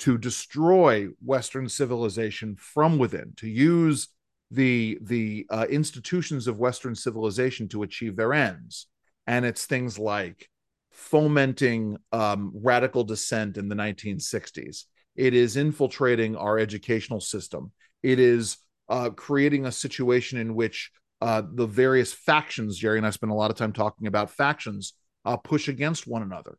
to 0.00 0.18
destroy 0.18 1.06
Western 1.24 1.68
civilization 1.68 2.56
from 2.56 2.98
within, 2.98 3.34
to 3.36 3.48
use 3.48 4.08
the 4.50 4.98
the 5.00 5.46
uh, 5.48 5.66
institutions 5.70 6.48
of 6.48 6.58
Western 6.58 6.96
civilization 6.96 7.68
to 7.68 7.84
achieve 7.84 8.16
their 8.16 8.32
ends. 8.32 8.88
And 9.28 9.44
it's 9.44 9.66
things 9.66 9.96
like 9.96 10.50
fomenting 10.90 11.98
um, 12.10 12.50
radical 12.52 13.04
dissent 13.04 13.56
in 13.56 13.68
the 13.68 13.76
1960s. 13.76 14.86
It 15.14 15.34
is 15.34 15.56
infiltrating 15.56 16.34
our 16.34 16.58
educational 16.58 17.20
system. 17.20 17.70
It 18.02 18.18
is 18.18 18.56
uh, 18.88 19.10
creating 19.10 19.66
a 19.66 19.72
situation 19.72 20.40
in 20.40 20.56
which 20.56 20.90
uh, 21.22 21.42
the 21.54 21.66
various 21.66 22.12
factions, 22.12 22.76
Jerry 22.76 22.98
and 22.98 23.06
I 23.06 23.10
spend 23.10 23.30
a 23.30 23.36
lot 23.36 23.52
of 23.52 23.56
time 23.56 23.72
talking 23.72 24.08
about 24.08 24.28
factions, 24.28 24.94
uh, 25.24 25.36
push 25.36 25.68
against 25.68 26.04
one 26.04 26.22
another. 26.22 26.58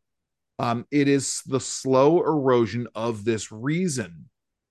Um, 0.58 0.86
it 0.90 1.10
is 1.10 1.42
the 1.46 1.60
slow 1.60 2.24
erosion 2.24 2.88
of 2.96 3.26
this 3.26 3.52
reason, 3.52 4.30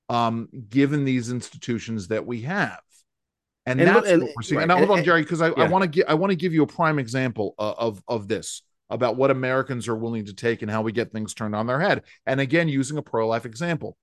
um, 0.08 0.48
given 0.70 1.04
these 1.04 1.30
institutions 1.30 2.08
that 2.08 2.26
we 2.26 2.40
have. 2.40 2.80
And, 3.66 3.82
and 3.82 3.94
that's 3.94 4.08
and, 4.08 4.22
what 4.22 4.32
we're 4.34 4.42
seeing. 4.42 4.58
Right. 4.60 4.62
And 4.62 4.68
now, 4.70 4.78
hold 4.78 4.98
on, 4.98 5.04
Jerry, 5.04 5.22
because 5.22 5.42
I, 5.42 5.48
yeah. 5.48 5.54
I 5.58 5.68
want 5.68 5.82
to 5.82 5.88
get 5.88 6.08
I 6.08 6.14
want 6.14 6.30
to 6.30 6.36
give 6.36 6.54
you 6.54 6.62
a 6.62 6.66
prime 6.66 6.98
example 6.98 7.54
of, 7.58 7.76
of 7.78 8.02
of 8.08 8.28
this 8.28 8.62
about 8.88 9.16
what 9.16 9.30
Americans 9.30 9.88
are 9.88 9.96
willing 9.96 10.24
to 10.24 10.34
take 10.34 10.62
and 10.62 10.70
how 10.70 10.80
we 10.80 10.92
get 10.92 11.12
things 11.12 11.34
turned 11.34 11.54
on 11.54 11.66
their 11.66 11.80
head. 11.80 12.02
And 12.24 12.40
again, 12.40 12.68
using 12.68 12.96
a 12.96 13.02
pro 13.02 13.28
life 13.28 13.44
example. 13.44 13.98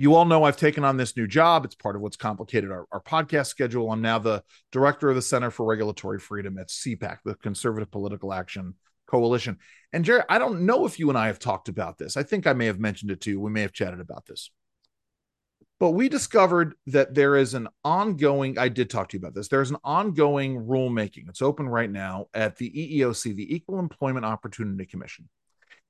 You 0.00 0.14
all 0.14 0.24
know 0.24 0.44
I've 0.44 0.56
taken 0.56 0.82
on 0.82 0.96
this 0.96 1.14
new 1.14 1.26
job. 1.26 1.66
It's 1.66 1.74
part 1.74 1.94
of 1.94 2.00
what's 2.00 2.16
complicated 2.16 2.70
our, 2.70 2.86
our 2.90 3.02
podcast 3.02 3.48
schedule. 3.48 3.92
I'm 3.92 4.00
now 4.00 4.18
the 4.18 4.42
director 4.72 5.10
of 5.10 5.14
the 5.14 5.20
Center 5.20 5.50
for 5.50 5.66
Regulatory 5.66 6.18
Freedom 6.18 6.56
at 6.56 6.68
CPAC, 6.68 7.18
the 7.22 7.34
Conservative 7.34 7.90
Political 7.90 8.32
Action 8.32 8.76
Coalition. 9.06 9.58
And 9.92 10.02
Jerry, 10.02 10.22
I 10.30 10.38
don't 10.38 10.62
know 10.62 10.86
if 10.86 10.98
you 10.98 11.10
and 11.10 11.18
I 11.18 11.26
have 11.26 11.38
talked 11.38 11.68
about 11.68 11.98
this. 11.98 12.16
I 12.16 12.22
think 12.22 12.46
I 12.46 12.54
may 12.54 12.64
have 12.64 12.80
mentioned 12.80 13.10
it 13.10 13.20
to 13.20 13.30
you. 13.30 13.40
We 13.42 13.50
may 13.50 13.60
have 13.60 13.74
chatted 13.74 14.00
about 14.00 14.24
this. 14.24 14.50
But 15.78 15.90
we 15.90 16.08
discovered 16.08 16.76
that 16.86 17.14
there 17.14 17.36
is 17.36 17.52
an 17.52 17.68
ongoing, 17.84 18.58
I 18.58 18.70
did 18.70 18.88
talk 18.88 19.10
to 19.10 19.18
you 19.18 19.20
about 19.20 19.34
this. 19.34 19.48
There's 19.48 19.70
an 19.70 19.76
ongoing 19.84 20.64
rulemaking. 20.64 21.28
It's 21.28 21.42
open 21.42 21.68
right 21.68 21.90
now 21.90 22.28
at 22.32 22.56
the 22.56 22.70
EEOC, 22.70 23.36
the 23.36 23.54
Equal 23.54 23.78
Employment 23.78 24.24
Opportunity 24.24 24.86
Commission. 24.86 25.28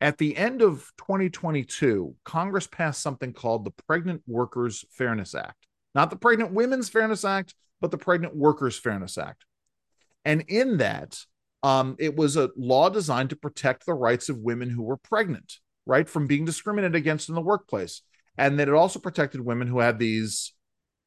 At 0.00 0.16
the 0.16 0.36
end 0.36 0.62
of 0.62 0.90
2022, 0.98 2.14
Congress 2.24 2.66
passed 2.66 3.02
something 3.02 3.32
called 3.32 3.64
the 3.64 3.82
Pregnant 3.86 4.22
Workers 4.26 4.84
Fairness 4.90 5.34
Act. 5.34 5.66
Not 5.94 6.08
the 6.08 6.16
Pregnant 6.16 6.52
Women's 6.52 6.88
Fairness 6.88 7.24
Act, 7.24 7.54
but 7.80 7.90
the 7.90 7.98
Pregnant 7.98 8.34
Workers 8.34 8.78
Fairness 8.78 9.18
Act. 9.18 9.44
And 10.24 10.42
in 10.48 10.78
that, 10.78 11.18
um, 11.62 11.96
it 11.98 12.16
was 12.16 12.36
a 12.36 12.50
law 12.56 12.88
designed 12.88 13.30
to 13.30 13.36
protect 13.36 13.84
the 13.84 13.94
rights 13.94 14.30
of 14.30 14.38
women 14.38 14.70
who 14.70 14.82
were 14.82 14.96
pregnant, 14.96 15.58
right, 15.84 16.08
from 16.08 16.26
being 16.26 16.46
discriminated 16.46 16.94
against 16.94 17.28
in 17.28 17.34
the 17.34 17.40
workplace. 17.42 18.00
And 18.38 18.58
that 18.58 18.68
it 18.68 18.74
also 18.74 18.98
protected 18.98 19.42
women 19.42 19.68
who 19.68 19.80
had 19.80 19.98
these 19.98 20.54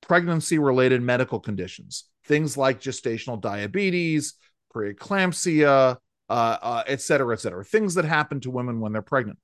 pregnancy 0.02 0.60
related 0.60 1.02
medical 1.02 1.40
conditions, 1.40 2.06
things 2.26 2.58
like 2.58 2.82
gestational 2.82 3.42
diabetes, 3.42 4.36
preeclampsia, 4.76 5.98
uh, 6.30 6.58
uh, 6.62 6.84
et 6.88 7.02
cetera, 7.02 7.34
et 7.34 7.40
cetera, 7.40 7.64
things 7.64 7.96
that 7.96 8.06
happen 8.06 8.40
to 8.40 8.52
women 8.52 8.80
when 8.80 8.94
they're 8.94 9.02
pregnant. 9.02 9.40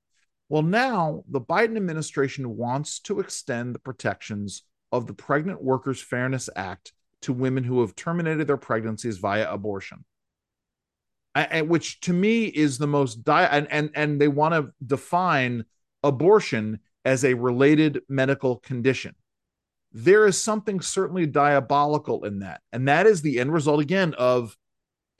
Well, 0.48 0.62
now 0.62 1.24
the 1.28 1.40
Biden 1.40 1.76
administration 1.76 2.56
wants 2.56 3.00
to 3.00 3.20
extend 3.20 3.74
the 3.74 3.78
protections 3.78 4.62
of 4.90 5.06
the 5.06 5.14
Pregnant 5.14 5.62
Workers 5.62 6.02
Fairness 6.02 6.48
Act 6.56 6.92
to 7.22 7.32
women 7.32 7.64
who 7.64 7.80
have 7.82 7.94
terminated 7.94 8.46
their 8.46 8.56
pregnancies 8.56 9.18
via 9.18 9.52
abortion. 9.52 10.04
And, 11.34 11.68
which 11.68 12.00
to 12.00 12.12
me 12.12 12.46
is 12.46 12.78
the 12.78 12.88
most 12.88 13.22
di- 13.22 13.44
and 13.44 13.70
and 13.70 13.90
and 13.94 14.20
they 14.20 14.26
want 14.26 14.54
to 14.54 14.72
define 14.84 15.64
abortion 16.02 16.80
as 17.04 17.24
a 17.24 17.34
related 17.34 18.02
medical 18.08 18.56
condition. 18.56 19.14
There 19.92 20.26
is 20.26 20.40
something 20.40 20.80
certainly 20.80 21.26
diabolical 21.26 22.24
in 22.24 22.40
that. 22.40 22.62
And 22.72 22.88
that 22.88 23.06
is 23.06 23.22
the 23.22 23.38
end 23.38 23.52
result, 23.52 23.80
again, 23.80 24.14
of 24.14 24.56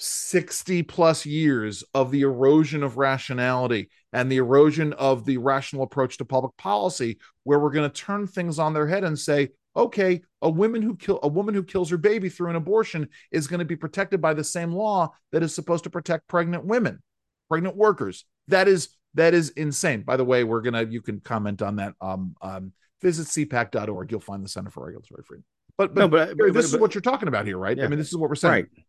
60 0.03 0.83
plus 0.85 1.27
years 1.27 1.85
of 1.95 2.11
the 2.11 2.23
erosion 2.23 2.83
of 2.83 2.97
rationality 2.97 3.91
and 4.13 4.31
the 4.31 4.39
erosion 4.39 4.93
of 4.95 5.25
the 5.25 5.39
rational 5.39 5.83
approach 5.83 6.17
to 6.19 6.25
public 6.25 6.57
policy, 6.57 7.19
where 7.45 7.59
we're 7.59 7.71
going 7.71 7.89
to 7.89 8.01
turn 8.01 8.27
things 8.27 8.59
on 8.59 8.73
their 8.73 8.87
head 8.87 9.05
and 9.05 9.19
say, 9.19 9.51
okay, 9.77 10.21
a 10.43 10.51
woman 10.51 10.83
who 10.83 10.97
kill 10.97 11.21
a 11.23 11.29
woman 11.29 11.55
who 11.55 11.63
kills 11.63 11.91
her 11.91 11.97
baby 11.97 12.29
through 12.29 12.51
an 12.51 12.57
abortion 12.57 13.09
is 13.31 13.47
going 13.47 13.61
to 13.61 13.65
be 13.65 13.77
protected 13.77 14.21
by 14.21 14.35
the 14.35 14.43
same 14.43 14.73
law 14.73 15.11
that 15.33 15.43
is 15.43 15.55
supposed 15.55 15.85
to 15.85 15.91
protect 15.91 16.27
pregnant 16.29 16.65
women, 16.65 17.01
pregnant 17.49 17.77
workers. 17.77 18.25
That 18.49 18.69
is 18.69 18.89
that 19.15 19.35
is 19.35 19.51
insane. 19.51 20.03
By 20.03 20.17
the 20.17 20.25
way, 20.25 20.45
we're 20.45 20.63
gonna 20.63 20.85
you 20.85 21.03
can 21.03 21.21
comment 21.21 21.63
on 21.63 21.77
that. 21.77 21.95
Um, 22.01 22.35
um 22.43 22.73
visit 23.01 23.29
cpac.org. 23.29 24.11
You'll 24.11 24.21
find 24.21 24.45
the 24.45 24.49
Center 24.49 24.71
for 24.71 24.85
Regulatory 24.85 25.23
Freedom. 25.25 25.45
But 25.79 25.95
but, 25.95 26.01
no, 26.01 26.09
but, 26.09 26.37
but 26.37 26.53
this 26.53 26.71
but, 26.71 26.77
is 26.77 26.81
what 26.81 26.95
you're 26.95 27.03
talking 27.03 27.29
about 27.29 27.47
here, 27.47 27.59
right? 27.59 27.77
Yeah. 27.77 27.85
I 27.85 27.89
mean, 27.89 27.99
this 27.99 28.09
is 28.09 28.17
what 28.17 28.29
we're 28.29 28.35
saying. 28.35 28.53
Right. 28.53 28.85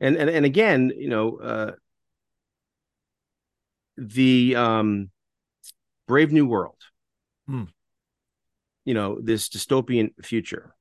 And 0.00 0.16
and 0.16 0.28
and 0.28 0.44
again, 0.44 0.92
you 0.96 1.08
know, 1.08 1.36
uh 1.38 1.72
the 3.96 4.56
um 4.56 5.10
Brave 6.06 6.32
New 6.32 6.46
World. 6.46 6.80
Hmm. 7.46 7.64
You 8.84 8.94
know, 8.94 9.18
this 9.20 9.48
dystopian 9.48 10.10
future. 10.22 10.74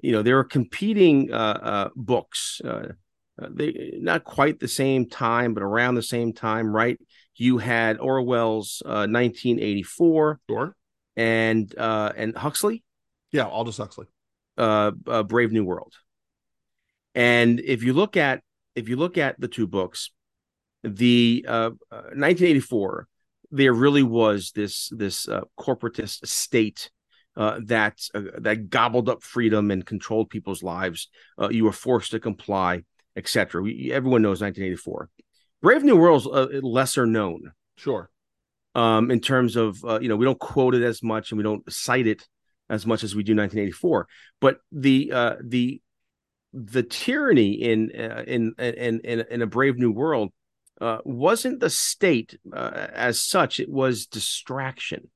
You 0.00 0.12
know, 0.12 0.22
there 0.22 0.38
are 0.38 0.44
competing 0.44 1.32
uh, 1.32 1.36
uh 1.62 1.88
books. 1.96 2.60
Uh, 2.64 2.92
uh 3.40 3.48
they 3.50 3.94
not 3.98 4.24
quite 4.24 4.60
the 4.60 4.68
same 4.68 5.08
time, 5.08 5.54
but 5.54 5.62
around 5.62 5.94
the 5.94 6.02
same 6.02 6.32
time, 6.32 6.74
right? 6.74 6.98
You 7.36 7.58
had 7.58 7.98
Orwell's 7.98 8.82
uh, 8.84 9.08
1984, 9.08 10.40
sure, 10.50 10.76
and 11.16 11.74
uh, 11.78 12.12
and 12.16 12.36
Huxley, 12.36 12.84
yeah, 13.32 13.46
Aldous 13.46 13.78
Huxley, 13.78 14.06
uh, 14.58 14.92
uh, 15.06 15.22
Brave 15.22 15.52
New 15.52 15.64
World. 15.64 15.94
And 17.14 17.60
if 17.60 17.82
you 17.82 17.92
look 17.92 18.16
at 18.16 18.42
if 18.74 18.88
you 18.88 18.96
look 18.96 19.18
at 19.18 19.40
the 19.40 19.48
two 19.48 19.66
books, 19.66 20.10
the 20.82 21.44
uh, 21.48 21.70
1984, 21.90 23.00
uh, 23.00 23.04
there 23.50 23.72
really 23.72 24.02
was 24.02 24.52
this 24.54 24.88
this 24.90 25.28
uh, 25.28 25.40
corporatist 25.58 26.26
state 26.26 26.90
uh, 27.36 27.60
that 27.64 28.00
uh, 28.14 28.22
that 28.38 28.70
gobbled 28.70 29.08
up 29.08 29.22
freedom 29.22 29.70
and 29.70 29.84
controlled 29.86 30.30
people's 30.30 30.62
lives. 30.62 31.08
Uh, 31.40 31.48
you 31.48 31.64
were 31.64 31.72
forced 31.72 32.12
to 32.12 32.20
comply, 32.20 32.82
etc. 33.16 33.62
Everyone 33.90 34.22
knows 34.22 34.40
1984. 34.40 35.08
Brave 35.62 35.82
New 35.82 35.96
World's 35.96 36.26
uh, 36.26 36.60
lesser 36.62 37.06
known. 37.06 37.52
Sure. 37.76 38.10
Um, 38.74 39.10
in 39.10 39.20
terms 39.20 39.56
of 39.56 39.84
uh, 39.84 39.98
you 40.00 40.08
know, 40.08 40.16
we 40.16 40.24
don't 40.24 40.38
quote 40.38 40.74
it 40.74 40.82
as 40.82 41.02
much 41.02 41.32
and 41.32 41.38
we 41.38 41.42
don't 41.42 41.70
cite 41.72 42.06
it 42.06 42.26
as 42.68 42.86
much 42.86 43.02
as 43.02 43.14
we 43.14 43.22
do 43.22 43.32
1984. 43.32 44.06
But 44.40 44.58
the 44.70 45.10
uh, 45.12 45.36
the 45.42 45.80
the 46.52 46.82
tyranny 46.82 47.52
in 47.52 47.90
uh, 47.96 48.24
in, 48.26 48.54
in 48.58 49.00
in 49.00 49.24
in 49.30 49.42
a 49.42 49.46
Brave 49.46 49.78
New 49.78 49.92
World 49.92 50.32
uh, 50.80 50.98
wasn't 51.04 51.60
the 51.60 51.70
state 51.70 52.38
uh, 52.52 52.88
as 52.92 53.20
such; 53.20 53.60
it 53.60 53.68
was 53.68 54.06
distraction. 54.06 55.10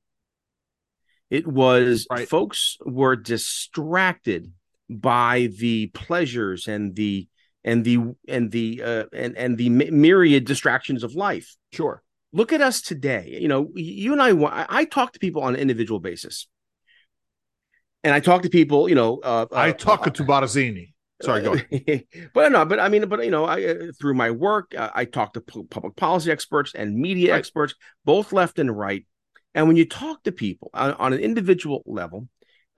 It 1.29 1.47
was 1.47 2.07
right. 2.09 2.27
folks 2.27 2.77
were 2.85 3.15
distracted 3.15 4.53
by 4.89 5.49
the 5.57 5.87
pleasures 5.87 6.67
and 6.67 6.95
the 6.95 7.27
and 7.63 7.83
the 7.83 7.99
and 8.27 8.51
the 8.51 8.81
uh, 8.83 9.03
and 9.11 9.35
and 9.35 9.57
the 9.57 9.69
myriad 9.69 10.45
distractions 10.45 11.03
of 11.03 11.15
life. 11.15 11.55
Sure. 11.73 12.03
Look 12.31 12.53
at 12.53 12.61
us 12.61 12.81
today. 12.81 13.37
You 13.41 13.47
know, 13.47 13.71
you 13.75 14.13
and 14.13 14.21
I. 14.21 14.65
I 14.69 14.85
talk 14.85 15.13
to 15.13 15.19
people 15.19 15.41
on 15.41 15.55
an 15.55 15.59
individual 15.59 15.99
basis, 15.99 16.47
and 18.03 18.13
I 18.13 18.19
talk 18.19 18.43
to 18.43 18.49
people. 18.49 18.87
You 18.87 18.95
know, 18.95 19.19
uh, 19.23 19.47
I 19.51 19.69
uh, 19.69 19.73
talk 19.73 20.05
uh, 20.05 20.11
to 20.11 20.23
Barzini. 20.23 20.93
Sorry, 21.21 21.41
go 21.41 21.53
ahead. 21.53 22.05
but 22.33 22.51
no, 22.51 22.65
but 22.65 22.79
I 22.79 22.89
mean, 22.89 23.07
but 23.07 23.23
you 23.23 23.31
know, 23.31 23.45
I 23.45 23.63
uh, 23.63 23.75
through 23.99 24.15
my 24.15 24.31
work, 24.31 24.73
uh, 24.77 24.89
I 24.93 25.05
talk 25.05 25.33
to 25.33 25.41
public 25.41 25.95
policy 25.95 26.31
experts 26.31 26.73
and 26.75 26.95
media 26.95 27.31
right. 27.31 27.37
experts, 27.37 27.73
both 28.03 28.33
left 28.33 28.59
and 28.59 28.75
right. 28.75 29.05
And 29.53 29.67
when 29.67 29.77
you 29.77 29.87
talk 29.87 30.23
to 30.23 30.33
people 30.33 30.69
on, 30.73 30.93
on 30.93 31.13
an 31.13 31.19
individual 31.19 31.83
level, 31.85 32.27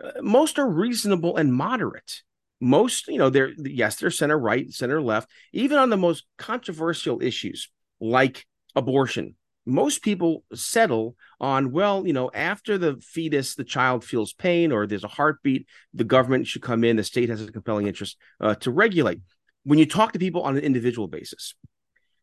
uh, 0.03 0.21
most 0.21 0.59
are 0.59 0.69
reasonable 0.69 1.37
and 1.37 1.51
moderate 1.51 2.21
most, 2.59 3.07
you 3.07 3.17
know, 3.17 3.29
they're 3.29 3.51
yes, 3.57 3.97
they're 3.97 4.11
center 4.11 4.37
right, 4.37 4.71
center 4.71 5.01
left, 5.01 5.29
even 5.53 5.77
on 5.77 5.89
the 5.89 5.97
most 5.97 6.25
controversial 6.37 7.21
issues 7.21 7.69
like 7.99 8.45
abortion. 8.75 9.35
Most 9.67 10.01
people 10.01 10.43
settle 10.53 11.15
on, 11.39 11.71
well, 11.71 12.07
you 12.07 12.13
know, 12.13 12.31
after 12.33 12.77
the 12.77 12.95
fetus, 13.01 13.55
the 13.55 13.63
child 13.63 14.03
feels 14.03 14.33
pain 14.33 14.71
or 14.71 14.87
there's 14.87 15.03
a 15.03 15.09
heartbeat, 15.09 15.67
the 15.93 16.03
government 16.03 16.47
should 16.47 16.61
come 16.61 16.83
in, 16.83 16.95
the 16.95 17.03
state 17.03 17.29
has 17.29 17.41
a 17.41 17.51
compelling 17.51 17.87
interest 17.87 18.17
uh, 18.39 18.55
to 18.55 18.71
regulate. 18.71 19.19
When 19.63 19.77
you 19.77 19.85
talk 19.85 20.13
to 20.13 20.19
people 20.19 20.43
on 20.43 20.57
an 20.57 20.63
individual 20.63 21.07
basis, 21.07 21.53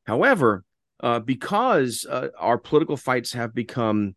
however, 0.06 0.64
uh, 1.00 1.20
because 1.20 2.06
uh, 2.08 2.28
our 2.38 2.56
political 2.56 2.96
fights 2.96 3.32
have 3.32 3.54
become 3.54 4.16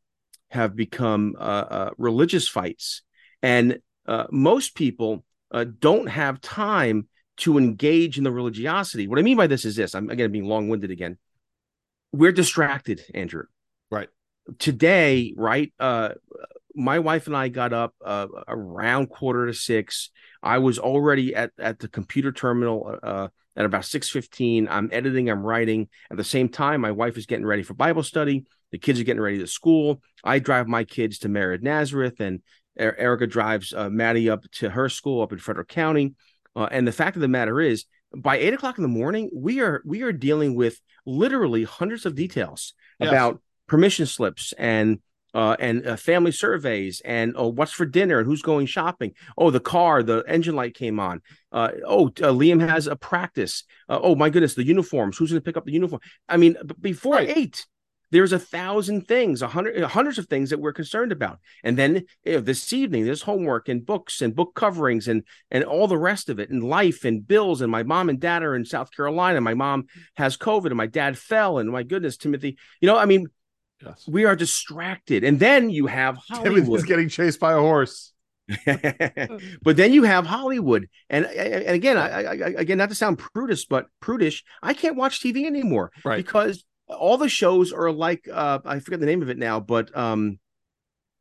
have 0.49 0.75
become 0.75 1.36
uh, 1.38 1.41
uh, 1.41 1.89
religious 1.97 2.47
fights, 2.47 3.01
and 3.41 3.80
uh, 4.07 4.25
most 4.32 4.75
people 4.75 5.25
don't 5.80 6.07
have 6.07 6.39
time 6.41 7.07
to 7.38 7.57
engage 7.57 8.17
in 8.17 8.23
the 8.23 8.32
religiosity. 8.32 9.07
What 9.07 9.19
I 9.19 9.21
mean 9.21 9.38
by 9.38 9.47
this 9.47 9.65
is 9.65 9.75
this 9.75 9.95
I'm 9.95 10.09
again 10.09 10.32
being 10.32 10.45
long 10.45 10.69
winded 10.69 10.91
again. 10.91 11.17
We're 12.18 12.32
distracted, 12.32 13.03
Andrew. 13.13 13.43
Right. 13.91 14.09
Today, 14.57 15.36
right? 15.38 15.72
Uh, 15.80 16.13
my 16.74 16.97
wife 16.97 17.28
and 17.28 17.38
I 17.38 17.49
got 17.49 17.74
up 17.74 17.93
uh, 18.03 18.26
around 18.47 19.11
quarter 19.11 19.45
to 19.45 19.53
six. 19.53 20.09
I 20.41 20.57
was 20.57 20.80
already 20.80 21.36
at, 21.36 21.51
at 21.59 21.78
the 21.78 21.88
computer 21.88 22.32
terminal 22.32 22.97
uh, 23.03 23.28
at 23.55 23.65
about 23.65 23.84
6.15. 23.84 24.68
I'm 24.68 24.89
editing, 24.91 25.30
I'm 25.30 25.43
writing. 25.43 25.89
At 26.09 26.18
the 26.18 26.24
same 26.24 26.49
time, 26.49 26.82
my 26.82 26.91
wife 26.91 27.18
is 27.18 27.28
getting 27.28 27.45
ready 27.45 27.61
for 27.61 27.76
Bible 27.76 28.03
study. 28.03 28.45
The 28.72 28.80
kids 28.80 28.99
are 28.99 29.03
getting 29.03 29.22
ready 29.22 29.38
to 29.38 29.47
school. 29.47 30.01
I 30.24 30.39
drive 30.39 30.68
my 30.68 30.86
kids 30.86 31.20
to 31.20 31.30
Mered 31.30 31.61
Nazareth 31.61 32.20
and 32.20 32.41
Erica 32.80 33.28
drives 33.28 33.74
uh, 33.74 33.89
Maddie 33.89 34.30
up 34.30 34.43
to 34.53 34.72
her 34.72 34.89
school 34.89 35.22
up 35.22 35.32
in 35.32 35.38
Frederick 35.38 35.68
County. 35.68 36.15
Uh, 36.55 36.68
and 36.72 36.88
the 36.88 36.91
fact 36.91 37.15
of 37.15 37.22
the 37.22 37.28
matter 37.28 37.61
is, 37.61 37.86
by 38.16 38.38
eight 38.38 38.53
o'clock 38.53 38.78
in 38.78 38.82
the 38.82 38.88
morning, 38.88 39.30
we 39.34 39.60
are 39.60 39.82
we 39.86 40.01
are 40.01 40.12
dealing 40.12 40.55
with 40.55 40.80
literally 41.05 41.64
hundreds 41.64 42.05
of 42.05 42.16
details 42.16 42.74
yes. 42.99 43.10
about 43.10 43.41
permission 43.68 44.05
slips 44.05 44.53
and 44.58 44.99
uh, 45.34 45.55
and 45.60 45.86
uh, 45.86 45.95
family 45.95 46.32
surveys 46.32 47.01
and 47.05 47.34
oh, 47.36 47.47
what's 47.47 47.72
for 47.72 47.86
dinner 47.86 48.18
and 48.18 48.28
who's 48.28 48.41
going 48.41 48.66
shopping. 48.66 49.14
Oh, 49.38 49.51
the 49.51 49.60
car, 49.60 50.01
the 50.01 50.24
engine 50.28 50.55
light 50.55 50.74
came 50.74 50.99
on. 50.99 51.22
Uh, 51.51 51.70
oh, 51.86 52.08
uh, 52.08 52.32
Liam 52.32 52.68
has 52.68 52.88
a 52.88 52.95
practice. 52.95 53.64
Uh, 53.88 53.99
oh 54.01 54.16
my 54.16 54.30
goodness, 54.30 54.55
the 54.55 54.66
uniforms. 54.66 55.18
Who's 55.18 55.32
going 55.32 55.41
to 55.41 55.45
pick 55.45 55.58
up 55.58 55.66
the 55.66 55.74
uniform? 55.74 56.01
I 56.28 56.38
mean, 56.38 56.58
before 56.80 57.16
right. 57.16 57.38
eight, 57.38 57.68
there's 58.12 58.32
a 58.32 58.39
thousand 58.39 59.08
things, 59.08 59.41
a 59.41 59.47
hundred, 59.47 59.82
uh, 59.82 59.88
hundreds 59.88 60.18
of 60.18 60.28
things 60.28 60.49
that 60.49 60.60
we're 60.60 60.74
concerned 60.74 61.12
about. 61.12 61.39
And 61.64 61.78
then 61.78 62.05
you 62.24 62.34
know, 62.34 62.39
this 62.39 62.72
evening, 62.72 63.05
there's 63.05 63.22
homework 63.22 63.68
and 63.68 63.86
books 63.86 64.22
and 64.22 64.36
book 64.36 64.55
coverings 64.55 65.08
and 65.08 65.24
and 65.51 65.64
all 65.64 65.88
the 65.88 65.97
rest 65.97 66.30
of 66.30 66.39
it, 66.39 66.49
and 66.49 66.64
life 66.64 67.03
and 67.05 67.28
bills. 67.28 67.62
And 67.62 67.72
my 67.72 67.84
mom 67.84 68.10
and 68.10 68.20
dad 68.20 68.43
are 68.43 68.55
in 68.55 68.66
South 68.66 68.91
Carolina. 68.91 69.41
My 69.41 69.53
mom 69.53 69.88
has 70.16 70.38
COVID, 70.38 70.68
and 70.68 70.78
my 70.78 70.88
dad 70.88 71.18
fell. 71.18 71.60
And 71.60 71.70
my 71.70 71.84
goodness, 71.84 72.18
Timothy, 72.18 72.58
you 72.82 72.88
know, 72.88 72.97
I 72.97 73.05
mean, 73.05 73.28
yes. 73.84 74.05
we 74.08 74.26
are 74.26 74.36
distracted. 74.36 75.24
And 75.24 75.39
then 75.39 75.70
you 75.70 75.88
have 75.88 76.18
Hollywood. 76.30 76.66
Timothy's 76.66 76.86
getting 76.86 77.10
chased 77.10 77.39
by 77.39 77.53
a 77.53 77.60
horse. 77.60 78.14
but 79.62 79.76
then 79.76 79.91
you 79.91 80.03
have 80.03 80.26
Hollywood, 80.26 80.88
and 81.10 81.26
and 81.26 81.76
again, 81.76 81.97
I, 81.97 82.22
I, 82.22 82.34
again, 82.55 82.78
not 82.78 82.88
to 82.88 82.95
sound 82.95 83.20
prudish, 83.20 83.66
but 83.66 83.88
prudish, 83.99 84.45
I 84.64 84.74
can't 84.74 84.95
watch 84.95 85.22
TV 85.22 85.45
anymore 85.45 85.91
right. 86.05 86.16
because 86.16 86.64
all 86.89 87.17
the 87.17 87.29
shows 87.29 87.73
are 87.73 87.91
like 87.91 88.27
uh, 88.31 88.59
I 88.65 88.79
forget 88.79 88.99
the 88.99 89.05
name 89.05 89.21
of 89.21 89.29
it 89.29 89.38
now, 89.38 89.59
but 89.59 89.95
um, 89.97 90.39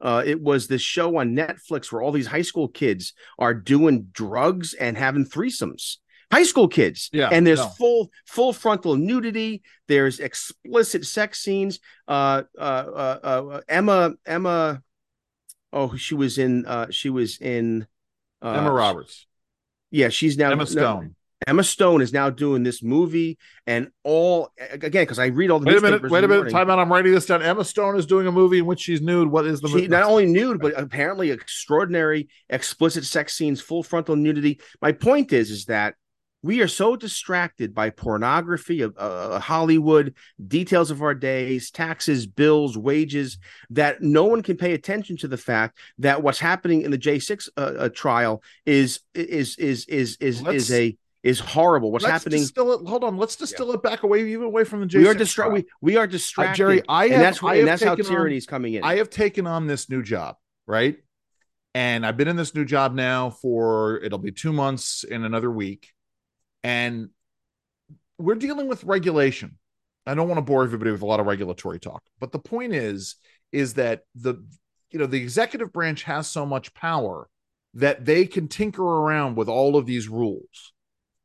uh, 0.00 0.22
it 0.24 0.40
was 0.40 0.68
this 0.68 0.82
show 0.82 1.16
on 1.18 1.34
Netflix 1.34 1.90
where 1.90 2.02
all 2.02 2.12
these 2.12 2.26
high 2.26 2.42
school 2.42 2.68
kids 2.68 3.14
are 3.38 3.54
doing 3.54 4.08
drugs 4.12 4.74
and 4.74 4.96
having 4.96 5.24
threesomes. 5.24 5.96
High 6.32 6.42
school 6.42 6.66
kids, 6.66 7.08
yeah, 7.12 7.28
and 7.30 7.46
there's 7.46 7.60
no. 7.60 7.68
full 7.68 8.10
full 8.26 8.52
frontal 8.52 8.96
nudity. 8.96 9.62
There's 9.86 10.18
explicit 10.18 11.06
sex 11.06 11.40
scenes. 11.40 11.78
Uh, 12.08 12.42
uh, 12.58 12.60
uh, 12.60 13.18
uh 13.22 13.60
Emma 13.68 14.14
Emma, 14.26 14.82
oh, 15.72 15.94
she 15.94 16.16
was 16.16 16.38
in 16.38 16.66
uh, 16.66 16.88
she 16.90 17.10
was 17.10 17.40
in 17.40 17.86
uh, 18.42 18.50
Emma 18.50 18.72
Roberts. 18.72 19.26
Yeah, 19.92 20.08
she's 20.08 20.36
now 20.36 20.50
Emma 20.50 20.66
Stone. 20.66 21.15
Emma 21.46 21.62
Stone 21.62 22.00
is 22.00 22.12
now 22.12 22.30
doing 22.30 22.62
this 22.62 22.82
movie, 22.82 23.38
and 23.66 23.90
all 24.04 24.50
again 24.70 25.02
because 25.02 25.18
I 25.18 25.26
read 25.26 25.50
all 25.50 25.60
the. 25.60 25.66
Wait 25.66 25.76
a 25.76 25.80
minute! 25.80 26.10
Wait 26.10 26.24
a 26.24 26.28
minute! 26.28 26.50
Time 26.50 26.70
out! 26.70 26.78
I'm 26.78 26.90
writing 26.90 27.12
this 27.12 27.26
down. 27.26 27.42
Emma 27.42 27.64
Stone 27.64 27.98
is 27.98 28.06
doing 28.06 28.26
a 28.26 28.32
movie 28.32 28.58
in 28.58 28.66
which 28.66 28.80
she's 28.80 29.02
nude. 29.02 29.30
What 29.30 29.46
is 29.46 29.60
the 29.60 29.68
she, 29.68 29.74
movie? 29.74 29.88
Not 29.88 30.04
only 30.04 30.26
nude, 30.26 30.60
but 30.60 30.72
apparently 30.78 31.30
extraordinary, 31.30 32.28
explicit 32.48 33.04
sex 33.04 33.34
scenes, 33.34 33.60
full 33.60 33.82
frontal 33.82 34.16
nudity. 34.16 34.60
My 34.80 34.92
point 34.92 35.32
is, 35.32 35.50
is 35.50 35.66
that 35.66 35.94
we 36.42 36.62
are 36.62 36.68
so 36.68 36.96
distracted 36.96 37.74
by 37.74 37.90
pornography 37.90 38.80
of 38.80 38.94
uh, 38.96 39.38
Hollywood, 39.40 40.14
details 40.46 40.90
of 40.90 41.02
our 41.02 41.14
days, 41.14 41.70
taxes, 41.70 42.26
bills, 42.26 42.78
wages, 42.78 43.38
that 43.70 44.00
no 44.00 44.24
one 44.24 44.42
can 44.42 44.56
pay 44.56 44.72
attention 44.72 45.16
to 45.18 45.28
the 45.28 45.36
fact 45.36 45.76
that 45.98 46.22
what's 46.22 46.38
happening 46.38 46.82
in 46.82 46.92
the 46.92 46.98
J6 46.98 47.48
uh, 47.56 47.60
uh, 47.60 47.88
trial 47.90 48.42
is 48.64 49.00
is 49.14 49.56
is 49.58 49.86
is 49.86 50.16
is 50.20 50.46
is 50.46 50.72
a 50.72 50.96
is 51.26 51.40
horrible. 51.40 51.90
What's 51.90 52.04
let's 52.04 52.12
happening? 52.22 52.40
Distill 52.40 52.72
it, 52.72 52.86
hold 52.86 53.02
on. 53.02 53.16
Let's 53.16 53.34
distill 53.34 53.66
yeah. 53.68 53.74
it 53.74 53.82
back 53.82 54.04
away, 54.04 54.30
even 54.30 54.46
away 54.46 54.62
from 54.62 54.80
the 54.80 54.86
J6 54.86 54.98
We 55.00 55.08
are 55.08 55.14
distracted. 55.14 55.52
We, 55.52 55.64
we 55.80 55.96
are 55.96 56.06
distracted, 56.06 56.52
uh, 56.52 56.54
Jerry. 56.54 56.82
I 56.88 57.08
have, 57.08 57.12
and 57.12 57.22
that's, 57.22 57.42
I 57.42 57.54
and 57.56 57.66
that's 57.66 57.82
how 57.82 57.96
tyranny 57.96 58.36
is 58.36 58.46
coming 58.46 58.74
in. 58.74 58.84
I 58.84 58.98
have 58.98 59.10
taken 59.10 59.44
on 59.44 59.66
this 59.66 59.90
new 59.90 60.04
job, 60.04 60.36
right? 60.68 60.98
And 61.74 62.06
I've 62.06 62.16
been 62.16 62.28
in 62.28 62.36
this 62.36 62.54
new 62.54 62.64
job 62.64 62.94
now 62.94 63.30
for 63.30 63.98
it'll 63.98 64.20
be 64.20 64.30
two 64.30 64.52
months 64.52 65.02
in 65.02 65.24
another 65.24 65.50
week, 65.50 65.92
and 66.62 67.10
we're 68.18 68.36
dealing 68.36 68.68
with 68.68 68.84
regulation. 68.84 69.58
I 70.06 70.14
don't 70.14 70.28
want 70.28 70.38
to 70.38 70.42
bore 70.42 70.62
everybody 70.62 70.92
with 70.92 71.02
a 71.02 71.06
lot 71.06 71.18
of 71.18 71.26
regulatory 71.26 71.80
talk, 71.80 72.04
but 72.20 72.30
the 72.30 72.38
point 72.38 72.72
is, 72.72 73.16
is 73.50 73.74
that 73.74 74.02
the 74.14 74.36
you 74.92 75.00
know 75.00 75.06
the 75.06 75.20
executive 75.20 75.72
branch 75.72 76.04
has 76.04 76.28
so 76.28 76.46
much 76.46 76.72
power 76.72 77.28
that 77.74 78.04
they 78.04 78.26
can 78.26 78.46
tinker 78.46 78.84
around 78.84 79.36
with 79.36 79.48
all 79.48 79.76
of 79.76 79.86
these 79.86 80.08
rules 80.08 80.72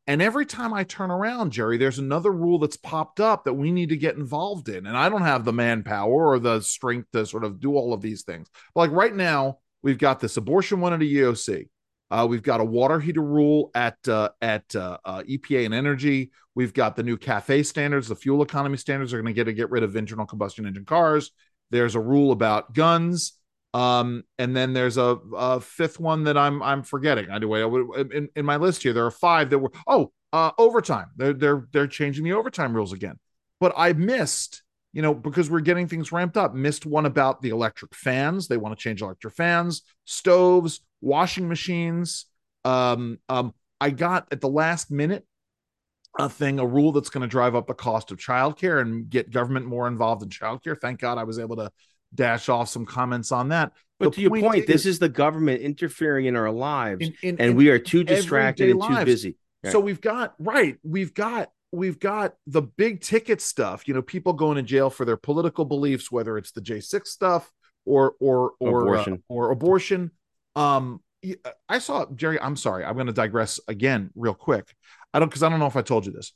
and 0.07 0.21
every 0.21 0.45
time 0.45 0.73
I 0.73 0.83
turn 0.83 1.11
around, 1.11 1.51
Jerry, 1.51 1.77
there's 1.77 1.99
another 1.99 2.31
rule 2.31 2.57
that's 2.57 2.77
popped 2.77 3.19
up 3.19 3.45
that 3.45 3.53
we 3.53 3.71
need 3.71 3.89
to 3.89 3.97
get 3.97 4.15
involved 4.15 4.67
in. 4.67 4.87
And 4.87 4.97
I 4.97 5.09
don't 5.09 5.21
have 5.21 5.45
the 5.45 5.53
manpower 5.53 6.29
or 6.29 6.39
the 6.39 6.59
strength 6.61 7.11
to 7.13 7.25
sort 7.25 7.43
of 7.43 7.59
do 7.59 7.75
all 7.75 7.93
of 7.93 8.01
these 8.01 8.23
things. 8.23 8.47
But 8.73 8.81
Like 8.81 8.91
right 8.91 9.15
now, 9.15 9.59
we've 9.83 9.99
got 9.99 10.19
this 10.19 10.37
abortion 10.37 10.79
one 10.79 10.93
at 10.93 11.01
a 11.01 11.05
EOC. 11.05 11.69
Uh, 12.09 12.27
we've 12.29 12.43
got 12.43 12.59
a 12.59 12.65
water 12.65 12.99
heater 12.99 13.21
rule 13.21 13.71
at 13.73 13.95
uh, 14.05 14.29
at 14.41 14.75
uh, 14.75 14.97
uh 15.05 15.23
EPA 15.23 15.65
and 15.65 15.73
Energy. 15.73 16.31
We've 16.55 16.73
got 16.73 16.97
the 16.97 17.03
new 17.03 17.17
CAFE 17.17 17.65
standards. 17.65 18.09
The 18.09 18.15
fuel 18.15 18.41
economy 18.41 18.75
standards 18.77 19.13
are 19.13 19.21
going 19.21 19.33
to 19.33 19.37
get 19.37 19.45
to 19.45 19.53
get 19.53 19.69
rid 19.69 19.83
of 19.83 19.95
internal 19.95 20.25
combustion 20.25 20.65
engine 20.65 20.83
cars. 20.83 21.31
There's 21.69 21.95
a 21.95 22.01
rule 22.01 22.33
about 22.33 22.73
guns. 22.73 23.33
Um, 23.73 24.23
and 24.37 24.55
then 24.55 24.73
there's 24.73 24.97
a, 24.97 25.17
a 25.35 25.61
fifth 25.61 25.99
one 25.99 26.25
that 26.25 26.37
I'm 26.37 26.61
I'm 26.61 26.83
forgetting. 26.83 27.29
Anyway, 27.29 27.61
i 27.61 28.01
in, 28.15 28.29
in 28.35 28.45
my 28.45 28.57
list 28.57 28.83
here, 28.83 28.93
there 28.93 29.05
are 29.05 29.11
five 29.11 29.49
that 29.49 29.59
were 29.59 29.71
oh 29.87 30.11
uh, 30.33 30.51
overtime. 30.57 31.07
They're 31.15 31.33
they're 31.33 31.67
they're 31.71 31.87
changing 31.87 32.23
the 32.23 32.33
overtime 32.33 32.73
rules 32.73 32.93
again. 32.93 33.17
But 33.59 33.73
I 33.77 33.93
missed, 33.93 34.63
you 34.91 35.01
know, 35.01 35.13
because 35.13 35.49
we're 35.49 35.61
getting 35.61 35.87
things 35.87 36.11
ramped 36.11 36.35
up. 36.35 36.53
Missed 36.53 36.85
one 36.85 37.05
about 37.05 37.41
the 37.41 37.49
electric 37.49 37.95
fans. 37.95 38.47
They 38.47 38.57
want 38.57 38.77
to 38.77 38.81
change 38.81 39.01
electric 39.01 39.33
fans, 39.35 39.83
stoves, 40.05 40.81
washing 40.99 41.47
machines. 41.47 42.25
Um, 42.65 43.19
um, 43.29 43.53
I 43.79 43.91
got 43.91 44.27
at 44.31 44.41
the 44.41 44.49
last 44.49 44.91
minute 44.91 45.25
a 46.19 46.27
thing, 46.27 46.59
a 46.59 46.65
rule 46.65 46.91
that's 46.91 47.09
going 47.09 47.21
to 47.21 47.27
drive 47.27 47.55
up 47.55 47.67
the 47.67 47.73
cost 47.73 48.11
of 48.11 48.17
childcare 48.17 48.81
and 48.81 49.09
get 49.09 49.31
government 49.31 49.65
more 49.65 49.87
involved 49.87 50.23
in 50.23 50.29
childcare. 50.29 50.79
Thank 50.79 50.99
God 50.99 51.17
I 51.17 51.23
was 51.23 51.39
able 51.39 51.55
to 51.55 51.71
dash 52.13 52.49
off 52.49 52.69
some 52.69 52.85
comments 52.85 53.31
on 53.31 53.49
that. 53.49 53.71
But 53.99 54.05
the 54.05 54.15
to 54.15 54.21
your 54.21 54.41
point, 54.41 54.63
is, 54.63 54.65
this 54.65 54.85
is 54.85 54.99
the 54.99 55.09
government 55.09 55.61
interfering 55.61 56.25
in 56.25 56.35
our 56.35 56.51
lives, 56.51 57.07
in, 57.07 57.13
in, 57.21 57.29
and 57.39 57.51
in 57.51 57.55
we 57.55 57.69
are 57.69 57.79
too 57.79 58.03
distracted 58.03 58.69
and 58.69 58.81
too 58.81 59.05
busy. 59.05 59.37
Right. 59.63 59.71
So 59.71 59.79
we've 59.79 60.01
got 60.01 60.33
right, 60.39 60.77
we've 60.83 61.13
got 61.13 61.51
we've 61.71 61.99
got 61.99 62.33
the 62.47 62.63
big 62.63 63.01
ticket 63.01 63.41
stuff. 63.41 63.87
You 63.87 63.93
know, 63.93 64.01
people 64.01 64.33
going 64.33 64.55
to 64.55 64.63
jail 64.63 64.89
for 64.89 65.05
their 65.05 65.17
political 65.17 65.65
beliefs, 65.65 66.11
whether 66.11 66.37
it's 66.37 66.51
the 66.51 66.61
J 66.61 66.79
six 66.79 67.11
stuff 67.11 67.51
or 67.85 68.15
or 68.19 68.53
or 68.59 68.81
abortion. 68.81 69.13
Uh, 69.13 69.33
or 69.33 69.51
abortion. 69.51 70.11
Um, 70.55 71.01
I 71.69 71.77
saw 71.77 72.07
Jerry. 72.15 72.39
I'm 72.41 72.55
sorry. 72.55 72.83
I'm 72.83 72.95
going 72.95 73.07
to 73.07 73.13
digress 73.13 73.59
again, 73.67 74.09
real 74.15 74.33
quick. 74.33 74.73
I 75.13 75.19
don't 75.19 75.29
because 75.29 75.43
I 75.43 75.49
don't 75.49 75.59
know 75.59 75.67
if 75.67 75.75
I 75.75 75.83
told 75.83 76.07
you 76.07 76.11
this. 76.11 76.33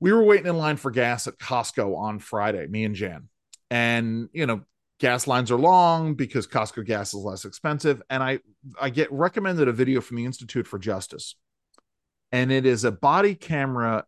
We 0.00 0.12
were 0.12 0.22
waiting 0.22 0.46
in 0.46 0.58
line 0.58 0.76
for 0.76 0.90
gas 0.90 1.26
at 1.26 1.38
Costco 1.38 1.96
on 1.96 2.18
Friday, 2.18 2.66
me 2.66 2.84
and 2.84 2.94
Jan 2.94 3.28
and 3.70 4.28
you 4.32 4.46
know 4.46 4.62
gas 4.98 5.26
lines 5.26 5.50
are 5.50 5.58
long 5.58 6.14
because 6.14 6.46
Costco 6.46 6.84
gas 6.84 7.14
is 7.14 7.20
less 7.20 7.44
expensive. 7.44 8.02
And 8.10 8.22
I 8.22 8.40
I 8.80 8.90
get 8.90 9.12
recommended 9.12 9.68
a 9.68 9.72
video 9.72 10.00
from 10.00 10.16
the 10.16 10.24
Institute 10.24 10.66
for 10.66 10.78
Justice, 10.78 11.36
and 12.32 12.50
it 12.50 12.66
is 12.66 12.84
a 12.84 12.92
body 12.92 13.34
camera 13.34 14.04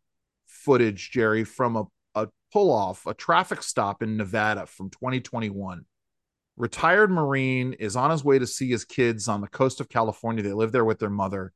footage, 0.46 1.10
Jerry, 1.10 1.44
from 1.44 1.76
a 1.76 1.84
a 2.14 2.28
pull 2.52 2.72
off, 2.72 3.06
a 3.06 3.14
traffic 3.14 3.62
stop 3.62 4.02
in 4.02 4.16
Nevada 4.16 4.66
from 4.66 4.90
2021. 4.90 5.84
Retired 6.56 7.10
Marine 7.10 7.72
is 7.74 7.96
on 7.96 8.10
his 8.10 8.24
way 8.24 8.38
to 8.38 8.46
see 8.46 8.68
his 8.68 8.84
kids 8.84 9.28
on 9.28 9.40
the 9.40 9.48
coast 9.48 9.80
of 9.80 9.88
California. 9.88 10.42
They 10.42 10.52
live 10.52 10.72
there 10.72 10.84
with 10.84 10.98
their 10.98 11.08
mother, 11.10 11.52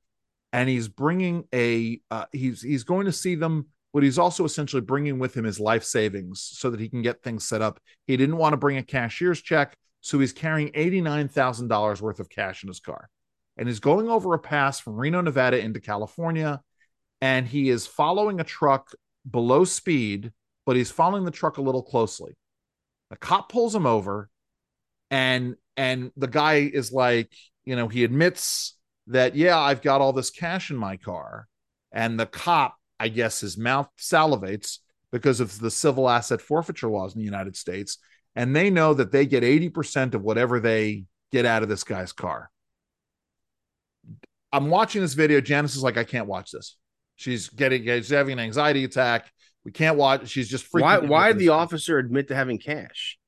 and 0.53 0.69
he's 0.69 0.89
bringing 0.89 1.45
a 1.53 2.01
uh, 2.11 2.27
he's 2.33 2.63
he's 2.63 2.85
going 2.85 3.07
to 3.07 3.13
see 3.13 3.35
them 3.35 3.67
but 3.95 4.03
he's 4.03 4.19
also 4.19 4.45
essentially 4.45 4.83
bringing 4.83 5.21
with 5.21 5.37
him 5.37 5.45
his 5.45 5.61
life 5.61 5.85
savings 5.85 6.43
so 6.43 6.69
that 6.69 6.81
he 6.81 6.89
can 6.89 7.01
get 7.01 7.23
things 7.23 7.47
set 7.47 7.63
up. 7.63 7.81
He 8.09 8.17
didn't 8.17 8.37
want 8.37 8.53
to 8.53 8.57
bring 8.59 8.77
a 8.77 8.83
cashier's 8.83 9.41
check, 9.41 9.77
so 10.01 10.19
he's 10.19 10.33
carrying 10.33 10.73
$89,000 10.73 12.01
worth 12.01 12.19
of 12.19 12.29
cash 12.29 12.65
in 12.65 12.69
his 12.69 12.81
car. 12.81 13.09
And 13.57 13.69
he's 13.69 13.79
going 13.79 14.09
over 14.09 14.35
a 14.35 14.39
pass 14.39 14.81
from 14.81 14.97
Reno, 14.97 15.21
Nevada 15.21 15.61
into 15.61 15.81
California, 15.81 16.61
and 17.21 17.47
he 17.47 17.71
is 17.71 17.87
following 17.87 18.41
a 18.41 18.45
truck 18.45 18.91
below 19.31 19.65
speed, 19.65 20.33
but 20.67 20.75
he's 20.75 20.91
following 20.91 21.25
the 21.25 21.31
truck 21.31 21.59
a 21.59 21.63
little 21.63 21.83
closely. 21.83 22.37
The 23.11 23.17
cop 23.17 23.49
pulls 23.49 23.77
him 23.77 23.87
over, 23.87 24.29
and 25.13 25.55
and 25.77 26.11
the 26.17 26.27
guy 26.27 26.55
is 26.55 26.93
like, 26.93 27.31
you 27.65 27.77
know, 27.77 27.87
he 27.87 28.03
admits 28.03 28.77
that, 29.07 29.37
yeah, 29.37 29.59
I've 29.59 29.83
got 29.83 30.01
all 30.01 30.13
this 30.13 30.31
cash 30.31 30.71
in 30.71 30.77
my 30.77 30.97
car. 30.97 31.47
And 31.93 32.19
the 32.19 32.27
cop 32.27 32.77
I 33.01 33.09
guess 33.09 33.41
his 33.41 33.57
mouth 33.59 33.89
salivates 33.99 34.79
because 35.13 35.41
of 35.41 35.59
the 35.59 35.71
civil 35.71 36.09
asset 36.09 36.41
forfeiture 36.41 36.89
laws 36.89 37.15
in 37.15 37.21
the 37.21 37.25
United 37.25 37.57
States. 37.57 37.99
And 38.37 38.55
they 38.55 38.71
know 38.71 38.95
that 38.95 39.13
they 39.13 39.27
get 39.27 39.43
80% 39.45 40.15
of 40.15 40.23
whatever 40.23 40.59
they 40.61 41.05
get 41.31 41.47
out 41.47 41.63
of 41.63 41.69
this 41.69 41.85
guy's 41.85 42.13
car. 42.13 42.51
I'm 44.53 44.71
watching 44.71 45.03
this 45.03 45.15
video. 45.15 45.41
Janice 45.41 45.77
is 45.77 45.83
like, 45.83 45.97
I 45.97 46.05
can't 46.05 46.27
watch 46.27 46.51
this. 46.51 46.77
She's 47.17 47.49
getting, 47.49 47.85
she's 47.85 48.11
having 48.11 48.35
an 48.35 48.39
anxiety 48.41 48.85
attack. 48.85 49.31
We 49.65 49.73
can't 49.73 49.97
watch. 49.97 50.29
She's 50.29 50.49
just 50.49 50.71
freaking. 50.71 50.83
Why? 50.83 50.99
Why 50.99 51.29
did 51.33 51.39
the 51.39 51.49
officer 51.51 51.99
admit 51.99 52.29
to 52.29 52.35
having 52.35 52.59
cash? 52.59 53.19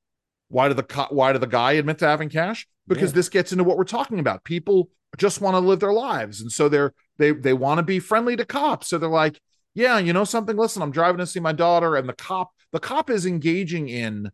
Why 0.48 0.68
did 0.68 0.76
the 0.76 0.82
co- 0.82 1.08
why 1.10 1.32
did 1.32 1.40
the 1.40 1.46
guy 1.46 1.72
admit 1.72 1.98
to 1.98 2.06
having 2.06 2.28
cash? 2.28 2.66
Because 2.86 3.10
Yeah. 3.10 3.16
this 3.16 3.28
gets 3.28 3.52
into 3.52 3.64
what 3.64 3.76
we're 3.78 3.84
talking 3.84 4.18
about. 4.18 4.44
People 4.44 4.90
just 5.16 5.40
want 5.40 5.54
to 5.54 5.60
live 5.60 5.80
their 5.80 5.92
lives, 5.94 6.40
and 6.42 6.52
so 6.52 6.68
they're 6.68 6.92
they 7.16 7.32
they 7.32 7.54
want 7.54 7.78
to 7.78 7.82
be 7.82 7.98
friendly 8.00 8.36
to 8.36 8.44
cops. 8.44 8.88
So 8.88 8.98
they're 8.98 9.08
like, 9.08 9.40
yeah, 9.76 9.98
you 9.98 10.14
know 10.14 10.24
something. 10.24 10.56
Listen, 10.56 10.80
I'm 10.80 10.90
driving 10.90 11.18
to 11.18 11.26
see 11.26 11.38
my 11.38 11.52
daughter, 11.52 11.96
and 11.96 12.08
the 12.08 12.14
cop 12.14 12.50
the 12.72 12.80
cop 12.80 13.10
is 13.10 13.26
engaging 13.26 13.90
in, 13.90 14.30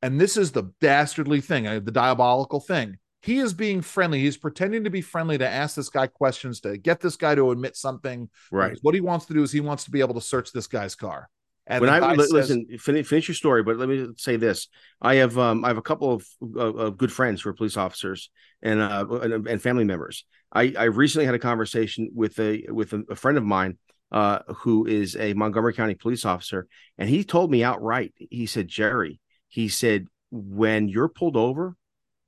and 0.00 0.20
this 0.20 0.36
is 0.36 0.52
the 0.52 0.70
dastardly 0.80 1.40
thing, 1.40 1.66
uh, 1.66 1.80
the 1.80 1.90
diabolical 1.90 2.60
thing. 2.60 2.96
He 3.20 3.38
is 3.38 3.52
being 3.52 3.82
friendly. 3.82 4.20
He's 4.20 4.36
pretending 4.36 4.84
to 4.84 4.90
be 4.90 5.02
friendly 5.02 5.36
to 5.38 5.48
ask 5.48 5.74
this 5.74 5.88
guy 5.88 6.06
questions 6.06 6.60
to 6.60 6.78
get 6.78 7.00
this 7.00 7.16
guy 7.16 7.34
to 7.34 7.50
admit 7.50 7.76
something. 7.76 8.30
Right. 8.52 8.78
What 8.82 8.94
he 8.94 9.00
wants 9.00 9.26
to 9.26 9.34
do 9.34 9.42
is 9.42 9.50
he 9.50 9.58
wants 9.58 9.84
to 9.84 9.90
be 9.90 10.00
able 10.00 10.14
to 10.14 10.20
search 10.20 10.52
this 10.52 10.68
guy's 10.68 10.94
car. 10.94 11.28
And 11.66 11.80
when 11.80 11.90
I 11.90 12.16
says- 12.16 12.30
listen, 12.30 12.66
finish, 12.78 13.08
finish 13.08 13.26
your 13.26 13.34
story, 13.34 13.64
but 13.64 13.76
let 13.76 13.88
me 13.88 14.06
say 14.18 14.36
this: 14.36 14.68
I 15.02 15.16
have 15.16 15.36
um, 15.36 15.64
I 15.64 15.68
have 15.68 15.78
a 15.78 15.82
couple 15.82 16.12
of, 16.12 16.24
of, 16.56 16.76
of 16.76 16.96
good 16.96 17.12
friends 17.12 17.42
who 17.42 17.50
are 17.50 17.54
police 17.54 17.76
officers 17.76 18.30
and 18.62 18.80
uh, 18.80 19.04
and, 19.08 19.48
and 19.48 19.60
family 19.60 19.84
members. 19.84 20.24
I, 20.52 20.74
I 20.78 20.84
recently 20.84 21.26
had 21.26 21.34
a 21.34 21.40
conversation 21.40 22.10
with 22.14 22.38
a 22.38 22.66
with 22.68 22.92
a, 22.92 23.04
a 23.10 23.16
friend 23.16 23.36
of 23.36 23.44
mine 23.44 23.78
uh, 24.12 24.40
who 24.58 24.86
is 24.86 25.16
a 25.16 25.34
Montgomery 25.34 25.74
County 25.74 25.94
police 25.94 26.24
officer, 26.24 26.66
and 26.98 27.08
he 27.08 27.24
told 27.24 27.50
me 27.50 27.64
outright. 27.64 28.14
He 28.16 28.46
said, 28.46 28.68
"Jerry," 28.68 29.20
he 29.48 29.68
said, 29.68 30.06
"when 30.30 30.88
you're 30.88 31.08
pulled 31.08 31.36
over, 31.36 31.76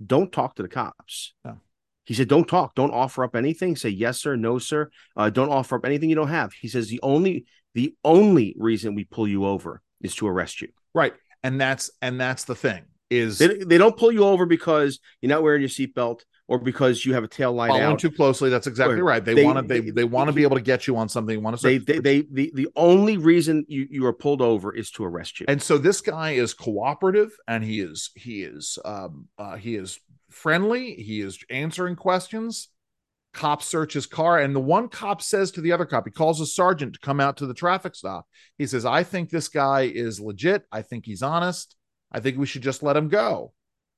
don't 0.04 0.32
talk 0.32 0.56
to 0.56 0.62
the 0.62 0.68
cops." 0.68 1.34
He 2.04 2.14
said, 2.14 2.28
"Don't 2.28 2.48
talk. 2.48 2.74
Don't 2.74 2.92
offer 2.92 3.24
up 3.24 3.36
anything. 3.36 3.76
Say 3.76 3.90
yes, 3.90 4.20
sir, 4.20 4.36
no, 4.36 4.58
sir. 4.58 4.90
Uh, 5.16 5.30
don't 5.30 5.50
offer 5.50 5.76
up 5.76 5.84
anything 5.84 6.08
you 6.08 6.16
don't 6.16 6.28
have." 6.28 6.52
He 6.52 6.68
says, 6.68 6.88
"The 6.88 7.00
only 7.02 7.46
the 7.74 7.94
only 8.04 8.54
reason 8.58 8.94
we 8.94 9.04
pull 9.04 9.26
you 9.26 9.46
over 9.46 9.80
is 10.02 10.14
to 10.16 10.28
arrest 10.28 10.60
you. 10.60 10.68
right, 10.94 11.14
and 11.42 11.60
that's 11.60 11.90
and 12.00 12.20
that's 12.20 12.44
the 12.44 12.54
thing 12.54 12.84
is 13.10 13.38
They, 13.38 13.58
they 13.58 13.78
don't 13.78 13.96
pull 13.96 14.10
you 14.10 14.24
over 14.24 14.46
because 14.46 14.98
you're 15.20 15.28
not 15.28 15.42
wearing 15.42 15.60
your 15.60 15.68
seatbelt 15.68 16.20
or 16.48 16.58
because 16.58 17.06
you 17.06 17.14
have 17.14 17.24
a 17.24 17.28
tail 17.28 17.52
light 17.52 17.68
following 17.68 17.84
out. 17.92 17.98
too 17.98 18.10
closely. 18.10 18.50
That's 18.50 18.66
exactly 18.66 18.96
Or 18.98 19.04
right. 19.04 19.24
They, 19.24 19.34
they- 19.34 19.44
want 19.44 19.58
to 19.58 19.62
they 19.62 19.80
they- 19.80 19.90
they 19.90 20.04
want 20.04 20.28
to 20.28 20.32
be 20.32 20.42
able 20.42 20.56
to 20.56 20.62
get 20.62 20.86
you 20.86 20.96
on 20.96 21.08
something. 21.08 21.42
Want 21.42 21.58
to 21.58 21.62
They, 21.62 21.78
they, 21.78 21.98
they, 22.00 22.26
the, 22.30 22.50
the 22.54 22.68
only 22.76 23.16
reason 23.16 23.64
you, 23.68 23.86
you 23.90 24.04
are 24.06 24.12
pulled 24.12 24.42
over 24.42 24.74
is 24.74 24.90
to 24.92 25.04
arrest 25.04 25.40
you. 25.40 25.46
and 25.48 25.62
so 25.62 25.78
this 25.78 26.00
guy 26.00 26.32
is 26.32 26.52
cooperative 26.54 27.30
and 27.46 27.62
he 27.64 27.80
is 27.80 28.10
he 28.16 28.42
is 28.42 28.78
um 28.84 29.28
uh, 29.38 29.56
he 29.56 29.76
is 29.76 29.98
friendly 30.30 30.94
he 30.94 31.20
is 31.20 31.38
answering 31.50 31.94
questions 31.96 32.68
cop 33.34 33.62
search 33.62 33.92
his 33.94 34.06
car 34.06 34.38
and 34.38 34.54
the 34.56 34.60
one 34.60 34.88
cop 34.88 35.22
says 35.22 35.50
to 35.52 35.60
the 35.60 35.72
other 35.72 35.84
cop 35.86 36.04
he 36.06 36.10
calls 36.10 36.40
a 36.40 36.46
sergeant 36.46 36.94
to 36.94 36.98
come 37.00 37.20
out 37.20 37.36
to 37.36 37.46
the 37.46 37.54
traffic 37.54 37.94
stop 37.94 38.26
he 38.58 38.66
says 38.66 38.84
i 38.84 39.02
think 39.02 39.30
this 39.30 39.48
guy 39.48 39.82
is 39.82 40.20
legit 40.20 40.64
i 40.72 40.82
think 40.82 41.04
he's 41.06 41.22
honest 41.22 41.76
i 42.12 42.20
think 42.20 42.36
we 42.38 42.46
should 42.46 42.62
just 42.62 42.82
let 42.82 42.96
him 42.96 43.08
go 43.08 43.52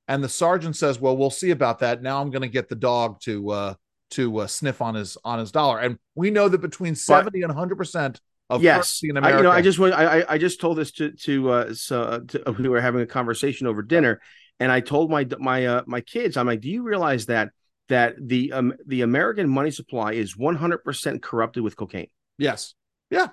and 0.09 0.23
the 0.23 0.29
sergeant 0.29 0.77
says 0.77 1.01
well 1.01 1.17
we'll 1.17 1.31
see 1.31 1.51
about 1.51 1.79
that. 1.81 2.03
Now 2.03 2.21
i'm 2.21 2.31
going 2.31 2.43
to 2.43 2.49
get 2.49 2.69
the 2.69 2.77
dog 2.77 3.21
to 3.23 3.51
uh 3.51 3.75
to 4.11 4.39
uh, 4.39 4.47
sniff 4.47 4.81
on 4.81 4.95
his 4.95 5.17
on 5.25 5.39
his 5.39 5.51
dollar. 5.51 5.81
And 5.81 5.99
we 6.15 6.31
know 6.31 6.49
that 6.49 6.59
between 6.59 6.95
70 6.95 7.43
and 7.43 7.49
100 7.51 7.77
percent 7.77 8.21
of 8.51 8.63
yes, 8.63 9.01
in 9.03 9.17
I, 9.17 9.37
you 9.37 9.43
know, 9.43 9.51
I 9.51 9.63
just 9.63 9.79
want 9.79 9.95
I, 9.95 10.25
I- 10.29 10.39
just 10.39 10.61
told 10.61 10.79
this 10.79 10.93
to 10.93 11.13
to 11.13 11.51
uh, 11.51 11.75
so 11.75 12.03
uh, 12.03 12.21
to, 12.29 12.53
we 12.59 12.69
were 12.69 12.81
having 12.81 13.01
a 13.01 13.07
conversation 13.07 13.67
over 13.67 13.83
dinner, 13.83 14.21
and 14.61 14.71
I 14.71 14.81
told 14.81 15.11
my 15.11 15.27
my 15.39 15.67
uh, 15.67 15.83
my 15.87 16.01
kids, 16.01 16.37
I'm 16.37 16.47
like, 16.47 16.61
do 16.61 16.71
you 16.71 16.83
realize 16.83 17.27
that 17.27 17.51
that 17.89 18.15
the 18.21 18.53
um 18.53 18.75
the 18.87 19.01
American 19.01 19.49
money 19.49 19.71
supply 19.71 20.13
is 20.13 20.37
100 20.37 20.79
percent 20.85 21.23
corrupted 21.23 21.63
with 21.63 21.77
cocaine, 21.77 22.09
yes. 22.39 22.75
Yeah. 23.11 23.29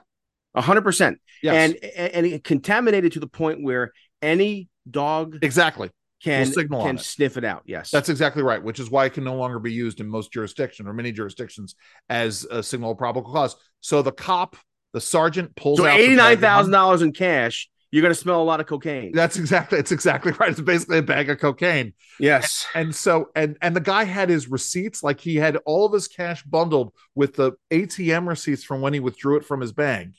100 0.53 0.81
percent, 0.81 1.19
yes. 1.43 1.53
And 1.53 1.83
and 2.15 2.25
it 2.25 2.43
contaminated 2.43 3.11
to 3.13 3.19
the 3.19 3.27
point 3.27 3.63
where 3.63 3.91
any 4.21 4.69
dog 4.89 5.39
exactly 5.41 5.91
can 6.23 6.45
signal 6.45 6.83
can 6.83 6.97
sniff 6.97 7.37
it 7.37 7.43
out. 7.43 7.63
Yes, 7.65 7.89
That's 7.91 8.09
exactly 8.09 8.43
right, 8.43 8.61
which 8.61 8.79
is 8.79 8.89
why 8.89 9.05
it 9.05 9.13
can 9.13 9.23
no 9.23 9.35
longer 9.35 9.59
be 9.59 9.73
used 9.73 9.99
in 9.99 10.07
most 10.07 10.31
jurisdictions 10.31 10.87
or 10.87 10.93
many 10.93 11.11
jurisdictions 11.11 11.75
as 12.09 12.45
a 12.45 12.61
signal 12.61 12.91
of 12.91 12.97
probable 12.97 13.31
cause. 13.31 13.55
So 13.79 14.01
the 14.01 14.11
cop, 14.11 14.55
the 14.93 15.01
sergeant 15.01 15.55
pulls 15.55 15.79
so 15.79 15.85
out 15.85 15.99
eighty 15.99 16.15
nine 16.15 16.37
thousand 16.37 16.71
dollars 16.71 17.01
in 17.01 17.11
cash. 17.11 17.69
You're 17.91 18.03
gonna 18.03 18.15
smell 18.15 18.41
a 18.41 18.43
lot 18.43 18.61
of 18.61 18.67
cocaine. 18.67 19.11
That's 19.13 19.37
exactly 19.37 19.77
it's 19.77 19.91
exactly 19.91 20.31
right. 20.39 20.49
It's 20.51 20.61
basically 20.61 20.99
a 20.99 21.03
bag 21.03 21.29
of 21.29 21.39
cocaine. 21.39 21.93
yes, 22.19 22.65
And 22.73 22.95
so 22.95 23.31
and 23.35 23.57
and 23.61 23.75
the 23.75 23.81
guy 23.81 24.05
had 24.05 24.29
his 24.29 24.49
receipts, 24.49 25.03
like 25.03 25.19
he 25.19 25.35
had 25.35 25.57
all 25.65 25.85
of 25.85 25.93
his 25.93 26.07
cash 26.07 26.43
bundled 26.43 26.93
with 27.15 27.35
the 27.35 27.53
ATM 27.69 28.27
receipts 28.27 28.63
from 28.63 28.79
when 28.81 28.93
he 28.93 28.99
withdrew 29.01 29.37
it 29.37 29.45
from 29.45 29.59
his 29.59 29.73
bank. 29.73 30.15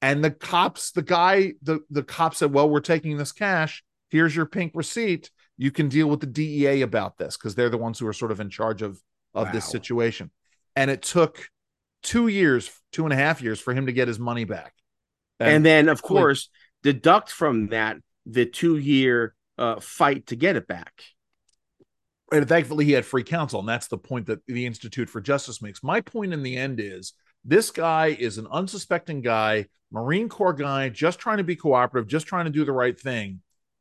And 0.00 0.22
the 0.24 0.30
cops, 0.30 0.92
the 0.92 1.02
guy, 1.02 1.54
the 1.62 1.80
the 1.90 2.02
cop 2.02 2.34
said, 2.34 2.52
"Well, 2.52 2.70
we're 2.70 2.80
taking 2.80 3.16
this 3.16 3.32
cash. 3.32 3.84
Here's 4.10 4.34
your 4.34 4.46
pink 4.46 4.72
receipt. 4.74 5.30
You 5.56 5.70
can 5.70 5.88
deal 5.88 6.08
with 6.08 6.20
the 6.20 6.26
DEA 6.26 6.82
about 6.82 7.18
this 7.18 7.36
because 7.36 7.54
they're 7.54 7.68
the 7.68 7.78
ones 7.78 7.98
who 7.98 8.06
are 8.06 8.12
sort 8.12 8.30
of 8.32 8.40
in 8.40 8.50
charge 8.50 8.82
of 8.82 9.00
of 9.34 9.52
this 9.52 9.64
situation." 9.66 10.30
And 10.76 10.90
it 10.90 11.02
took 11.02 11.48
two 12.02 12.28
years, 12.28 12.70
two 12.92 13.04
and 13.04 13.12
a 13.12 13.16
half 13.16 13.42
years 13.42 13.60
for 13.60 13.74
him 13.74 13.86
to 13.86 13.92
get 13.92 14.08
his 14.08 14.18
money 14.18 14.44
back. 14.44 14.72
and 15.40 15.64
then 15.64 15.88
of 15.88 16.02
course 16.02 16.48
deduct 16.82 17.30
from 17.30 17.68
that 17.68 17.96
the 18.26 18.44
two 18.46 18.76
year 18.76 19.34
uh, 19.56 19.80
fight 19.80 20.26
to 20.28 20.36
get 20.36 20.56
it 20.56 20.66
back. 20.66 20.92
and 22.32 22.48
thankfully 22.48 22.84
he 22.84 22.92
had 22.92 23.04
free 23.04 23.22
counsel 23.24 23.60
and 23.60 23.68
that's 23.68 23.88
the 23.88 23.98
point 23.98 24.26
that 24.26 24.44
the 24.46 24.66
institute 24.66 25.08
for 25.08 25.20
justice 25.20 25.62
makes 25.62 25.82
my 25.82 26.00
point 26.00 26.32
in 26.32 26.42
the 26.42 26.56
end 26.56 26.78
is 26.80 27.14
this 27.44 27.70
guy 27.70 28.08
is 28.08 28.36
an 28.38 28.46
unsuspecting 28.50 29.20
guy 29.22 29.64
marine 29.90 30.28
corps 30.28 30.52
guy 30.52 30.88
just 30.88 31.18
trying 31.18 31.38
to 31.38 31.44
be 31.44 31.56
cooperative 31.56 32.08
just 32.08 32.26
trying 32.26 32.44
to 32.44 32.50
do 32.50 32.64
the 32.64 32.72
right 32.72 32.98
thing 33.00 33.40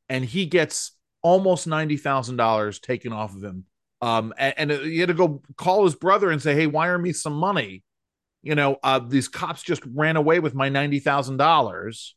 and 0.10 0.24
he 0.24 0.45
gets 0.45 0.91
almost 1.22 1.68
$90000 1.68 2.82
taken 2.82 3.14
off 3.14 3.36
of 3.36 3.43
him. 3.43 3.66
Um 4.01 4.34
and, 4.38 4.53
and 4.58 4.72
he 4.72 4.99
had 4.99 5.08
to 5.08 5.16
go 5.16 5.41
call 5.55 5.84
his 5.84 5.95
brother 5.95 6.30
and 6.30 6.41
say 6.41 6.53
hey 6.53 6.68
wire 6.68 6.97
me 6.97 7.14
some 7.14 7.34
money. 7.34 7.84
You 8.43 8.55
know 8.55 8.78
uh 8.84 8.99
these 8.99 9.28
cops 9.28 9.64
just 9.64 9.82
ran 9.93 10.16
away 10.16 10.39
with 10.39 10.53
my 10.53 10.70
$90000 10.70 12.12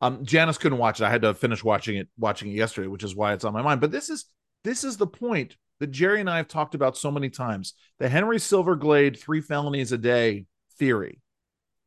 um 0.00 0.24
janice 0.24 0.58
couldn't 0.58 0.78
watch 0.78 1.00
it. 1.00 1.04
I 1.04 1.10
had 1.10 1.22
to 1.22 1.34
finish 1.34 1.64
watching 1.64 1.96
it 1.96 2.08
watching 2.18 2.50
it 2.50 2.54
yesterday 2.54 2.88
which 2.88 3.04
is 3.04 3.16
why 3.16 3.32
it's 3.32 3.44
on 3.44 3.54
my 3.54 3.62
mind. 3.62 3.80
But 3.80 3.90
this 3.90 4.10
is 4.10 4.26
this 4.64 4.84
is 4.84 4.96
the 4.96 5.06
point 5.06 5.56
that 5.80 5.90
Jerry 5.90 6.20
and 6.20 6.30
I 6.30 6.36
have 6.36 6.48
talked 6.48 6.74
about 6.74 6.96
so 6.96 7.10
many 7.10 7.30
times. 7.30 7.74
The 7.98 8.08
Henry 8.08 8.38
Silverglate 8.38 9.18
three 9.18 9.40
felonies 9.40 9.92
a 9.92 9.98
day 9.98 10.46
theory. 10.78 11.20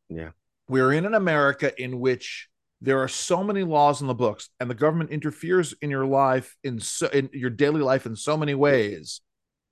Yeah. 0.10 0.32
We're 0.68 0.92
in 0.94 1.06
an 1.06 1.14
America 1.14 1.80
in 1.82 2.00
which 2.00 2.50
there 2.82 3.02
are 3.02 3.08
so 3.08 3.44
many 3.44 3.64
laws 3.64 4.02
in 4.02 4.08
the 4.08 4.14
books 4.14 4.50
and 4.60 4.70
the 4.70 4.76
government 4.76 5.10
interferes 5.10 5.74
in 5.82 5.90
your 5.90 6.06
life 6.06 6.56
in 6.64 6.80
so 6.80 7.08
in 7.08 7.30
your 7.34 7.50
daily 7.50 7.82
life 7.82 8.06
in 8.06 8.16
so 8.16 8.38
many 8.38 8.54
ways 8.54 9.22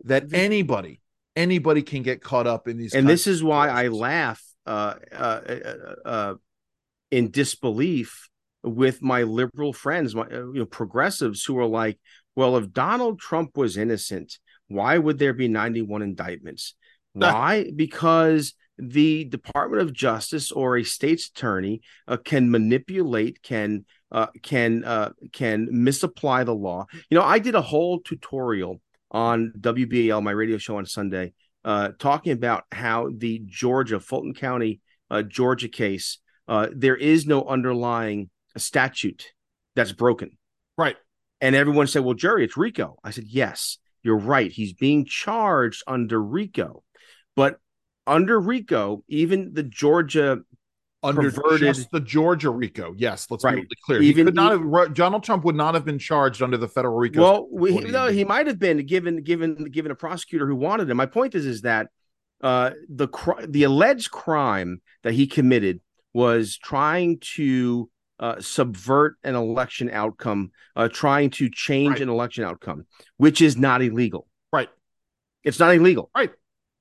that 0.03 0.33
anybody 0.33 1.01
anybody 1.35 1.81
can 1.81 2.01
get 2.01 2.21
caught 2.21 2.47
up 2.47 2.67
in 2.67 2.77
these 2.77 2.93
and 2.93 3.07
this 3.07 3.27
is 3.27 3.43
why 3.43 3.69
I 3.69 3.89
laugh 3.89 4.41
uh, 4.65 4.95
uh, 5.11 5.41
uh, 5.47 6.07
uh, 6.07 6.33
in 7.11 7.29
disbelief 7.29 8.29
with 8.63 9.01
my 9.01 9.23
liberal 9.23 9.73
friends, 9.73 10.15
my 10.15 10.23
uh, 10.23 10.51
you 10.51 10.59
know 10.59 10.65
progressives 10.65 11.43
who 11.43 11.57
are 11.59 11.67
like, 11.67 11.99
well, 12.35 12.57
if 12.57 12.73
Donald 12.73 13.19
Trump 13.19 13.55
was 13.55 13.77
innocent, 13.77 14.39
why 14.67 14.97
would 14.97 15.19
there 15.19 15.33
be 15.33 15.47
91 15.47 16.01
indictments? 16.01 16.73
Why? 17.33 17.71
because 17.75 18.53
the 18.77 19.23
Department 19.25 19.81
of 19.81 19.93
Justice 19.93 20.51
or 20.51 20.77
a 20.77 20.83
state's 20.83 21.27
attorney 21.29 21.81
uh, 22.07 22.17
can 22.17 22.51
manipulate, 22.51 23.41
can 23.41 23.85
uh, 24.11 24.27
can 24.43 24.83
uh, 24.83 25.11
can 25.31 25.67
misapply 25.71 26.43
the 26.43 26.53
law. 26.53 26.85
You 27.09 27.17
know, 27.17 27.23
I 27.23 27.39
did 27.39 27.55
a 27.55 27.61
whole 27.61 27.99
tutorial 28.01 28.81
on 29.11 29.53
WBAL, 29.59 30.21
my 30.21 30.31
radio 30.31 30.57
show 30.57 30.77
on 30.77 30.85
Sunday, 30.85 31.33
uh, 31.63 31.91
talking 31.99 32.33
about 32.33 32.65
how 32.71 33.09
the 33.15 33.41
Georgia 33.45 33.99
Fulton 33.99 34.33
County, 34.33 34.81
uh, 35.09 35.21
Georgia 35.21 35.69
case, 35.69 36.19
uh, 36.49 36.67
there 36.75 36.97
is 36.97 37.25
no 37.25 37.45
underlying 37.45 38.29
statute 38.57 39.31
that's 39.75 39.93
broken. 39.93 40.37
right 40.77 40.97
And 41.39 41.55
everyone 41.55 41.87
said, 41.87 42.03
"Well, 42.03 42.13
Jerry, 42.13 42.43
it's 42.43 42.57
RICO." 42.57 42.97
I 43.05 43.11
said, 43.11 43.25
"Yes, 43.27 43.77
you're 44.03 44.17
right. 44.17 44.51
He's 44.51 44.73
being 44.73 45.05
charged 45.05 45.81
under 45.87 46.21
RICO, 46.21 46.83
but 47.35 47.59
under 48.07 48.39
RICO, 48.39 49.03
even 49.07 49.53
the 49.53 49.63
Georgia 49.63 50.41
under 51.03 51.29
just 51.59 51.91
the 51.91 51.99
Georgia 51.99 52.49
RICO. 52.49 52.95
Yes, 52.97 53.27
let's 53.29 53.43
Right. 53.43 53.61
be 53.69 53.75
clear. 53.85 54.01
Even- 54.01 54.25
he 54.25 54.31
could 54.31 54.35
not 54.35 54.51
have 54.53 54.93
Donald 54.95 55.23
Trump 55.23 55.43
would 55.45 55.55
not 55.55 55.75
have 55.75 55.85
been 55.85 55.99
charged 55.99 56.41
under 56.41 56.57
the 56.57 56.67
federal 56.67 56.95
RICO. 56.97 57.21
Well, 57.21 57.47
we, 57.51 57.71
What 57.73 57.81
do 57.81 57.87
you 57.87 57.93
no, 57.93 58.07
he 58.07 58.23
might 58.23 58.47
have 58.47 58.57
been 58.57 58.83
given 58.85 59.21
given 59.21 59.65
given 59.65 59.91
a 59.91 59.95
prosecutor 59.95 60.47
who 60.47 60.55
wanted 60.55 60.89
him. 60.89 60.97
My 60.97 61.05
point 61.05 61.35
is 61.35 61.45
is 61.45 61.61
that 61.61 61.89
uh, 62.41 62.71
the 62.89 63.07
the 63.47 63.63
alleged 63.63 64.11
crime 64.11 64.81
that 65.03 65.13
he 65.13 65.27
committed 65.27 65.79
was 66.13 66.57
trying 66.57 67.19
to 67.35 67.89
uh, 68.19 68.39
subvert 68.39 69.17
an 69.23 69.35
election 69.35 69.89
outcome, 69.91 70.51
uh, 70.75 70.87
trying 70.87 71.29
to 71.29 71.49
change 71.49 71.91
Right. 71.93 72.01
an 72.01 72.09
election 72.09 72.43
outcome, 72.45 72.85
which 73.17 73.41
is 73.41 73.57
not 73.57 73.81
illegal. 73.81 74.27
Right. 74.53 74.69
It's 75.43 75.59
not 75.59 75.75
illegal. 75.75 76.09
Right. 76.15 76.31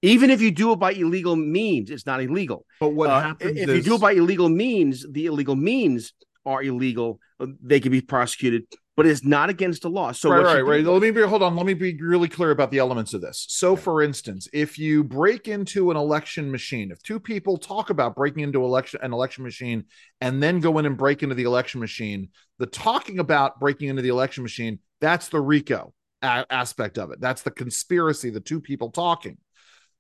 Even 0.05 0.29
if 0.31 0.41
you 0.41 0.51
do 0.51 0.73
it 0.73 0.77
by 0.77 0.93
illegal 0.93 1.35
means, 1.35 1.91
it's 1.91 2.05
not 2.07 2.23
illegal. 2.23 2.67
but 2.79 2.91
what 2.91 3.09
Uh, 3.11 3.21
happens 3.21 3.59
if 3.59 3.69
is 3.69 3.77
you 3.77 3.83
do 3.83 3.95
it 3.97 4.01
by 4.01 4.13
illegal 4.13 4.49
means, 4.49 5.07
the 5.11 5.27
illegal 5.27 5.57
means 5.57 6.13
are 6.45 6.63
illegal. 6.63 7.19
uh, 7.41 7.47
They 7.63 7.81
can 7.81 7.91
be 7.91 8.01
prosecuted 8.01 8.65
but 8.97 9.07
it's 9.07 9.25
not 9.25 9.51
against 9.51 9.83
the 9.83 9.91
law. 9.91 10.13
So 10.13 10.31
right, 10.31 10.45
right, 10.45 10.59
you 10.59 10.65
right. 10.65 10.85
do- 10.85 10.93
Let 10.93 11.03
me 11.03 11.11
be 11.11 11.23
hold 11.23 11.43
on. 11.43 11.57
Let 11.57 11.67
me 11.67 11.75
be 11.75 12.01
really 12.01 12.29
clear 12.29 12.53
about 12.53 12.71
the 12.71 12.79
elements 12.79 13.13
of 13.13 13.21
this. 13.21 13.45
So, 13.49 13.75
for 13.75 14.03
instance, 14.03 14.47
if 14.53 14.79
you 14.79 15.03
break 15.03 15.49
into 15.49 15.91
an 15.91 15.97
election 15.97 16.49
machine, 16.51 16.93
if 16.93 17.03
two 17.03 17.19
people 17.19 17.57
talk 17.57 17.91
about 17.91 18.15
breaking 18.15 18.45
into 18.45 18.63
election 18.63 19.01
an 19.03 19.13
election 19.13 19.43
machine 19.43 19.85
and 20.21 20.41
then 20.41 20.61
go 20.61 20.79
in 20.79 20.87
and 20.87 20.97
break 20.97 21.25
into 21.25 21.35
the 21.35 21.43
election 21.43 21.81
machine, 21.81 22.29
the 22.61 22.67
talking 22.67 23.19
about 23.19 23.59
breaking 23.59 23.89
into 23.89 24.03
the 24.03 24.11
election 24.11 24.45
machine, 24.45 24.79
that's 25.01 25.29
the 25.29 25.41
RICO 25.41 25.93
aspect 26.23 26.97
of 26.97 27.11
it. 27.11 27.21
That's 27.21 27.43
the 27.43 27.51
conspiracy, 27.51 28.31
the 28.31 28.41
two 28.41 28.61
people 28.61 28.91
talking. 28.91 29.39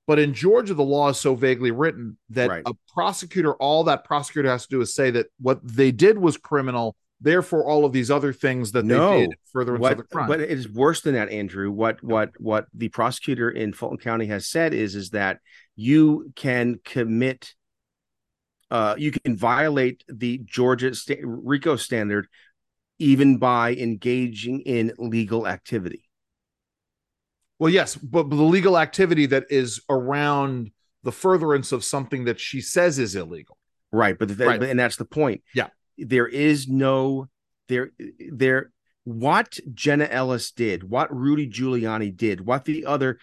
But 0.06 0.18
in 0.18 0.34
Georgia, 0.34 0.74
the 0.74 0.82
law 0.84 1.08
is 1.08 1.18
so 1.18 1.34
vaguely 1.34 1.70
written 1.70 2.18
that 2.30 2.50
Right. 2.50 2.62
a 2.66 2.74
prosecutor, 2.92 3.54
all 3.54 3.84
that 3.84 4.04
prosecutor 4.04 4.48
has 4.50 4.64
to 4.64 4.68
do 4.68 4.80
is 4.82 4.94
say 4.94 5.10
that 5.12 5.26
what 5.40 5.60
they 5.66 5.92
did 5.92 6.18
was 6.18 6.36
criminal. 6.36 6.94
Therefore, 7.20 7.64
all 7.64 7.86
of 7.86 7.92
these 7.92 8.10
other 8.10 8.32
things 8.34 8.72
that 8.72 8.84
No. 8.84 9.12
they 9.12 9.26
did 9.28 9.38
further 9.50 9.76
into 9.76 9.82
what, 9.82 9.96
the 9.96 10.02
crime. 10.02 10.28
but 10.28 10.40
it 10.40 10.50
is 10.50 10.68
worse 10.68 11.00
than 11.00 11.14
that, 11.14 11.30
Andrew. 11.30 11.70
What 11.70 12.02
what 12.02 12.38
what 12.38 12.66
the 12.74 12.90
prosecutor 12.90 13.50
in 13.50 13.72
Fulton 13.72 13.96
County 13.98 14.26
has 14.26 14.46
said 14.46 14.74
is 14.74 14.94
is 14.94 15.10
that 15.10 15.40
you 15.74 16.32
can 16.36 16.80
commit, 16.84 17.54
uh, 18.70 18.94
you 18.98 19.10
can 19.10 19.36
violate 19.36 20.04
the 20.08 20.38
Georgia 20.44 20.94
sta- 20.94 21.20
RICO 21.24 21.76
standard 21.76 22.28
even 22.98 23.38
by 23.38 23.74
engaging 23.74 24.60
in 24.60 24.92
legal 24.98 25.46
activity. 25.48 26.04
Well, 27.58 27.70
yes, 27.70 27.94
but, 27.96 28.24
but 28.24 28.36
the 28.36 28.42
legal 28.42 28.78
activity 28.78 29.26
that 29.26 29.44
is 29.50 29.80
around 29.88 30.70
the 31.02 31.12
furtherance 31.12 31.70
of 31.72 31.84
something 31.84 32.24
that 32.24 32.40
she 32.40 32.60
says 32.60 32.98
is 32.98 33.14
illegal. 33.14 33.56
Right, 33.92 34.18
but, 34.18 34.36
the, 34.36 34.46
Right. 34.46 34.62
and 34.62 34.78
that's 34.78 34.96
the 34.96 35.04
point. 35.04 35.42
Yeah. 35.54 35.68
there 35.98 36.26
is 36.26 36.66
no 36.68 37.28
there 37.68 37.90
there. 38.30 38.70
What 39.04 39.58
Jenna 39.72 40.06
Ellis 40.06 40.50
did, 40.50 40.82
what 40.82 41.14
Rudy 41.14 41.48
Giuliani 41.48 42.16
did, 42.16 42.40
what 42.40 42.64
the 42.64 42.86
other 42.86 43.18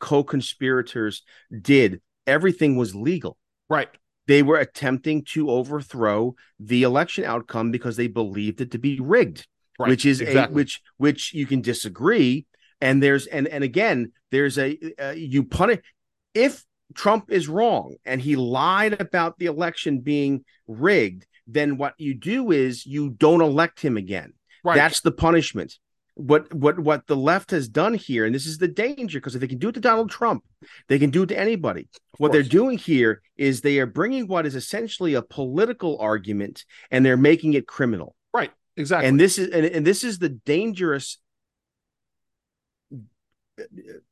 co-conspirators 0.00 1.22
did, 1.62 2.00
everything 2.26 2.76
was 2.76 2.94
legal. 2.94 3.36
Right. 3.68 3.88
They 4.26 4.42
were 4.42 4.58
attempting 4.58 5.24
to 5.32 5.50
overthrow 5.50 6.34
the 6.58 6.82
election 6.82 7.24
outcome 7.24 7.70
because 7.70 7.96
they 7.96 8.08
believed 8.08 8.60
it 8.60 8.72
to 8.72 8.78
be 8.78 8.98
rigged, 9.00 9.46
Right. 9.78 9.88
which 9.90 10.04
is 10.04 10.20
exactly. 10.20 10.52
a 10.52 10.56
which 10.56 10.80
which 10.96 11.32
you 11.34 11.46
can 11.46 11.60
disagree. 11.60 12.46
And 12.80 13.02
there's 13.02 13.26
and 13.26 13.48
and 13.48 13.64
again, 13.64 14.12
there's 14.30 14.58
a 14.58 14.78
uh, 15.00 15.10
you 15.10 15.44
punish 15.44 15.80
if 16.34 16.64
Trump 16.94 17.30
is 17.30 17.48
wrong 17.48 17.96
and 18.04 18.20
he 18.20 18.36
lied 18.36 19.00
about 19.00 19.38
the 19.38 19.46
election 19.46 20.00
being 20.00 20.44
rigged, 20.66 21.26
then 21.46 21.76
what 21.76 21.94
you 21.98 22.14
do 22.14 22.50
is 22.50 22.86
you 22.86 23.10
don't 23.10 23.40
elect 23.40 23.80
him 23.80 23.96
again. 23.96 24.32
right. 24.64 24.76
That's 24.76 25.00
the 25.00 25.12
punishment. 25.12 25.74
What 26.14 26.52
what 26.52 26.78
what 26.80 27.06
the 27.06 27.16
left 27.16 27.52
has 27.52 27.68
done 27.68 27.94
here, 27.94 28.24
and 28.24 28.34
this 28.34 28.46
is 28.46 28.58
the 28.58 28.66
danger, 28.66 29.20
because 29.20 29.36
if 29.36 29.40
they 29.40 29.46
can 29.46 29.58
do 29.58 29.68
it 29.68 29.72
to 29.72 29.80
Donald 29.80 30.10
Trump, 30.10 30.42
they 30.88 30.98
can 30.98 31.10
do 31.10 31.22
it 31.22 31.26
to 31.28 31.38
anybody. 31.38 31.88
What 32.18 32.32
they're 32.32 32.42
doing 32.42 32.76
here 32.76 33.22
is 33.36 33.60
they 33.60 33.78
are 33.78 33.86
bringing 33.86 34.26
what 34.26 34.44
is 34.44 34.56
essentially 34.56 35.14
a 35.14 35.22
political 35.22 35.96
argument 36.00 36.64
and 36.90 37.06
they're 37.06 37.16
making 37.16 37.54
it 37.54 37.68
criminal. 37.68 38.16
right. 38.34 38.50
Exactly. 38.76 39.08
And 39.08 39.18
this 39.18 39.38
is 39.38 39.48
and, 39.50 39.66
and 39.66 39.86
this 39.86 40.04
is 40.04 40.18
the 40.18 40.28
dangerous 40.28 41.18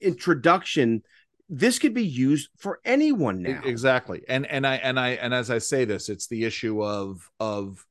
introduction. 0.01 1.03
This 1.49 1.78
could 1.78 1.94
be 1.94 2.05
used 2.05 2.51
for 2.57 2.80
anyone 2.84 3.42
now. 3.42 3.61
exactly. 3.64 4.22
And 4.28 4.47
and 4.47 4.66
I 4.66 4.76
and 4.76 4.99
I 4.99 5.11
and 5.11 5.32
as 5.32 5.51
I 5.51 5.59
say 5.59 5.84
this, 5.84 6.09
it's 6.09 6.26
the 6.26 6.44
issue 6.44 6.82
of 6.82 7.30
of 7.38 7.84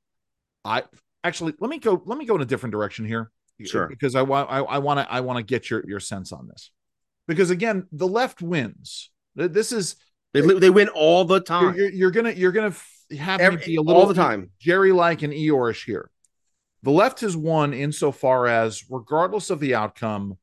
I 0.65 0.83
actually 1.23 1.53
let 1.59 1.69
me 1.69 1.79
go 1.79 2.01
let 2.05 2.17
me 2.17 2.25
go 2.25 2.35
in 2.35 2.41
a 2.41 2.45
different 2.45 2.71
direction 2.73 3.05
here. 3.05 3.31
Sure. 3.63 3.87
Because 3.87 4.15
I 4.15 4.21
want 4.21 4.49
I, 4.51 4.79
want 4.79 4.99
to 4.99 5.09
I 5.09 5.21
want 5.21 5.37
to 5.37 5.43
get 5.43 5.69
your 5.69 5.83
your 5.87 6.01
sense 6.01 6.33
on 6.33 6.47
this. 6.47 6.71
Because 7.27 7.49
again, 7.49 7.87
the 7.91 8.07
left 8.07 8.41
wins. 8.41 9.09
This 9.35 9.71
is 9.71 9.95
They, 10.33 10.41
they 10.41 10.69
win 10.69 10.89
all 10.89 11.23
the 11.23 11.39
time. 11.39 11.75
you're, 11.75 11.89
you're 11.89 12.11
gonna 12.11 12.31
you're 12.31 12.51
gonna 12.51 12.73
have 13.17 13.39
Every- 13.39 13.65
be 13.65 13.75
a 13.77 13.81
little 13.81 14.01
all 14.01 14.07
the 14.07 14.13
time. 14.13 14.51
Jerry 14.59 14.91
like 14.91 15.21
and 15.21 15.31
Eeyorish 15.31 15.85
here. 15.85 16.09
The 16.83 16.91
left 16.91 17.21
has 17.21 17.35
won 17.35 17.73
insofar 17.73 18.45
as, 18.45 18.83
regardless 18.91 19.49
of 19.49 19.59
the 19.59 19.73
outcome, 19.73 20.37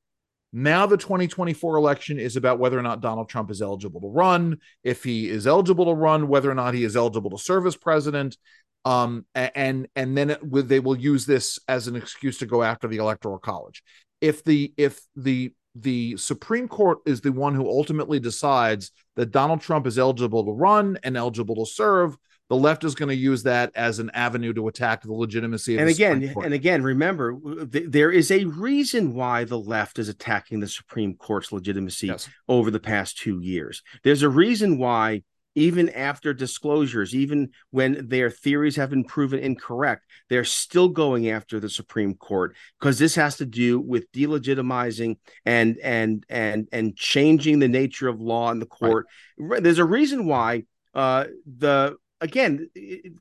now 0.53 0.87
the 0.87 0.97
2024 0.97 1.77
election 1.77 2.19
is 2.19 2.37
about 2.37 2.59
whether 2.59 2.79
or 2.79 2.83
not 2.83 3.01
Donald 3.01 3.29
Trump 3.29 3.51
is 3.51 3.63
eligible 3.63 4.01
to 4.03 4.09
run. 4.09 4.59
If 4.85 5.03
he 5.03 5.29
is 5.29 5.47
eligible 5.47 5.87
to 5.87 5.95
run, 5.95 6.29
whether 6.29 6.51
or 6.51 6.55
not 6.55 6.75
he 6.75 6.85
is 6.85 6.97
eligible 6.97 7.31
to 7.31 7.39
serve 7.39 7.67
as 7.67 7.77
president. 7.77 8.37
Um, 8.85 9.25
and 9.35 9.89
and 9.95 10.19
then 10.19 10.31
it, 10.31 10.69
they 10.69 10.81
will 10.81 10.99
use 10.99 11.25
this 11.25 11.59
as 11.69 11.87
an 11.87 11.97
excuse 11.97 12.39
to 12.39 12.47
go 12.47 12.63
after 12.63 12.89
the 12.89 12.97
electoral 12.97 13.39
college. 13.39 13.83
If 14.21 14.45
the 14.45 14.75
if 14.77 15.01
the 15.17 15.53
the 15.75 16.17
Supreme 16.19 16.69
Court 16.69 16.99
is 17.07 17.21
the 17.21 17.33
one 17.33 17.55
who 17.55 17.67
ultimately 17.67 18.21
decides 18.21 18.91
that 19.17 19.31
Donald 19.31 19.61
Trump 19.61 19.87
is 19.87 19.99
eligible 19.99 20.45
to 20.45 20.53
run 20.53 20.99
and 21.03 21.17
eligible 21.17 21.65
to 21.65 21.71
serve, 21.71 22.17
the 22.53 22.59
left 22.59 22.85
is 22.85 22.95
going 22.95 23.09
to 23.09 23.17
use 23.17 23.45
that 23.45 23.73
as 23.75 23.99
an 23.99 24.11
avenue 24.11 24.53
to 24.53 24.69
attack 24.69 25.01
the 25.01 25.13
legitimacy 25.13 25.75
of 25.75 25.81
and 25.81 25.89
the 25.89 25.95
again 25.95 26.17
Supreme 26.17 26.35
Court. 26.35 26.45
and 26.45 26.55
again 26.55 26.83
remember 26.83 27.35
th- 27.65 27.87
there 27.89 28.11
is 28.11 28.31
a 28.31 28.45
reason 28.45 29.15
why 29.15 29.45
the 29.45 29.59
left 29.59 29.99
is 29.99 30.11
attacking 30.11 30.61
the 30.61 30.69
supreme 30.69 31.15
court's 31.15 31.51
legitimacy 31.51 32.09
yes. 32.09 32.29
over 32.51 32.71
the 32.71 32.79
past 32.79 33.17
two 33.17 33.41
years 33.41 33.83
there's 34.05 34.21
a 34.21 34.29
reason 34.29 34.77
why 34.77 35.23
even 35.55 35.89
after 35.89 36.35
disclosures 36.35 37.15
even 37.15 37.49
when 37.71 38.07
their 38.07 38.29
theories 38.29 38.77
have 38.77 38.91
been 38.91 39.05
proven 39.05 39.39
incorrect 39.39 40.05
they're 40.29 40.45
still 40.45 40.91
going 40.91 41.31
after 41.31 41.59
the 41.59 41.71
supreme 41.71 42.15
court 42.15 42.55
because 42.79 42.99
this 42.99 43.15
has 43.15 43.39
to 43.39 43.47
do 43.47 43.81
with 43.81 44.13
delegitimizing 44.13 45.17
and 45.47 45.79
and 45.79 46.27
and 46.29 46.69
and 46.71 46.97
changing 46.97 47.61
the 47.61 47.69
nature 47.69 48.09
of 48.09 48.21
law 48.21 48.51
in 48.51 48.59
the 48.59 48.67
court 48.67 49.07
there's 49.39 49.79
a 49.79 49.85
reason 49.87 50.27
why 50.27 50.65
uh 50.95 51.25
the 51.47 51.97
again 52.23 52.71
it- 52.75 53.13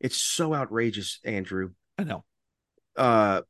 it's 0.00 0.16
so 0.16 0.52
outrageous 0.54 1.20
andrew 1.24 1.70
I 1.98 2.04
know. 2.04 2.24
uh 2.96 3.42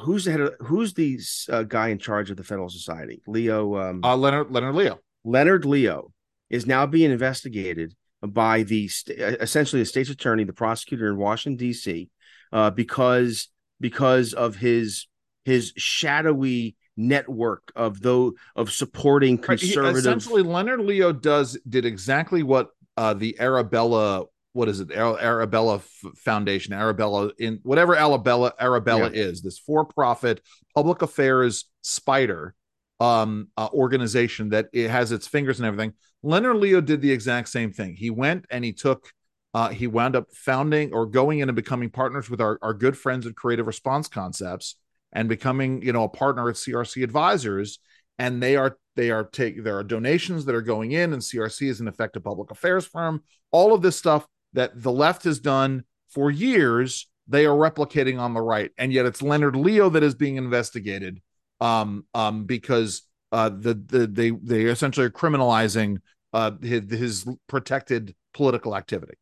who's 0.00 0.24
the 0.24 0.30
head 0.32 0.40
of 0.40 0.54
who's 0.60 0.94
the 0.94 1.20
uh, 1.50 1.62
guy 1.64 1.88
in 1.88 1.98
charge 1.98 2.30
of 2.30 2.36
the 2.36 2.44
federal 2.44 2.68
society 2.68 3.22
leo 3.26 3.76
um 3.76 4.00
Uh, 4.02 4.16
Leonard 4.16 4.50
Leonard 4.50 4.74
Leo. 4.74 5.00
leonard 5.24 5.64
leo 5.64 6.12
is 6.50 6.66
now 6.66 6.86
being 6.86 7.10
investigated 7.10 7.94
by 8.22 8.62
the 8.62 8.88
st- 8.88 9.18
essentially 9.18 9.82
the 9.82 9.86
state's 9.86 10.10
attorney 10.10 10.44
the 10.44 10.52
prosecutor 10.52 11.08
in 11.08 11.16
washington 11.16 11.56
d.c 11.58 12.08
uh 12.52 12.70
because 12.70 13.48
because 13.80 14.32
of 14.32 14.56
his 14.56 15.06
his 15.44 15.72
shadowy 15.76 16.74
network 16.96 17.70
of 17.76 18.00
though 18.00 18.32
of 18.56 18.70
supporting 18.72 19.36
Right, 19.48 19.60
he- 19.60 19.72
essentially, 19.74 20.42
Leonard 20.42 20.80
Leo 20.80 21.12
does 21.12 21.58
did 21.68 21.84
exactly 21.84 22.42
what 22.44 22.70
uh, 22.96 23.14
the 23.14 23.38
Arabella, 23.40 24.24
what 24.52 24.68
is 24.68 24.80
it, 24.80 24.92
Arabella 24.92 25.80
Foundation, 26.16 26.72
Arabella 26.72 27.30
in 27.38 27.60
whatever 27.62 27.96
Arabella 27.96 28.52
Arabella 28.60 29.10
is, 29.12 29.42
this 29.42 29.58
for-profit 29.58 30.40
public 30.74 31.02
affairs 31.02 31.66
spider 31.82 32.54
um, 33.00 33.48
uh, 33.56 33.68
organization 33.72 34.50
that 34.50 34.68
it 34.72 34.90
has 34.90 35.12
its 35.12 35.26
fingers 35.26 35.58
and 35.58 35.66
everything. 35.66 35.92
Leonard 36.22 36.56
Leo 36.56 36.80
did 36.80 37.00
the 37.00 37.10
exact 37.10 37.48
same 37.48 37.72
thing. 37.72 37.94
He 37.94 38.10
went 38.10 38.46
and 38.50 38.64
he 38.64 38.72
took. 38.72 39.10
Uh, 39.52 39.68
he 39.68 39.86
wound 39.86 40.16
up 40.16 40.26
founding 40.32 40.92
or 40.92 41.06
going 41.06 41.38
in 41.38 41.48
and 41.48 41.54
becoming 41.54 41.88
partners 41.88 42.28
with 42.28 42.40
our, 42.40 42.58
our 42.60 42.74
good 42.74 42.98
friends 42.98 43.24
at 43.24 43.36
Creative 43.36 43.64
Response 43.64 44.08
Concepts 44.08 44.74
and 45.12 45.28
becoming, 45.28 45.80
you 45.80 45.92
know, 45.92 46.02
a 46.02 46.08
partner 46.08 46.48
at 46.48 46.56
CRC 46.56 47.04
Advisors. 47.04 47.78
And 48.18 48.42
they 48.42 48.56
are 48.56 48.78
they 48.96 49.10
are 49.10 49.24
take 49.24 49.64
there 49.64 49.76
are 49.76 49.84
donations 49.84 50.44
that 50.44 50.54
are 50.54 50.62
going 50.62 50.92
in, 50.92 51.12
and 51.12 51.22
CRC 51.22 51.68
is 51.68 51.80
an 51.80 51.88
effective 51.88 52.22
public 52.24 52.50
affairs 52.50 52.86
firm. 52.86 53.22
All 53.50 53.74
of 53.74 53.82
this 53.82 53.96
stuff 53.96 54.26
that 54.52 54.80
the 54.80 54.92
left 54.92 55.24
has 55.24 55.40
done 55.40 55.84
for 56.10 56.30
years, 56.30 57.08
they 57.26 57.44
are 57.44 57.56
replicating 57.56 58.20
on 58.20 58.34
the 58.34 58.40
right, 58.40 58.70
and 58.78 58.92
yet 58.92 59.06
it's 59.06 59.22
Leonard 59.22 59.56
Leo 59.56 59.90
that 59.90 60.02
is 60.02 60.14
being 60.14 60.36
investigated, 60.36 61.20
um, 61.60 62.04
um, 62.14 62.44
because 62.44 63.02
uh, 63.32 63.48
the 63.48 63.74
the 63.74 64.06
they 64.06 64.30
they 64.30 64.64
essentially 64.64 65.06
are 65.06 65.10
criminalizing 65.10 65.98
uh 66.32 66.52
his, 66.62 66.90
his 66.90 67.28
protected 67.48 68.14
political 68.32 68.76
activity. 68.76 69.14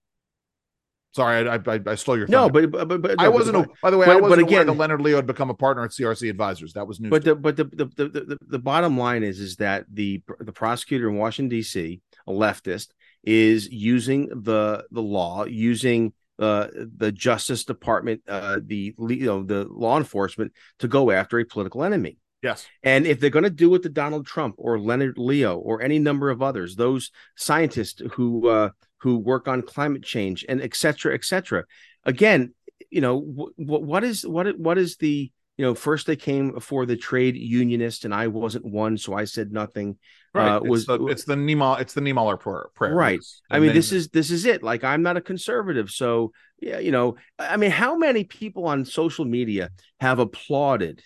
Sorry, 1.14 1.48
I 1.48 1.54
I, 1.56 1.80
I 1.86 1.94
stole 1.94 2.16
your 2.18 2.26
no 2.26 2.48
thunder. 2.48 2.66
but 2.68 2.88
but, 2.88 3.02
but 3.02 3.20
I 3.20 3.28
wasn't. 3.28 3.56
but- 3.58 3.68
a- 3.68 3.72
by 3.82 3.90
the 3.90 3.98
way, 3.98 4.06
but- 4.06 4.16
I 4.16 4.20
wasn't 4.20 4.42
aware 4.42 4.62
again- 4.62 4.66
that 4.68 4.80
Leonard 4.80 5.00
Leo 5.02 5.16
had 5.16 5.26
become 5.26 5.50
a 5.50 5.54
partner 5.54 5.84
at 5.84 5.90
CRC 5.92 6.28
Advisors. 6.30 6.72
That 6.72 6.86
was 6.86 7.00
news. 7.00 7.10
But 7.10 7.24
the 7.24 7.34
but 7.34 7.56
the 7.56 7.64
the, 7.64 7.84
the 7.86 8.08
the 8.08 8.38
the 8.46 8.58
bottom 8.58 8.96
line 8.98 9.22
is 9.22 9.38
is 9.40 9.56
that 9.56 9.84
the 9.92 10.22
the 10.40 10.52
prosecutor 10.52 11.08
in 11.08 11.16
Washington 11.16 11.50
D.C. 11.50 12.00
a 12.26 12.32
leftist 12.32 12.88
is 13.24 13.68
using 13.70 14.28
the 14.28 14.84
the 14.90 15.02
law 15.02 15.44
using 15.44 16.12
uh, 16.38 16.66
the 16.96 17.12
Justice 17.12 17.64
Department 17.64 18.22
uh, 18.26 18.58
the 18.64 18.94
you 18.98 19.26
know 19.26 19.42
the 19.42 19.64
law 19.70 19.98
enforcement 19.98 20.52
to 20.80 20.88
go 20.88 21.10
after 21.10 21.38
a 21.38 21.44
political 21.44 21.84
enemy. 21.84 22.16
yes, 22.42 22.66
And 22.82 23.06
if 23.06 23.20
they're 23.20 23.30
going 23.30 23.44
to 23.44 23.50
do 23.50 23.72
it 23.76 23.82
to 23.84 23.88
Donald 23.88 24.26
Trump 24.26 24.54
or 24.58 24.76
Leonard 24.80 25.18
Leo 25.18 25.56
or 25.58 25.80
any 25.82 25.98
number 26.00 26.30
of 26.30 26.42
others, 26.42 26.74
those 26.74 27.12
scientists 27.36 28.02
who 28.14 28.48
uh, 28.48 28.70
who 29.02 29.18
work 29.18 29.48
on 29.48 29.62
climate 29.62 30.02
change 30.04 30.44
and 30.48 30.62
et 30.62 30.74
cetera, 30.74 31.12
et 31.12 31.24
cetera, 31.24 31.64
again, 32.04 32.54
you 32.90 33.00
know, 33.00 33.18
what 33.18 33.82
what 33.82 34.04
is 34.04 34.26
what 34.26 34.58
what 34.58 34.78
is 34.78 34.96
the 34.96 35.30
you 35.56 35.64
know 35.64 35.74
first 35.74 36.06
they 36.06 36.16
came 36.16 36.58
for 36.60 36.86
the 36.86 36.96
trade 36.96 37.36
unionist 37.36 38.04
and 38.04 38.14
I 38.14 38.28
wasn't 38.28 38.64
one, 38.64 38.96
so 38.96 39.14
I 39.14 39.24
said 39.24 39.52
nothing. 39.52 39.98
Right. 40.34 40.48
Uh, 40.48 40.60
it's 40.60 40.68
was 40.68 40.86
the, 40.86 41.06
it's 41.06 41.24
the 41.24 41.34
Niemoller 41.34 41.80
it's 41.80 41.94
the 41.94 42.00
Niemöller 42.00 42.40
prayer, 42.40 42.68
prayer. 42.74 42.94
Right. 42.94 43.20
I 43.50 43.58
mean, 43.58 43.68
then- 43.68 43.76
this 43.76 43.92
is 43.92 44.08
this 44.08 44.30
is 44.30 44.46
it. 44.46 44.62
Like, 44.62 44.82
I'm 44.84 45.02
not 45.02 45.16
a 45.16 45.20
conservative, 45.20 45.90
so 45.90 46.32
yeah, 46.60 46.78
you 46.78 46.90
know. 46.90 47.16
I 47.38 47.56
mean, 47.56 47.70
how 47.70 47.96
many 47.96 48.24
people 48.24 48.66
on 48.66 48.84
social 48.84 49.24
media 49.24 49.70
have 50.00 50.18
applauded 50.20 51.02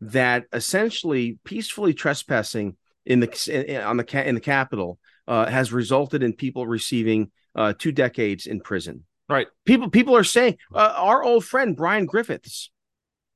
that 0.00 0.44
essentially 0.52 1.38
peacefully 1.44 1.94
trespassing 1.94 2.76
in 3.06 3.20
the 3.20 3.66
in- 3.68 3.82
on 3.82 3.96
the 3.96 4.28
in 4.28 4.34
the 4.34 4.40
Capitol 4.40 4.98
uh, 5.28 5.46
has 5.46 5.72
resulted 5.72 6.22
in 6.22 6.32
people 6.32 6.66
receiving 6.66 7.30
uh, 7.54 7.72
two 7.78 7.92
decades 7.92 8.46
in 8.46 8.60
prison? 8.60 9.04
right. 9.28 9.46
People 9.64 9.88
people 9.90 10.14
are 10.16 10.24
saying 10.24 10.58
uh, 10.74 10.94
our 10.96 11.22
old 11.22 11.44
friend 11.44 11.76
Brian 11.76 12.06
Griffiths. 12.06 12.70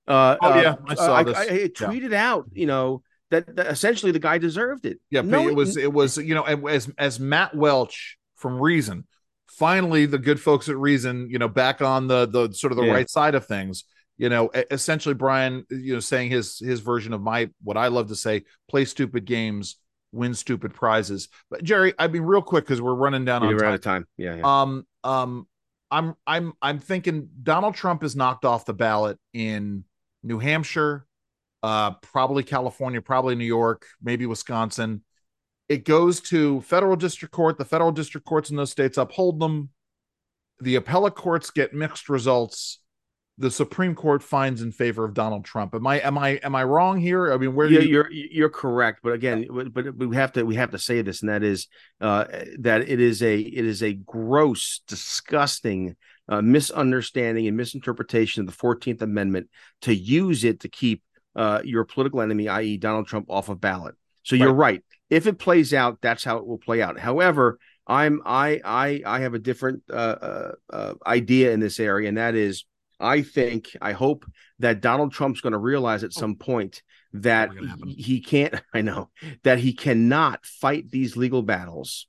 Uh, 0.06 0.36
Oh, 0.40 0.52
uh, 0.52 0.60
yeah, 0.62 0.74
I 0.86 0.94
saw 0.94 1.14
I, 1.16 1.22
this. 1.22 1.36
I- 1.36 1.42
I 1.42 1.68
tweeted 1.68 2.12
out, 2.14 2.46
you 2.52 2.66
know, 2.66 3.02
that, 3.30 3.56
that 3.56 3.66
essentially 3.68 4.10
the 4.12 4.18
guy 4.18 4.38
deserved 4.38 4.86
it. 4.86 4.98
Yeah, 5.10 5.20
but 5.22 5.30
No, 5.30 5.48
it 5.48 5.54
was 5.54 5.76
it 5.76 5.92
was 5.92 6.16
you 6.18 6.34
know 6.34 6.42
as 6.42 6.90
as 6.98 7.18
Matt 7.20 7.54
Welch 7.54 8.16
from 8.36 8.58
Reason, 8.60 9.06
finally 9.46 10.06
the 10.06 10.18
good 10.18 10.40
folks 10.40 10.68
at 10.68 10.76
Reason, 10.76 11.28
you 11.30 11.38
know, 11.38 11.48
back 11.48 11.82
on 11.82 12.06
the 12.06 12.26
the 12.26 12.52
sort 12.52 12.72
of 12.72 12.76
the 12.78 12.84
Yeah. 12.84 12.92
right 12.92 13.10
side 13.10 13.34
of 13.34 13.46
things. 13.46 13.84
You 14.16 14.28
know, 14.28 14.50
essentially 14.70 15.14
Brian, 15.14 15.64
you 15.70 15.94
know, 15.94 16.00
saying 16.00 16.30
his 16.30 16.58
his 16.58 16.80
version 16.80 17.12
of 17.12 17.20
my 17.22 17.50
what 17.62 17.76
I 17.76 17.88
love 17.88 18.08
to 18.08 18.16
say: 18.16 18.44
play 18.68 18.84
stupid 18.84 19.24
games, 19.26 19.76
win 20.12 20.34
stupid 20.34 20.74
prizes. 20.74 21.28
But 21.50 21.62
Jerry, 21.62 21.94
I 21.98 22.08
mean, 22.08 22.22
real 22.22 22.42
quick 22.42 22.64
because 22.64 22.80
we're 22.80 22.94
running 22.94 23.24
down 23.24 23.42
on 23.42 23.50
You're 23.50 23.60
time. 23.60 23.68
out 23.68 23.74
of 23.74 23.80
time. 23.80 24.06
Yeah, 24.16 24.36
yeah. 24.36 24.60
Um, 24.62 24.86
um, 25.04 25.46
I'm 25.90 26.14
I'm 26.26 26.52
I'm 26.60 26.78
thinking 26.78 27.28
Donald 27.42 27.74
Trump 27.74 28.02
is 28.04 28.14
knocked 28.14 28.44
off 28.44 28.66
the 28.66 28.74
ballot 28.74 29.18
in 29.32 29.84
New 30.22 30.38
Hampshire, 30.38 31.06
uh, 31.62 31.92
probably 31.92 32.42
California, 32.42 33.00
probably 33.00 33.34
New 33.34 33.44
York, 33.44 33.86
maybe 34.02 34.26
Wisconsin. 34.26 35.02
It 35.68 35.84
goes 35.84 36.20
to 36.22 36.62
federal 36.62 36.96
district 36.96 37.32
court. 37.32 37.58
The 37.58 37.64
federal 37.64 37.92
district 37.92 38.26
courts 38.26 38.50
in 38.50 38.56
those 38.56 38.70
states 38.70 38.96
uphold 38.98 39.40
them. 39.40 39.70
The 40.60 40.76
appellate 40.76 41.14
courts 41.14 41.50
get 41.50 41.74
mixed 41.74 42.08
results. 42.08 42.80
The 43.38 43.50
Supreme 43.50 43.94
Court 43.94 44.22
finds 44.22 44.62
in 44.62 44.72
favor 44.72 45.04
of 45.04 45.14
Donald 45.14 45.44
Trump. 45.44 45.74
Am 45.74 45.86
I 45.86 46.00
am 46.00 46.18
I 46.18 46.30
am 46.42 46.54
I 46.54 46.64
wrong 46.64 47.00
here? 47.00 47.32
I 47.32 47.36
mean, 47.36 47.54
where 47.54 47.68
do 47.68 47.74
yeah, 47.74 47.80
you, 47.80 47.88
you're 47.88 48.10
you're 48.10 48.48
correct, 48.50 49.00
but 49.02 49.12
again, 49.12 49.46
but 49.72 49.96
we 49.96 50.16
have 50.16 50.32
to 50.32 50.44
we 50.44 50.56
have 50.56 50.72
to 50.72 50.78
say 50.78 51.02
this, 51.02 51.22
and 51.22 51.30
that 51.30 51.42
is 51.42 51.68
uh, 52.00 52.24
that 52.58 52.88
it 52.88 53.00
is 53.00 53.22
a 53.22 53.38
it 53.38 53.64
is 53.64 53.82
a 53.82 53.92
gross, 53.92 54.80
disgusting 54.88 55.96
uh, 56.28 56.42
misunderstanding 56.42 57.46
and 57.46 57.56
misinterpretation 57.56 58.40
of 58.40 58.46
the 58.46 58.52
Fourteenth 58.52 59.02
Amendment 59.02 59.48
to 59.82 59.94
use 59.94 60.44
it 60.44 60.60
to 60.60 60.68
keep 60.68 61.02
uh, 61.36 61.60
your 61.64 61.84
political 61.84 62.20
enemy, 62.20 62.48
i.e., 62.48 62.76
Donald 62.76 63.06
Trump, 63.06 63.26
off 63.30 63.48
of 63.48 63.60
ballot. 63.60 63.94
So 64.24 64.36
you're 64.36 64.52
right. 64.52 64.84
If 65.08 65.26
it 65.26 65.38
plays 65.38 65.72
out, 65.72 65.98
that's 66.02 66.22
how 66.22 66.36
it 66.36 66.46
will 66.46 66.58
play 66.58 66.82
out. 66.82 66.98
However, 66.98 67.58
I'm 67.86 68.20
I 68.26 68.60
I 68.62 69.02
I 69.06 69.20
have 69.20 69.32
a 69.32 69.38
different 69.38 69.84
uh, 69.90 69.94
uh, 69.94 70.52
uh, 70.70 70.94
idea 71.06 71.52
in 71.52 71.60
this 71.60 71.80
area, 71.80 72.08
and 72.08 72.18
that 72.18 72.34
is, 72.34 72.66
I 73.00 73.22
think 73.22 73.76
I 73.80 73.92
hope 73.92 74.24
that 74.58 74.80
Donald 74.80 75.12
Trump's 75.12 75.40
going 75.40 75.52
to 75.52 75.58
realize 75.58 76.02
at 76.04 76.12
some 76.12 76.34
point 76.36 76.82
that 77.12 77.48
Never 77.50 77.60
gonna 77.60 77.70
happen. 77.70 77.88
he 77.88 78.20
can't. 78.20 78.54
I 78.74 78.82
know 78.82 79.10
that 79.44 79.58
he 79.58 79.72
cannot 79.72 80.44
fight 80.44 80.90
these 80.90 81.16
legal 81.16 81.42
battles 81.42 82.06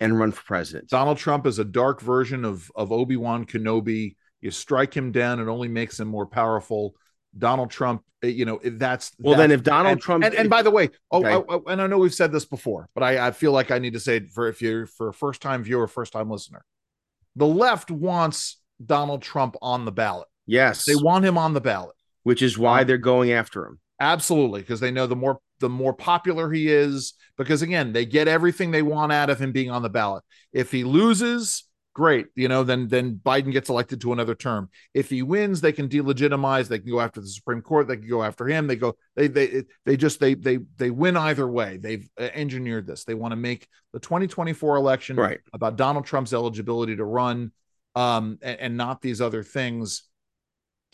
and 0.00 0.18
run 0.18 0.32
for 0.32 0.42
president. 0.42 0.88
Donald 0.88 1.18
Trump 1.18 1.46
is 1.46 1.58
a 1.58 1.64
dark 1.64 2.00
version 2.00 2.44
of 2.44 2.70
of 2.74 2.90
Obi 2.92 3.16
Wan 3.16 3.44
Kenobi. 3.44 4.16
You 4.40 4.50
strike 4.50 4.94
him 4.96 5.12
down, 5.12 5.38
it 5.38 5.46
only 5.48 5.68
makes 5.68 6.00
him 6.00 6.08
more 6.08 6.26
powerful. 6.26 6.94
Donald 7.38 7.70
Trump, 7.70 8.02
eh, 8.22 8.26
you 8.26 8.44
know, 8.44 8.60
that's 8.62 9.12
Well, 9.18 9.36
then 9.38 9.52
if 9.52 9.62
Donald 9.62 9.92
and, 9.92 10.00
Trump- 10.00 10.24
and, 10.24 10.34
and 10.34 10.50
by 10.50 10.62
the 10.62 10.70
way, 10.70 10.90
oh, 11.10 11.20
Okay. 11.20 11.32
oh, 11.34 11.44
oh, 11.48 11.62
and 11.70 11.80
I 11.80 11.86
know 11.86 11.98
we've 11.98 12.12
said 12.12 12.32
this 12.32 12.44
before, 12.44 12.88
but 12.94 13.02
I, 13.02 13.28
I 13.28 13.30
feel 13.30 13.52
like 13.52 13.70
I 13.70 13.78
need 13.78 13.92
to 13.94 14.00
say 14.00 14.16
it 14.16 14.30
for 14.30 14.48
if 14.48 14.60
you're 14.60 14.86
for 14.86 15.08
a 15.08 15.14
first 15.14 15.40
time 15.40 15.62
viewer, 15.62 15.86
first 15.86 16.12
time 16.12 16.28
listener, 16.28 16.64
the 17.36 17.46
left 17.46 17.90
wants 17.90 18.58
Donald 18.86 19.22
Trump 19.22 19.56
on 19.62 19.84
the 19.84 19.92
ballot. 19.92 20.28
Yes, 20.46 20.84
They 20.84 20.94
want 20.96 21.24
him 21.24 21.38
on 21.38 21.54
the 21.54 21.60
ballot. 21.60 21.94
which 22.24 22.42
is 22.42 22.56
why 22.58 22.80
Um, 22.82 22.86
they're 22.86 22.98
going 22.98 23.32
after 23.32 23.66
him. 23.66 23.78
Absolutely, 24.00 24.60
because 24.60 24.80
they 24.80 24.90
know 24.90 25.06
the 25.06 25.16
more 25.16 25.38
the 25.60 25.68
more 25.68 25.92
popular 25.94 26.50
he 26.50 26.68
is, 26.68 27.14
because 27.36 27.62
again, 27.62 27.92
they 27.92 28.04
get 28.04 28.26
everything 28.26 28.70
they 28.72 28.82
want 28.82 29.12
out 29.12 29.30
of 29.30 29.40
him 29.40 29.52
being 29.52 29.70
on 29.70 29.82
the 29.82 29.88
ballot. 29.90 30.24
If 30.52 30.72
he 30.72 30.82
loses, 30.82 31.64
great, 31.94 32.26
you 32.34 32.48
know, 32.48 32.64
then 32.64 32.88
then 32.88 33.20
Biden 33.24 33.52
gets 33.52 33.68
elected 33.68 34.00
to 34.00 34.12
another 34.12 34.34
term. 34.34 34.70
If 34.92 35.08
he 35.10 35.22
wins, 35.22 35.60
they 35.60 35.70
can 35.72 35.88
delegitimize, 35.88 36.66
they 36.66 36.80
can 36.80 36.90
go 36.90 37.00
after 37.00 37.20
the 37.20 37.28
Supreme 37.28 37.62
Court, 37.62 37.86
they 37.86 37.96
can 37.96 38.08
go 38.08 38.24
after 38.24 38.46
him. 38.48 38.66
They 38.66 38.74
go 38.74 38.96
they 39.14 39.28
they 39.28 39.62
they 39.84 39.96
just 39.96 40.18
they 40.18 40.34
they 40.34 40.58
they 40.78 40.90
win 40.90 41.16
either 41.16 41.46
way. 41.46 41.76
They've 41.76 42.08
uh, 42.20 42.28
engineered 42.34 42.88
this. 42.88 43.04
They 43.04 43.14
want 43.14 43.30
to 43.32 43.36
make 43.36 43.68
the 43.92 44.00
2024 44.00 44.76
election 44.76 45.16
Right. 45.16 45.38
about 45.52 45.76
Donald 45.76 46.06
Trump's 46.06 46.32
eligibility 46.34 46.96
to 46.96 47.04
run 47.04 47.52
um 47.94 48.38
and, 48.42 48.60
and 48.60 48.76
not 48.76 49.02
these 49.02 49.20
other 49.20 49.42
things. 49.42 50.04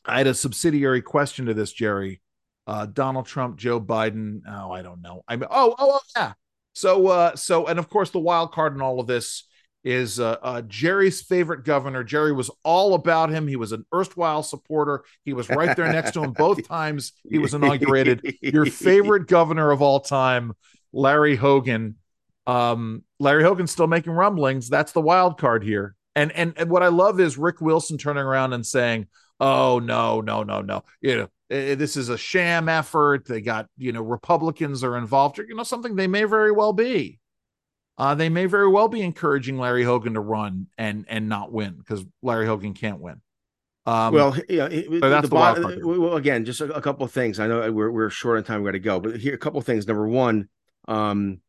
I 0.05 0.19
had 0.19 0.27
a 0.27 0.35
subsidiary 0.35 1.03
question 1.03 1.47
to 1.47 1.55
this, 1.55 1.73
Jerry. 1.73 2.23
Uh, 2.67 2.87
Donald 2.87 3.27
Trump, 3.27 3.57
Joe 3.57 3.81
Biden. 3.81 4.43
Oh, 4.49 4.71
I 4.73 4.83
don't 4.83 5.01
know. 5.01 5.23
I 5.27 5.37
mean, 5.37 5.49
oh, 5.51 5.75
oh, 5.79 5.93
oh, 5.95 6.01
yeah. 6.17 6.33
So, 6.75 7.09
uh, 7.09 7.35
so, 7.35 7.67
and 7.67 7.79
of 7.79 7.89
course, 7.89 8.11
the 8.11 8.19
wild 8.19 8.53
card 8.53 8.75
in 8.75 8.81
all 8.81 9.01
of 9.01 9.07
this 9.07 9.45
is 9.85 10.21
uh, 10.21 10.37
uh, 10.43 10.63
Jerry's 10.63 11.23
favorite 11.23 11.65
governor. 11.65 12.05
Jerry 12.05 12.33
was 12.33 12.51
all 12.65 12.95
about 12.95 13.31
him. 13.31 13.49
He 13.49 13.57
was 13.57 13.73
an 13.73 13.87
erstwhile 13.95 14.43
supporter. 14.43 15.05
He 15.25 15.33
was 15.33 15.49
right 15.49 15.77
there 15.77 15.91
next 15.91 16.13
to 16.13 16.23
him 16.23 16.33
both 16.33 16.67
times 16.69 17.13
he 17.29 17.39
was 17.39 17.55
inaugurated. 17.55 18.37
Your 18.43 18.67
favorite 18.67 19.29
governor 19.29 19.71
of 19.71 19.81
all 19.81 20.01
time, 20.01 20.53
Larry 20.93 21.37
Hogan. 21.37 21.97
Um, 22.47 23.03
Larry 23.19 23.43
Hogan's 23.43 23.71
still 23.71 23.87
making 23.87 24.13
rumblings. 24.13 24.69
That's 24.69 24.93
the 24.93 25.01
wild 25.01 25.39
card 25.39 25.63
here. 25.63 25.95
And 26.19 26.33
and 26.33 26.53
and 26.57 26.69
what 26.69 26.83
I 26.83 26.89
love 26.89 27.21
is 27.21 27.39
Rick 27.39 27.61
Wilson 27.61 27.97
turning 27.97 28.25
around 28.25 28.53
and 28.53 28.67
saying, 28.67 29.07
"Oh 29.39 29.79
no, 29.79 30.21
no, 30.21 30.43
no, 30.43 30.63
no. 30.63 30.83
You 31.01 31.17
know, 31.17 31.29
this 31.49 31.97
is 31.97 32.09
a 32.09 32.19
sham 32.19 32.69
effort. 32.69 33.25
They 33.29 33.41
got 33.41 33.69
you 33.77 33.93
know 33.93 34.03
Republicans 34.03 34.83
are 34.83 34.97
involved. 34.97 35.39
You 35.39 35.55
know, 35.55 35.63
something 35.63 35.95
they 35.95 36.09
may 36.09 36.25
very 36.25 36.51
well 36.51 36.73
be. 36.73 37.21
Uh, 37.97 38.17
they 38.17 38.29
may 38.29 38.47
very 38.47 38.69
well 38.69 38.89
be 38.89 39.01
encouraging 39.01 39.59
Larry 39.59 39.85
Hogan 39.85 40.15
to 40.15 40.21
run 40.21 40.67
and 40.77 41.05
and 41.09 41.29
not 41.29 41.53
win 41.53 41.77
because 41.79 42.05
Larry 42.21 42.47
Hogan 42.47 42.75
can't 42.75 42.99
win. 43.01 43.21
Um, 43.87 44.13
well, 44.13 44.37
yeah, 44.49 44.69
so 44.69 44.99
that's 45.09 45.23
the 45.23 45.29
the 45.29 45.35
wild 45.37 45.57
bo- 45.57 45.63
card 45.63 45.75
here. 45.75 45.87
well, 45.87 46.17
again, 46.17 46.45
just 46.45 46.61
a, 46.61 46.75
a 46.75 46.83
couple 46.83 47.05
of 47.05 47.13
things. 47.13 47.39
I 47.39 47.47
know 47.47 47.71
we're 47.71 47.93
we're 47.93 48.11
short 48.11 48.39
on 48.39 48.43
time. 48.43 48.65
We 48.65 48.67
got 48.67 48.73
to 48.73 48.81
go, 48.81 48.99
but 48.99 49.21
here 49.21 49.35
a 49.35 49.39
couple 49.39 49.61
of 49.61 49.67
things. 49.67 49.87
Number 49.87 50.09
one, 50.09 50.49
um, 50.89 51.43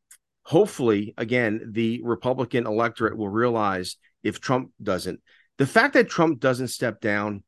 hopefully, 0.43 1.15
again, 1.17 1.71
the 1.71 2.01
Republican 2.03 2.67
electorate 2.67 3.17
will 3.17 3.29
realize 3.29 3.97
if 4.23 4.39
Trump 4.39 4.71
doesn't, 4.81 5.21
the 5.57 5.67
fact 5.67 5.93
that 5.93 6.09
Trump 6.09 6.39
doesn't 6.39 6.69
step 6.69 7.01
down 7.01 7.43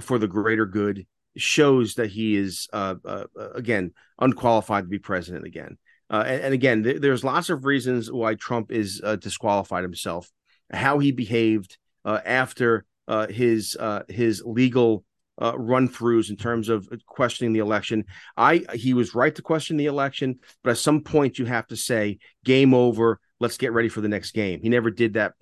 for 0.00 0.18
the 0.18 0.28
greater 0.28 0.66
good 0.66 1.06
shows 1.36 1.94
that 1.94 2.10
he 2.10 2.36
is, 2.36 2.68
uh, 2.72 2.94
uh, 3.04 3.24
uh, 3.38 3.50
again, 3.50 3.92
unqualified 4.18 4.84
to 4.84 4.88
be 4.88 4.98
president 4.98 5.44
again. 5.44 5.76
Uh, 6.08 6.24
and, 6.26 6.42
and 6.42 6.54
again, 6.54 6.82
th- 6.82 7.00
there's 7.00 7.24
lots 7.24 7.50
of 7.50 7.64
reasons 7.64 8.10
why 8.10 8.34
Trump 8.34 8.70
is 8.70 9.00
uh, 9.04 9.16
disqualified 9.16 9.82
himself. 9.82 10.30
How 10.72 10.98
he 10.98 11.12
behaved 11.12 11.78
uh, 12.04 12.20
after 12.24 12.84
his 13.28 13.76
his 14.08 14.42
legal 14.44 15.04
run 15.38 15.88
throughs 15.88 16.30
in 16.30 16.36
terms 16.36 16.68
of 16.68 16.88
questioning 17.06 17.52
the 17.52 17.60
election. 17.60 18.04
I 18.36 18.64
he 18.74 18.94
was 18.94 19.14
right 19.14 19.34
to 19.34 19.42
question 19.42 19.76
the 19.76 19.86
election, 19.86 20.40
but 20.64 20.70
at 20.70 20.78
some 20.78 21.02
point 21.02 21.38
you 21.38 21.44
have 21.44 21.68
to 21.68 21.76
say 21.76 22.18
game 22.44 22.74
over. 22.74 23.20
Let's 23.38 23.58
get 23.58 23.72
ready 23.72 23.88
for 23.88 24.00
the 24.00 24.08
next 24.08 24.32
game. 24.32 24.60
He 24.60 24.68
never 24.68 24.90
did 24.90 25.14
that. 25.14 25.34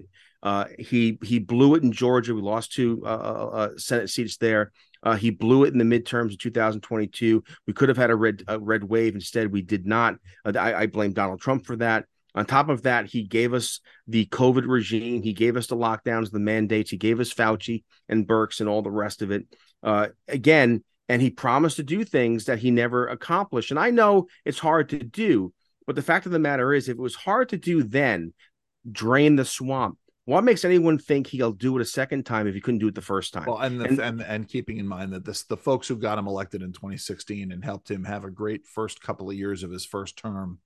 Uh, 0.44 0.66
he 0.78 1.18
he 1.24 1.38
blew 1.38 1.74
it 1.74 1.82
in 1.82 1.90
Georgia. 1.90 2.34
We 2.34 2.42
lost 2.42 2.72
two 2.72 3.02
uh, 3.04 3.08
uh, 3.08 3.70
Senate 3.78 4.10
seats 4.10 4.36
there. 4.36 4.72
Uh, 5.02 5.16
he 5.16 5.30
blew 5.30 5.64
it 5.64 5.72
in 5.72 5.78
the 5.78 5.84
midterms 5.84 6.32
in 6.32 6.36
2022. 6.36 7.42
We 7.66 7.72
could 7.72 7.88
have 7.88 7.98
had 7.98 8.10
a 8.10 8.16
red 8.16 8.44
a 8.46 8.58
red 8.60 8.84
wave. 8.84 9.14
Instead, 9.14 9.50
we 9.50 9.62
did 9.62 9.86
not. 9.86 10.16
Uh, 10.44 10.52
I, 10.56 10.82
I 10.82 10.86
blame 10.86 11.14
Donald 11.14 11.40
Trump 11.40 11.66
for 11.66 11.76
that. 11.76 12.04
On 12.34 12.44
top 12.44 12.68
of 12.68 12.82
that, 12.82 13.06
he 13.06 13.22
gave 13.22 13.54
us 13.54 13.80
the 14.06 14.26
COVID 14.26 14.66
regime. 14.66 15.22
He 15.22 15.32
gave 15.32 15.56
us 15.56 15.68
the 15.68 15.76
lockdowns, 15.76 16.30
the 16.30 16.40
mandates. 16.40 16.90
He 16.90 16.96
gave 16.96 17.20
us 17.20 17.32
Fauci 17.32 17.84
and 18.08 18.26
Birx 18.26 18.60
and 18.60 18.68
all 18.68 18.82
the 18.82 18.90
rest 18.90 19.22
of 19.22 19.30
it. 19.30 19.46
Uh, 19.82 20.08
again, 20.28 20.82
and 21.08 21.22
he 21.22 21.30
promised 21.30 21.76
to 21.76 21.82
do 21.82 22.04
things 22.04 22.46
that 22.46 22.58
he 22.58 22.70
never 22.70 23.06
accomplished. 23.06 23.70
And 23.70 23.78
I 23.78 23.90
know 23.90 24.26
it's 24.44 24.58
hard 24.58 24.88
to 24.90 24.98
do, 24.98 25.52
but 25.86 25.96
the 25.96 26.02
fact 26.02 26.26
of 26.26 26.32
the 26.32 26.38
matter 26.38 26.72
is, 26.72 26.88
if 26.88 26.94
it 26.94 27.00
was 27.00 27.14
hard 27.14 27.50
to 27.50 27.56
do 27.56 27.82
then, 27.82 28.32
drain 28.90 29.36
the 29.36 29.44
swamp. 29.44 29.98
What 30.26 30.42
makes 30.42 30.64
anyone 30.64 30.98
think 30.98 31.26
he'll 31.26 31.52
do 31.52 31.76
it 31.76 31.82
a 31.82 31.84
second 31.84 32.24
time 32.24 32.46
if 32.46 32.54
he 32.54 32.60
couldn't 32.60 32.80
do 32.80 32.88
it 32.88 32.94
the 32.94 33.02
first 33.02 33.34
time? 33.34 33.44
Well, 33.46 33.58
and, 33.58 33.78
the, 33.78 33.84
And- 33.84 34.00
and 34.00 34.20
and 34.22 34.48
keeping 34.48 34.78
in 34.78 34.88
mind 34.88 35.12
that 35.12 35.24
this 35.24 35.42
the 35.44 35.56
folks 35.56 35.86
who 35.86 35.96
got 35.96 36.18
him 36.18 36.26
elected 36.26 36.62
in 36.62 36.72
2016 36.72 37.52
and 37.52 37.62
helped 37.62 37.90
him 37.90 38.04
have 38.04 38.24
a 38.24 38.30
great 38.30 38.66
first 38.66 39.02
couple 39.02 39.28
of 39.28 39.36
years 39.36 39.62
of 39.62 39.70
his 39.70 39.84
first 39.84 40.16
term, 40.16 40.60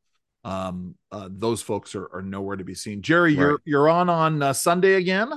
um, 0.45 0.95
uh, 1.11 1.29
those 1.31 1.61
folks 1.61 1.95
are, 1.97 2.09
are 2.15 2.23
nowhere 2.23 2.57
to 2.57 2.65
be 2.65 2.75
seen. 2.75 3.03
Jerry, 3.03 3.35
you're 3.35 3.61
you're 3.65 3.89
on 3.89 4.09
on 4.09 4.43
uh, 4.43 4.53
Sunday 4.53 4.95
again. 4.95 5.33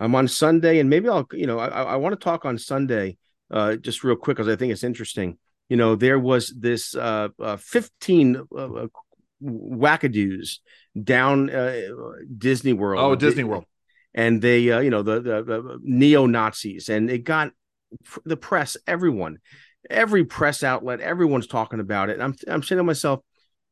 I'm 0.00 0.14
on 0.14 0.28
Sunday, 0.28 0.80
and 0.80 0.90
maybe 0.90 1.08
I'll, 1.08 1.26
you 1.32 1.46
know, 1.46 1.58
I, 1.58 1.68
I 1.68 1.96
want 1.96 2.18
to 2.18 2.22
talk 2.22 2.44
on 2.44 2.58
Sunday, 2.58 3.16
uh, 3.50 3.76
just 3.76 4.04
real 4.04 4.16
quick 4.16 4.36
because 4.36 4.52
I 4.52 4.56
think 4.56 4.72
it's 4.72 4.84
interesting. 4.84 5.38
You 5.68 5.76
know, 5.76 5.94
there 5.94 6.18
was 6.18 6.48
this 6.48 6.94
uh, 6.94 7.28
uh 7.40 7.56
15 7.56 8.36
uh, 8.36 8.58
uh, 8.58 8.86
wackadoos 9.44 10.58
down 11.00 11.50
uh, 11.50 11.82
Disney 12.36 12.72
World. 12.72 13.02
Oh, 13.02 13.14
Disney 13.14 13.44
World, 13.44 13.64
and 14.14 14.40
they, 14.40 14.70
uh, 14.70 14.80
you 14.80 14.90
know, 14.90 15.02
the, 15.02 15.20
the, 15.20 15.42
the 15.42 15.78
neo 15.82 16.26
Nazis, 16.26 16.88
and 16.88 17.10
it 17.10 17.24
got 17.24 17.52
the 18.24 18.36
press, 18.36 18.76
everyone, 18.86 19.38
every 19.90 20.24
press 20.24 20.62
outlet, 20.62 21.00
everyone's 21.00 21.46
talking 21.46 21.80
about 21.80 22.10
it. 22.10 22.14
And 22.14 22.22
I'm, 22.22 22.34
I'm 22.48 22.62
saying 22.62 22.78
to 22.78 22.84
myself, 22.84 23.20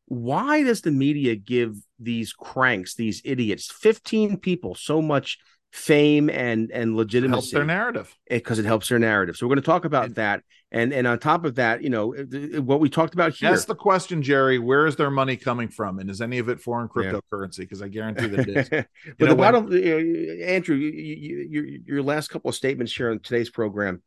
why 0.07 0.62
does 0.62 0.83
the 0.83 0.91
media 0.91 1.37
give 1.37 1.77
these 1.99 2.33
cranks, 2.33 2.95
these 2.95 3.23
idiots, 3.25 3.70
15 3.70 4.39
people 4.39 4.75
so 4.75 5.01
much 5.01 5.39
fame 5.73 6.29
and 6.29 6.70
and 6.70 6.95
legitimacy 6.95 7.33
helps 7.33 7.51
their 7.51 7.64
narrative. 7.64 8.14
Because 8.29 8.59
it, 8.59 8.66
it, 8.66 8.68
helps 8.68 8.91
their 8.91 8.99
narrative. 8.99 9.37
So 9.37 9.47
we're 9.47 9.55
going 9.55 9.62
to 9.62 9.66
talk 9.66 9.85
about 9.85 10.05
and, 10.05 10.14
that. 10.16 10.43
And 10.70 10.93
and 10.93 11.07
on 11.07 11.18
top 11.18 11.45
of 11.45 11.57
that 11.57 11.83
you 11.83 11.91
know 11.91 12.12
what 12.61 12.81
we 12.81 12.89
talked 12.89 13.14
about 13.14 13.33
here. 13.33 13.51
That's 13.51 13.64
the 13.64 13.75
question 13.75 14.23
jerry 14.23 14.59
where 14.59 14.87
is 14.87 14.97
their 14.97 15.11
money 15.11 15.37
coming 15.37 15.68
from? 15.68 15.99
And 15.99 16.11
is 16.11 16.20
any 16.20 16.39
of 16.39 16.49
it 16.49 16.61
foreign 16.61 16.89
cryptocurrency? 16.89 17.59
Because 17.59 17.83
i 17.83 17.89
guarantee 17.89 18.27
that 18.29 18.49
it 18.49 18.73
is. 18.73 18.85
But 19.18 19.29
the 19.29 19.35
bottom 19.35 19.66
when... 19.66 20.41
andrew 20.43 20.77
you, 20.77 20.91
you, 20.91 21.49
you, 21.51 21.83
your 21.87 22.03
last 22.03 22.29
couple 22.29 22.51
of 22.51 22.55
statements 22.55 22.95
here 22.95 23.11
on 23.11 23.18
today's 23.18 23.51
program. 23.51 24.03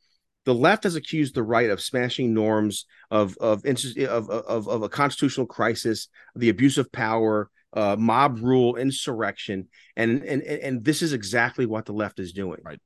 The 0.46 0.54
left 0.54 0.84
has 0.84 0.96
accused 0.96 1.34
the 1.34 1.42
right 1.42 1.72
of 1.72 1.82
smashing 1.82 2.32
norms 2.34 2.86
of 3.10 3.36
of 3.38 3.66
of 3.66 4.30
of, 4.30 4.68
of 4.68 4.84
a 4.84 4.90
constitutional 4.90 5.48
crisis, 5.48 6.08
the 6.36 6.50
abuse 6.50 6.78
of 6.78 6.92
power, 6.92 7.50
uh, 7.76 7.96
mob 7.98 8.40
rule, 8.42 8.76
insurrection, 8.76 9.68
and 9.96 10.24
and 10.24 10.42
and 10.42 10.84
this 10.84 11.02
is 11.02 11.14
exactly 11.14 11.66
what 11.66 11.86
the 11.86 11.94
left 11.94 12.20
is 12.20 12.34
doing. 12.34 12.60
Right. 12.64 12.80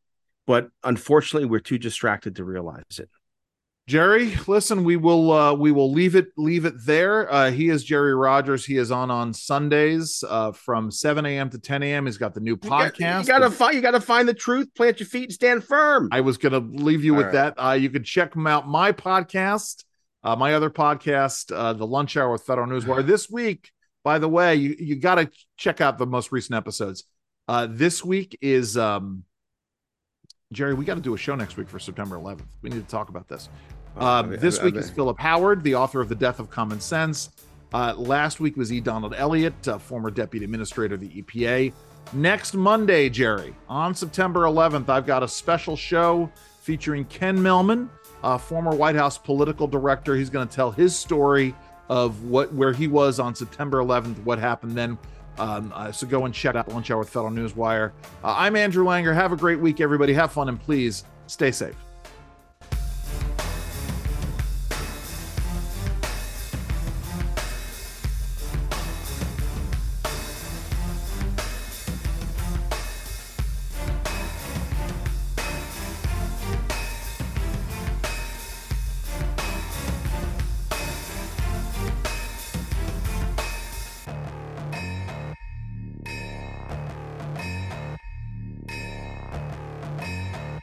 But 0.47 0.69
unfortunately, 0.83 1.47
we're 1.47 1.59
too 1.59 1.77
distracted 1.77 2.37
to 2.37 2.43
realize 2.43 2.83
it. 2.97 3.09
Jerry, 3.89 4.35
listen, 4.45 4.83
we 4.83 4.97
will 4.97 5.31
uh, 5.31 5.53
we 5.55 5.71
will 5.71 5.91
leave 5.91 6.15
it 6.15 6.27
leave 6.37 6.65
it 6.65 6.75
there. 6.85 7.31
Uh, 7.33 7.49
he 7.49 7.69
is 7.69 7.83
Jerry 7.83 8.13
Rogers. 8.13 8.63
He 8.63 8.77
is 8.77 8.91
on 8.91 9.09
on 9.09 9.33
Sundays 9.33 10.23
uh, 10.29 10.51
from 10.51 10.91
7 10.91 11.25
a.m. 11.25 11.49
to 11.49 11.57
10 11.57 11.81
a.m. 11.81 12.05
He's 12.05 12.19
got 12.19 12.35
the 12.35 12.39
new 12.39 12.55
podcast. 12.55 13.21
You, 13.21 13.27
got, 13.27 13.39
to 13.39 13.49
find 13.49 13.73
you 13.73 13.81
got 13.81 13.91
to 13.91 13.99
find 13.99 14.27
the 14.27 14.35
truth, 14.35 14.75
plant 14.75 14.99
your 14.99 15.07
feet, 15.07 15.23
and 15.23 15.33
stand 15.33 15.63
firm. 15.63 16.09
I 16.11 16.21
was 16.21 16.37
going 16.37 16.51
to 16.51 16.83
leave 16.83 17.03
you 17.03 17.13
All 17.13 17.17
with 17.17 17.33
right. 17.33 17.55
that. 17.55 17.63
Uh, 17.63 17.71
you 17.71 17.89
can 17.89 18.03
check 18.03 18.35
him 18.35 18.45
out 18.45 18.67
my 18.67 18.91
podcast, 18.91 19.85
uh, 20.23 20.35
my 20.35 20.53
other 20.53 20.69
podcast, 20.69 21.51
uh, 21.51 21.73
the 21.73 21.87
Lunch 21.87 22.15
Hour 22.15 22.31
with 22.31 22.43
Federal 22.43 22.67
Newswire. 22.67 23.03
this 23.03 23.27
week, 23.27 23.71
by 24.09 24.17
the 24.17 24.27
way, 24.27 24.55
you 24.55 24.75
you 24.79 24.95
got 24.95 25.15
to 25.15 25.29
check 25.55 25.81
out 25.81 25.99
the 25.99 26.07
most 26.07 26.31
recent 26.31 26.55
episodes. 26.55 27.03
Uh, 27.47 27.67
this 27.69 28.03
week 28.03 28.35
is 28.41 28.75
um, 28.75 29.23
Jerry. 30.51 30.73
We 30.73 30.83
got 30.83 30.95
to 30.95 31.01
do 31.01 31.13
a 31.13 31.17
show 31.17 31.35
next 31.35 31.57
week 31.57 31.69
for 31.69 31.77
September 31.77 32.15
11th. 32.15 32.41
We 32.63 32.71
need 32.71 32.83
to 32.83 32.91
talk 32.91 33.09
about 33.09 33.27
this. 33.27 33.49
Oh, 33.97 34.07
um, 34.07 34.35
this 34.37 34.63
week 34.63 34.75
is 34.77 34.89
Philip 34.89 35.19
Howard, 35.19 35.63
the 35.63 35.75
author 35.75 36.01
of 36.01 36.09
The 36.09 36.15
Death 36.15 36.39
of 36.39 36.49
Common 36.49 36.79
Sense. 36.79 37.29
Uh, 37.71 37.93
last 37.97 38.39
week 38.39 38.57
was 38.57 38.73
E. 38.73 38.79
Donald 38.79 39.13
Elliott, 39.15 39.67
uh, 39.67 39.77
former 39.77 40.09
deputy 40.09 40.43
administrator 40.43 40.95
of 40.95 41.01
the 41.01 41.21
EPA. 41.21 41.71
Next 42.11 42.55
Monday, 42.55 43.09
Jerry, 43.09 43.55
on 43.67 43.93
September 43.93 44.45
11th, 44.45 44.89
I've 44.89 45.05
got 45.05 45.21
a 45.21 45.27
special 45.27 45.75
show 45.75 46.31
featuring 46.61 47.05
Ken 47.05 47.37
Mehlman, 47.37 47.89
uh, 48.23 48.39
former 48.39 48.71
White 48.71 48.95
House 48.95 49.19
political 49.19 49.67
director. 49.67 50.15
He's 50.15 50.31
going 50.31 50.47
to 50.47 50.55
tell 50.55 50.71
his 50.71 50.97
story 50.97 51.53
of 51.89 52.23
what 52.23 52.53
where 52.53 52.71
he 52.71 52.87
was 52.87 53.19
on 53.19 53.35
September 53.35 53.79
11th, 53.79 54.23
what 54.23 54.39
happened 54.39 54.77
then. 54.77 54.97
Um, 55.37 55.71
uh, 55.73 55.91
so 55.91 56.05
go 56.05 56.25
and 56.25 56.33
check 56.33 56.55
out 56.55 56.67
Lunch 56.69 56.91
Hour 56.91 56.99
with 56.99 57.09
Federal 57.09 57.31
Newswire. 57.31 57.91
Uh, 58.23 58.35
I'm 58.37 58.55
Andrew 58.55 58.83
Langer. 58.85 59.13
Have 59.13 59.31
a 59.31 59.37
great 59.37 59.59
week, 59.59 59.79
everybody. 59.79 60.13
Have 60.13 60.31
fun 60.31 60.49
and 60.49 60.59
please 60.59 61.05
stay 61.27 61.51
safe. 61.51 61.75